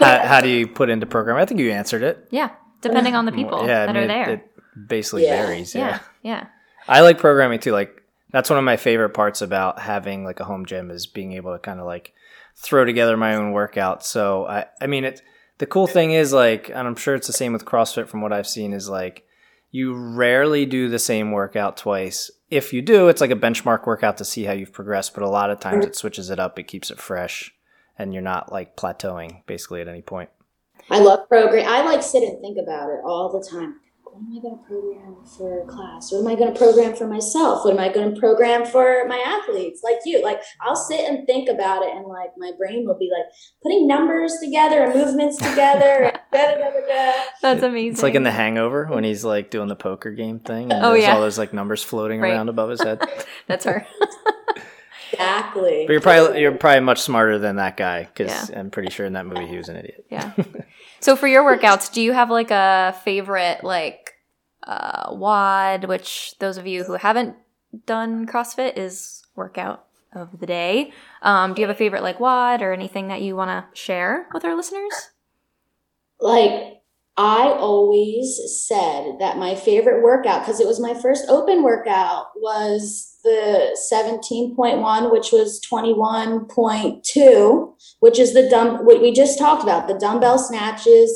how, 0.00 0.26
how 0.26 0.40
do 0.40 0.48
you 0.48 0.66
put 0.66 0.88
into 0.88 1.06
program? 1.06 1.36
I 1.36 1.44
think 1.44 1.60
you 1.60 1.70
answered 1.70 2.02
it. 2.02 2.26
Yeah. 2.30 2.50
Depending 2.80 3.14
on 3.14 3.26
the 3.26 3.32
people 3.32 3.66
yeah, 3.66 3.84
I 3.84 3.92
mean, 3.92 4.10
are 4.10 4.30
it- 4.30 4.40
It, 4.40 4.88
basically 4.88 5.24
Yeah. 5.24 5.44
varies. 5.46 5.74
yeah. 5.74 5.86
yeah. 5.86 5.98
Yeah. 6.22 6.46
I 6.88 7.02
like 7.02 7.18
programming 7.18 7.58
too. 7.60 7.72
Like 7.72 7.99
that's 8.32 8.50
one 8.50 8.58
of 8.58 8.64
my 8.64 8.76
favorite 8.76 9.10
parts 9.10 9.42
about 9.42 9.78
having 9.78 10.24
like 10.24 10.40
a 10.40 10.44
home 10.44 10.66
gym 10.66 10.90
is 10.90 11.06
being 11.06 11.32
able 11.32 11.52
to 11.52 11.58
kind 11.58 11.80
of 11.80 11.86
like 11.86 12.12
throw 12.56 12.84
together 12.84 13.16
my 13.16 13.34
own 13.34 13.52
workout. 13.52 14.04
So 14.04 14.46
I, 14.46 14.66
I 14.80 14.86
mean, 14.86 15.04
it. 15.04 15.22
The 15.58 15.66
cool 15.66 15.86
thing 15.86 16.12
is 16.12 16.32
like, 16.32 16.70
and 16.70 16.88
I'm 16.88 16.96
sure 16.96 17.14
it's 17.14 17.26
the 17.26 17.34
same 17.34 17.52
with 17.52 17.66
CrossFit 17.66 18.08
from 18.08 18.22
what 18.22 18.32
I've 18.32 18.46
seen 18.46 18.72
is 18.72 18.88
like, 18.88 19.26
you 19.70 19.94
rarely 19.94 20.64
do 20.64 20.88
the 20.88 20.98
same 20.98 21.32
workout 21.32 21.76
twice. 21.76 22.30
If 22.50 22.72
you 22.72 22.80
do, 22.80 23.08
it's 23.08 23.20
like 23.20 23.30
a 23.30 23.36
benchmark 23.36 23.86
workout 23.86 24.16
to 24.16 24.24
see 24.24 24.44
how 24.44 24.52
you've 24.52 24.72
progressed. 24.72 25.12
But 25.12 25.22
a 25.22 25.28
lot 25.28 25.50
of 25.50 25.60
times 25.60 25.84
mm-hmm. 25.84 25.88
it 25.88 25.96
switches 25.96 26.30
it 26.30 26.40
up. 26.40 26.58
It 26.58 26.64
keeps 26.64 26.90
it 26.90 26.98
fresh, 26.98 27.54
and 27.98 28.14
you're 28.14 28.22
not 28.22 28.50
like 28.50 28.74
plateauing 28.74 29.44
basically 29.46 29.82
at 29.82 29.88
any 29.88 30.00
point. 30.02 30.30
I 30.88 30.98
love 30.98 31.28
program. 31.28 31.68
I 31.68 31.82
like 31.82 32.02
sit 32.02 32.22
and 32.22 32.40
think 32.40 32.58
about 32.58 32.88
it 32.88 33.00
all 33.04 33.30
the 33.30 33.46
time. 33.46 33.80
What 34.12 34.20
am 34.22 34.36
I 34.36 34.40
going 34.42 34.58
to 34.58 34.64
program 34.64 35.16
for 35.36 35.66
class? 35.66 36.12
What 36.12 36.18
am 36.20 36.26
I 36.28 36.34
going 36.34 36.52
to 36.52 36.58
program 36.58 36.94
for 36.96 37.06
myself? 37.06 37.64
What 37.64 37.72
am 37.74 37.80
I 37.80 37.88
going 37.92 38.12
to 38.14 38.20
program 38.20 38.66
for 38.66 39.06
my 39.08 39.16
athletes 39.18 39.82
like 39.84 39.98
you? 40.04 40.22
Like 40.22 40.40
I'll 40.60 40.76
sit 40.76 41.00
and 41.00 41.26
think 41.26 41.48
about 41.48 41.82
it, 41.82 41.94
and 41.94 42.04
like 42.06 42.30
my 42.36 42.50
brain 42.58 42.84
will 42.86 42.98
be 42.98 43.10
like 43.16 43.26
putting 43.62 43.86
numbers 43.86 44.34
together 44.42 44.82
and 44.82 44.94
movements 44.94 45.36
together. 45.38 46.04
and 46.04 46.18
da, 46.32 46.46
da, 46.46 46.58
da, 46.58 46.70
da, 46.70 46.86
da. 46.86 47.22
That's 47.40 47.62
amazing. 47.62 47.92
It's 47.92 48.02
like 48.02 48.14
in 48.14 48.24
The 48.24 48.30
Hangover 48.32 48.86
when 48.86 49.04
he's 49.04 49.24
like 49.24 49.50
doing 49.50 49.68
the 49.68 49.76
poker 49.76 50.10
game 50.10 50.40
thing. 50.40 50.72
And 50.72 50.84
Oh, 50.84 50.92
there's 50.92 51.04
yeah. 51.04 51.14
all 51.14 51.20
those 51.20 51.38
like 51.38 51.52
numbers 51.54 51.82
floating 51.82 52.20
Right. 52.20 52.32
around 52.32 52.48
above 52.48 52.70
his 52.70 52.82
head. 52.82 53.00
That's 53.46 53.64
her. 53.64 53.86
Exactly. 55.12 55.84
But 55.88 55.92
you're 55.92 56.00
probably 56.00 56.40
you're 56.40 56.52
probably 56.52 56.80
much 56.80 57.00
smarter 57.00 57.36
than 57.38 57.56
that 57.56 57.76
guy 57.76 58.04
because 58.04 58.48
Yeah. 58.48 58.60
I'm 58.60 58.70
pretty 58.70 58.90
sure 58.90 59.04
in 59.04 59.14
that 59.14 59.26
movie 59.26 59.46
he 59.48 59.56
was 59.56 59.68
an 59.68 59.76
idiot. 59.76 60.06
Yeah. 60.08 60.32
So 61.00 61.16
for 61.16 61.26
your 61.26 61.44
workouts, 61.44 61.92
do 61.92 62.00
you 62.02 62.12
have 62.12 62.30
like 62.30 62.50
a 62.50 62.96
favorite 63.04 63.64
like 63.64 64.14
uh 64.62 65.14
WOD, 65.14 65.84
which 65.84 66.34
those 66.38 66.56
of 66.58 66.66
you 66.66 66.84
who 66.84 66.94
haven't 66.94 67.36
done 67.86 68.26
CrossFit 68.26 68.76
is 68.76 69.22
workout 69.34 69.86
of 70.12 70.40
the 70.40 70.46
day. 70.46 70.92
Um, 71.22 71.54
do 71.54 71.62
you 71.62 71.68
have 71.68 71.74
a 71.74 71.78
favorite 71.78 72.02
like 72.02 72.18
WOD 72.18 72.62
or 72.62 72.72
anything 72.72 73.08
that 73.08 73.22
you 73.22 73.36
want 73.36 73.50
to 73.50 73.80
share 73.80 74.26
with 74.34 74.44
our 74.44 74.56
listeners? 74.56 75.10
like 76.20 76.82
I 77.16 77.48
always 77.48 78.40
said 78.66 79.16
that 79.18 79.36
my 79.36 79.54
favorite 79.54 80.02
workout, 80.02 80.42
because 80.42 80.60
it 80.60 80.66
was 80.66 80.80
my 80.80 80.94
first 80.94 81.28
open 81.28 81.62
workout, 81.62 82.26
was 82.36 83.09
the 83.22 83.76
17.1, 83.92 85.12
which 85.12 85.32
was 85.32 85.60
21.2, 85.70 87.74
which 88.00 88.18
is 88.18 88.34
the 88.34 88.48
dumb, 88.48 88.84
what 88.84 89.02
we 89.02 89.12
just 89.12 89.38
talked 89.38 89.62
about, 89.62 89.88
the 89.88 89.98
dumbbell 89.98 90.38
snatches, 90.38 91.12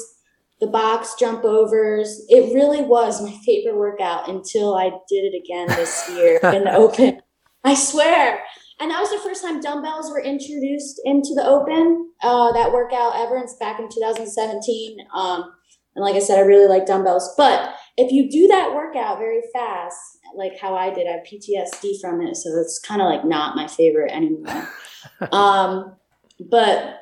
the 0.61 0.66
box 0.66 1.14
jump 1.18 1.44
overs. 1.44 2.24
It 2.28 2.55
really 2.55 2.82
was 2.82 3.22
my 3.22 3.36
favorite 3.44 3.76
workout 3.76 4.28
until 4.28 4.74
I 4.74 4.90
did 5.09 5.24
it 5.24 5.34
again 5.36 5.68
this 5.68 6.09
year 6.11 6.38
in 6.44 6.64
the 6.64 6.74
open. 6.74 7.20
I 7.64 7.74
swear. 7.74 8.42
And 8.80 8.90
that 8.90 9.00
was 9.00 9.11
the 9.11 9.18
first 9.18 9.42
time 9.42 9.61
dumbbells 9.61 10.11
were 10.11 10.22
introduced 10.22 11.00
into 11.05 11.32
the 11.34 11.46
open, 11.46 12.11
uh, 12.22 12.52
that 12.52 12.72
workout 12.72 13.16
ever. 13.16 13.36
It's 13.38 13.57
back 13.57 13.78
in 13.78 13.88
2017. 13.88 14.98
Um, 15.14 15.52
and 15.94 16.05
like 16.05 16.16
I 16.16 16.18
said, 16.18 16.38
I 16.38 16.42
really 16.42 16.66
like 16.66 16.86
dumbbells. 16.86 17.34
But 17.36 17.74
if 17.96 18.11
you 18.11 18.28
do 18.28 18.48
that 18.48 18.74
workout 18.74 19.18
very 19.18 19.42
fast, 19.52 20.18
like 20.37 20.59
how 20.59 20.74
I 20.74 20.93
did, 20.93 21.07
I 21.07 21.12
have 21.12 21.24
PTSD 21.24 22.01
from 22.01 22.22
it. 22.22 22.37
So 22.37 22.51
it's 22.61 22.78
kind 22.78 23.01
of 23.01 23.07
like 23.07 23.24
not 23.24 23.57
my 23.57 23.66
favorite 23.66 24.12
anymore. 24.12 24.68
um, 25.32 25.97
but 26.51 27.01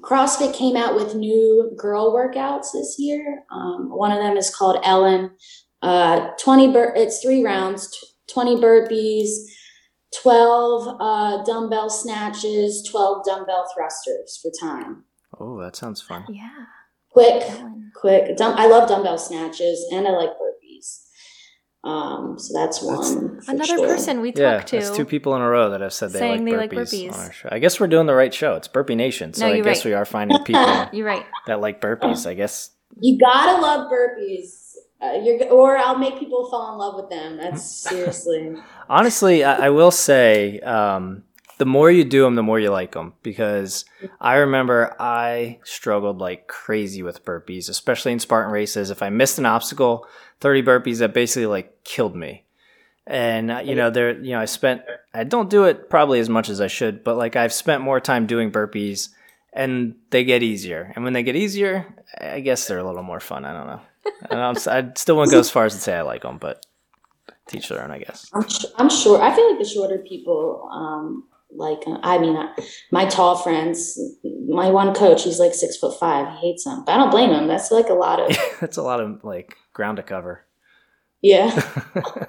CrossFit 0.00 0.54
came 0.54 0.76
out 0.76 0.94
with 0.94 1.14
new 1.14 1.72
girl 1.76 2.12
workouts 2.12 2.72
this 2.72 2.96
year. 2.98 3.44
Um, 3.50 3.90
one 3.90 4.10
of 4.10 4.18
them 4.18 4.36
is 4.36 4.54
called 4.54 4.80
Ellen. 4.84 5.30
Uh, 5.80 6.30
20 6.40 6.72
bur- 6.72 6.94
it's 6.96 7.22
three 7.22 7.42
rounds, 7.42 7.90
t- 7.90 8.06
20 8.32 8.56
burpees, 8.56 9.28
12 10.22 10.96
uh, 11.00 11.44
dumbbell 11.44 11.90
snatches, 11.90 12.86
12 12.90 13.24
dumbbell 13.24 13.66
thrusters 13.74 14.38
for 14.40 14.50
time. 14.60 15.04
Oh, 15.38 15.60
that 15.60 15.76
sounds 15.76 16.00
fun. 16.00 16.24
Yeah. 16.28 16.50
Quick, 17.10 17.44
quick. 17.94 18.36
Dumb- 18.36 18.56
I 18.58 18.66
love 18.66 18.88
dumbbell 18.88 19.18
snatches 19.18 19.86
and 19.92 20.06
I 20.06 20.10
like 20.10 20.30
burpees. 20.30 20.51
Um, 21.84 22.38
so 22.38 22.54
that's 22.54 22.80
one. 22.80 23.40
for 23.40 23.50
Another 23.50 23.64
sure. 23.76 23.86
person 23.88 24.20
we 24.20 24.32
Yeah, 24.36 24.58
talked 24.58 24.68
to. 24.68 24.76
that's 24.76 24.96
two 24.96 25.04
people 25.04 25.34
in 25.34 25.42
a 25.42 25.48
row 25.48 25.70
that 25.70 25.80
have 25.80 25.92
said 25.92 26.10
they 26.10 26.20
like 26.20 26.44
they 26.44 26.52
burpees, 26.52 26.56
like 26.56 26.70
burpees. 26.70 27.12
on 27.12 27.20
our 27.20 27.32
show. 27.32 27.48
I 27.50 27.58
guess 27.58 27.80
we're 27.80 27.88
doing 27.88 28.06
the 28.06 28.14
right 28.14 28.32
show. 28.32 28.54
It's 28.54 28.68
Burpee 28.68 28.94
Nation, 28.94 29.32
so 29.34 29.48
No, 29.48 29.52
I 29.54 29.60
guess 29.60 29.78
right. 29.78 29.90
we 29.90 29.94
are 29.94 30.04
finding 30.04 30.38
people 30.44 30.86
You're 30.92 31.06
right. 31.06 31.26
that 31.46 31.60
like 31.60 31.80
burpees. 31.80 32.24
I 32.26 32.34
guess 32.34 32.70
You 33.00 33.18
gotta 33.18 33.60
love 33.60 33.90
burpees. 33.90 34.60
Uh, 35.02 35.14
you're, 35.24 35.48
or 35.48 35.76
I'll 35.76 35.98
make 35.98 36.20
people 36.20 36.48
fall 36.48 36.72
in 36.72 36.78
love 36.78 36.94
with 36.94 37.10
them. 37.10 37.36
That's 37.36 37.64
seriously. 37.88 38.54
Honestly, 38.88 39.42
I, 39.42 39.66
I 39.66 39.70
will 39.70 39.90
say 39.90 40.60
um, 40.60 41.24
the 41.58 41.66
more 41.66 41.90
you 41.90 42.04
do 42.04 42.22
them, 42.22 42.34
the 42.34 42.42
more 42.42 42.58
you 42.60 42.70
like 42.70 42.92
them. 42.92 43.14
Because 43.22 43.84
I 44.20 44.36
remember 44.36 44.94
I 44.98 45.58
struggled 45.64 46.18
like 46.18 46.46
crazy 46.46 47.02
with 47.02 47.24
burpees, 47.24 47.68
especially 47.68 48.12
in 48.12 48.18
Spartan 48.18 48.52
races. 48.52 48.90
If 48.90 49.02
I 49.02 49.10
missed 49.10 49.38
an 49.38 49.46
obstacle, 49.46 50.06
thirty 50.40 50.62
burpees 50.62 50.98
that 50.98 51.14
basically 51.14 51.46
like 51.46 51.84
killed 51.84 52.16
me. 52.16 52.44
And 53.06 53.50
uh, 53.50 53.62
you 53.64 53.74
know, 53.74 53.90
there, 53.90 54.12
you 54.18 54.32
know, 54.32 54.40
I 54.40 54.44
spent. 54.44 54.82
I 55.12 55.24
don't 55.24 55.50
do 55.50 55.64
it 55.64 55.90
probably 55.90 56.20
as 56.20 56.28
much 56.28 56.48
as 56.48 56.60
I 56.60 56.68
should, 56.68 57.04
but 57.04 57.16
like 57.16 57.36
I've 57.36 57.52
spent 57.52 57.82
more 57.82 58.00
time 58.00 58.26
doing 58.26 58.52
burpees, 58.52 59.08
and 59.52 59.96
they 60.10 60.24
get 60.24 60.42
easier. 60.42 60.92
And 60.94 61.04
when 61.04 61.12
they 61.12 61.22
get 61.22 61.36
easier, 61.36 61.86
I 62.20 62.40
guess 62.40 62.66
they're 62.66 62.78
a 62.78 62.84
little 62.84 63.02
more 63.02 63.20
fun. 63.20 63.44
I 63.44 63.52
don't 63.52 63.66
know. 63.66 63.80
I, 64.30 64.78
I 64.78 64.92
still 64.96 65.16
won't 65.16 65.30
go 65.30 65.38
as 65.38 65.50
far 65.50 65.64
as 65.64 65.74
to 65.74 65.80
say 65.80 65.94
I 65.94 66.02
like 66.02 66.22
them, 66.22 66.38
but 66.38 66.64
teach 67.46 67.68
their 67.68 67.82
own, 67.82 67.90
I 67.90 67.98
guess. 67.98 68.30
I'm, 68.32 68.48
sh- 68.48 68.64
I'm 68.76 68.88
sure. 68.90 69.20
I 69.20 69.34
feel 69.34 69.50
like 69.50 69.58
the 69.58 69.68
shorter 69.68 69.98
people, 69.98 70.68
um, 70.72 71.24
like 71.56 71.82
uh, 71.86 71.98
I 72.02 72.18
mean, 72.18 72.36
my 72.90 73.04
tall 73.06 73.36
friends. 73.36 73.98
My 74.48 74.70
one 74.70 74.94
coach, 74.94 75.24
he's 75.24 75.38
like 75.38 75.54
six 75.54 75.76
foot 75.76 75.98
five. 75.98 76.28
He 76.40 76.48
hates 76.48 76.64
them, 76.64 76.82
but 76.84 76.92
I 76.92 76.96
don't 76.98 77.10
blame 77.10 77.30
him. 77.30 77.46
That's 77.48 77.70
like 77.70 77.88
a 77.88 77.94
lot 77.94 78.20
of 78.20 78.36
That's 78.60 78.76
a 78.76 78.82
lot 78.82 79.00
of 79.00 79.22
like 79.24 79.56
ground 79.72 79.96
to 79.96 80.02
cover. 80.02 80.44
yeah. 81.20 81.50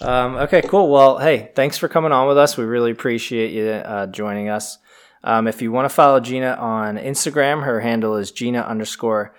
Um, 0.00 0.36
okay, 0.36 0.62
cool. 0.62 0.88
Well, 0.92 1.18
hey, 1.18 1.50
thanks 1.56 1.76
for 1.76 1.88
coming 1.88 2.12
on 2.12 2.28
with 2.28 2.38
us. 2.38 2.56
We 2.56 2.62
really 2.62 2.92
appreciate 2.92 3.50
you 3.50 3.68
uh, 3.68 4.06
joining 4.06 4.48
us. 4.48 4.78
Um, 5.24 5.48
if 5.48 5.60
you 5.60 5.72
want 5.72 5.86
to 5.86 5.94
follow 5.94 6.20
Gina 6.20 6.52
on 6.52 6.96
Instagram, 6.98 7.64
her 7.64 7.80
handle 7.80 8.14
is 8.14 8.30
Gina 8.30 8.60
underscore 8.60 9.34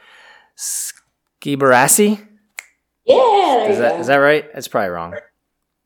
Skibarassi. 0.58 2.28
Yeah, 3.06 3.68
Is 3.70 3.78
that 3.80 3.94
go. 3.94 4.00
is 4.02 4.08
that 4.08 4.18
right? 4.18 4.46
It's 4.54 4.68
probably 4.68 4.90
wrong. 4.90 5.16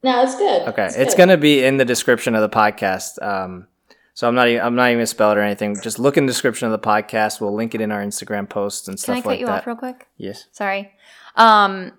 No, 0.04 0.22
it's 0.24 0.36
good. 0.36 0.68
Okay, 0.70 0.86
It's 0.86 0.96
it's 0.96 1.14
good. 1.14 1.20
gonna 1.24 1.38
be 1.38 1.64
in 1.64 1.78
the 1.78 1.86
description 1.86 2.36
of 2.36 2.42
the 2.42 2.50
podcast. 2.56 3.22
Um, 3.22 3.68
so 4.14 4.28
I'm 4.28 4.36
not 4.36 4.48
even, 4.48 4.62
I'm 4.64 4.76
not 4.76 4.88
even 4.90 4.98
gonna 5.00 5.08
spell 5.08 5.32
it 5.32 5.38
or 5.38 5.42
anything. 5.42 5.80
Just 5.82 5.98
look 5.98 6.18
in 6.18 6.26
the 6.26 6.32
description 6.32 6.68
of 6.68 6.72
the 6.72 6.86
podcast. 6.88 7.42
We'll 7.42 7.54
link 7.56 7.74
it 7.74 7.82
in 7.82 7.92
our 7.92 8.02
Instagram 8.02 8.48
posts 8.48 8.88
and 8.88 9.00
stuff 9.00 9.16
like 9.16 9.24
that. 9.24 9.24
Can 9.24 9.24
I 9.24 9.24
cut 9.24 9.30
like 9.30 9.40
you 9.40 9.46
that. 9.48 9.60
off 9.62 9.68
real 9.68 9.76
quick? 9.76 10.08
yes. 10.18 10.46
Sorry. 10.52 10.92
Um, 11.36 11.94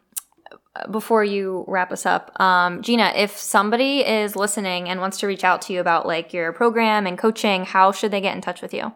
before 0.90 1.24
you 1.24 1.64
wrap 1.68 1.92
us 1.92 2.04
up, 2.04 2.38
um, 2.40 2.82
Gina, 2.82 3.12
if 3.14 3.36
somebody 3.38 4.00
is 4.00 4.34
listening 4.36 4.88
and 4.88 5.00
wants 5.00 5.18
to 5.20 5.26
reach 5.26 5.44
out 5.44 5.62
to 5.62 5.72
you 5.72 5.80
about 5.80 6.04
like 6.06 6.32
your 6.32 6.52
program 6.52 7.06
and 7.06 7.16
coaching, 7.16 7.64
how 7.64 7.92
should 7.92 8.10
they 8.10 8.20
get 8.20 8.34
in 8.34 8.40
touch 8.42 8.60
with 8.60 8.74
you? 8.74 8.92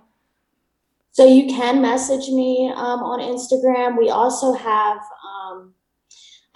So 1.12 1.24
you 1.24 1.46
can 1.48 1.80
message 1.80 2.28
me 2.30 2.72
um, 2.76 3.00
on 3.02 3.20
Instagram. 3.20 3.96
We 3.98 4.10
also 4.10 4.52
have, 4.52 4.98
um, 5.24 5.74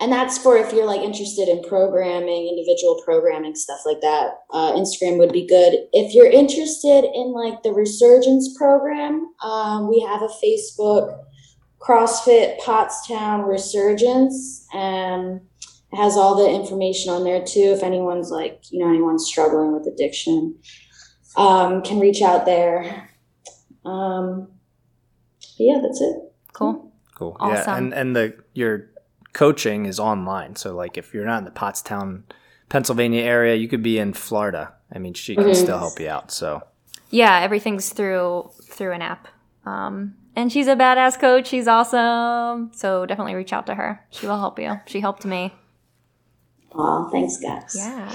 and 0.02 0.10
that's 0.10 0.36
for 0.36 0.56
if 0.56 0.72
you're 0.72 0.84
like 0.84 1.00
interested 1.00 1.48
in 1.48 1.62
programming, 1.62 2.48
individual 2.48 3.00
programming, 3.04 3.54
stuff 3.54 3.78
like 3.86 4.00
that. 4.00 4.32
Uh, 4.50 4.72
Instagram 4.72 5.16
would 5.18 5.32
be 5.32 5.46
good. 5.46 5.78
If 5.92 6.12
you're 6.12 6.30
interested 6.30 7.04
in 7.04 7.32
like 7.32 7.62
the 7.62 7.72
Resurgence 7.72 8.52
program, 8.58 9.32
um, 9.44 9.88
we 9.88 10.00
have 10.00 10.20
a 10.20 10.28
Facebook 10.44 11.16
CrossFit 11.78 12.58
Pottstown 12.58 13.46
Resurgence, 13.46 14.66
and 14.74 15.40
it 15.92 15.96
has 15.96 16.16
all 16.16 16.34
the 16.34 16.50
information 16.52 17.12
on 17.12 17.22
there 17.22 17.44
too. 17.44 17.72
If 17.76 17.84
anyone's 17.84 18.30
like, 18.30 18.60
you 18.72 18.80
know, 18.80 18.88
anyone's 18.88 19.24
struggling 19.24 19.72
with 19.72 19.86
addiction, 19.86 20.58
um, 21.36 21.80
can 21.82 22.00
reach 22.00 22.22
out 22.22 22.44
there. 22.44 23.08
Um, 23.84 24.48
yeah, 25.58 25.78
that's 25.80 26.00
it. 26.00 26.16
Cool. 26.52 26.92
Cool. 27.14 27.36
Yeah, 27.40 27.76
and 27.76 27.94
and 27.94 28.16
the 28.16 28.34
your 28.54 28.91
coaching 29.32 29.86
is 29.86 29.98
online. 30.00 30.56
So 30.56 30.74
like 30.74 30.96
if 30.98 31.12
you're 31.14 31.24
not 31.26 31.38
in 31.38 31.44
the 31.44 31.50
Pottstown, 31.50 32.22
Pennsylvania 32.68 33.22
area, 33.22 33.54
you 33.54 33.68
could 33.68 33.82
be 33.82 33.98
in 33.98 34.12
Florida. 34.12 34.72
I 34.94 34.98
mean, 34.98 35.14
she 35.14 35.34
can 35.34 35.44
Mhm. 35.44 35.56
still 35.56 35.78
help 35.78 35.98
you 36.00 36.08
out. 36.08 36.30
So 36.30 36.62
Yeah, 37.10 37.40
everything's 37.40 37.90
through 37.90 38.50
through 38.70 38.92
an 38.92 39.02
app. 39.02 39.28
Um, 39.66 40.14
and 40.34 40.50
she's 40.50 40.66
a 40.66 40.74
badass 40.76 41.18
coach. 41.20 41.46
She's 41.48 41.68
awesome. 41.68 42.70
So 42.74 43.04
definitely 43.06 43.34
reach 43.34 43.52
out 43.52 43.66
to 43.66 43.74
her. 43.74 44.00
She 44.10 44.26
will 44.26 44.38
help 44.38 44.58
you. 44.58 44.80
She 44.86 45.00
helped 45.00 45.24
me. 45.26 45.52
Aw, 46.74 47.10
thanks, 47.10 47.36
guys. 47.38 47.74
Yeah. 47.76 48.10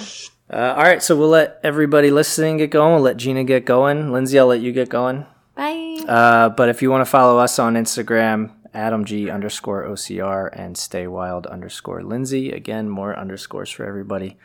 uh, 0.52 0.74
all 0.76 0.84
right, 0.84 1.02
so 1.04 1.16
we'll 1.16 1.30
let 1.30 1.60
everybody 1.64 2.10
listening 2.10 2.58
get 2.58 2.72
going. 2.72 2.94
We'll 2.96 3.04
let 3.04 3.18
Gina 3.18 3.44
get 3.44 3.66
going. 3.66 4.12
Lindsay, 4.12 4.40
I'll 4.40 4.48
let 4.48 4.62
you 4.62 4.72
get 4.72 4.90
going. 4.90 5.26
Bye. 5.56 6.00
Uh, 6.08 6.50
but 6.50 6.70
if 6.70 6.82
you 6.82 6.90
want 6.90 7.02
to 7.02 7.06
follow 7.10 7.38
us 7.38 7.60
on 7.60 7.76
Instagram, 7.76 8.52
Adam 8.74 9.06
G 9.06 9.30
underscore 9.30 9.84
OCR 9.86 10.50
and 10.52 10.78
Stay 10.78 11.08
Wild 11.08 11.48
underscore 11.48 12.04
Lindsay. 12.04 12.52
Again, 12.52 12.90
more 12.90 13.18
underscores 13.18 13.70
for 13.70 13.86
everybody. 13.86 14.38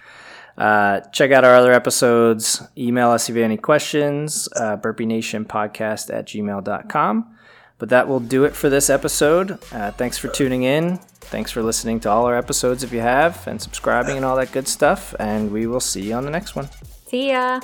Uh, 0.56 1.00
check 1.12 1.32
out 1.32 1.44
our 1.44 1.54
other 1.54 1.72
episodes. 1.72 2.62
Email 2.76 3.10
us 3.10 3.28
if 3.28 3.36
you 3.36 3.42
have 3.42 3.50
any 3.50 3.56
questions. 3.56 4.48
Uh, 4.54 4.76
Burpee 4.76 5.06
Nation 5.06 5.44
Podcast 5.44 6.12
at 6.12 6.26
gmail.com. 6.26 7.36
But 7.78 7.88
that 7.88 8.06
will 8.06 8.20
do 8.20 8.44
it 8.44 8.54
for 8.54 8.68
this 8.68 8.88
episode. 8.88 9.58
Uh, 9.72 9.90
thanks 9.90 10.16
for 10.16 10.28
tuning 10.28 10.62
in. 10.62 10.98
Thanks 10.98 11.50
for 11.50 11.62
listening 11.62 11.98
to 12.00 12.10
all 12.10 12.26
our 12.26 12.36
episodes 12.36 12.84
if 12.84 12.92
you 12.92 13.00
have, 13.00 13.44
and 13.48 13.60
subscribing 13.60 14.16
and 14.16 14.24
all 14.24 14.36
that 14.36 14.52
good 14.52 14.68
stuff. 14.68 15.14
And 15.18 15.50
we 15.50 15.66
will 15.66 15.80
see 15.80 16.02
you 16.02 16.14
on 16.14 16.24
the 16.24 16.30
next 16.30 16.54
one. 16.54 16.68
See 17.06 17.30
ya. 17.30 17.60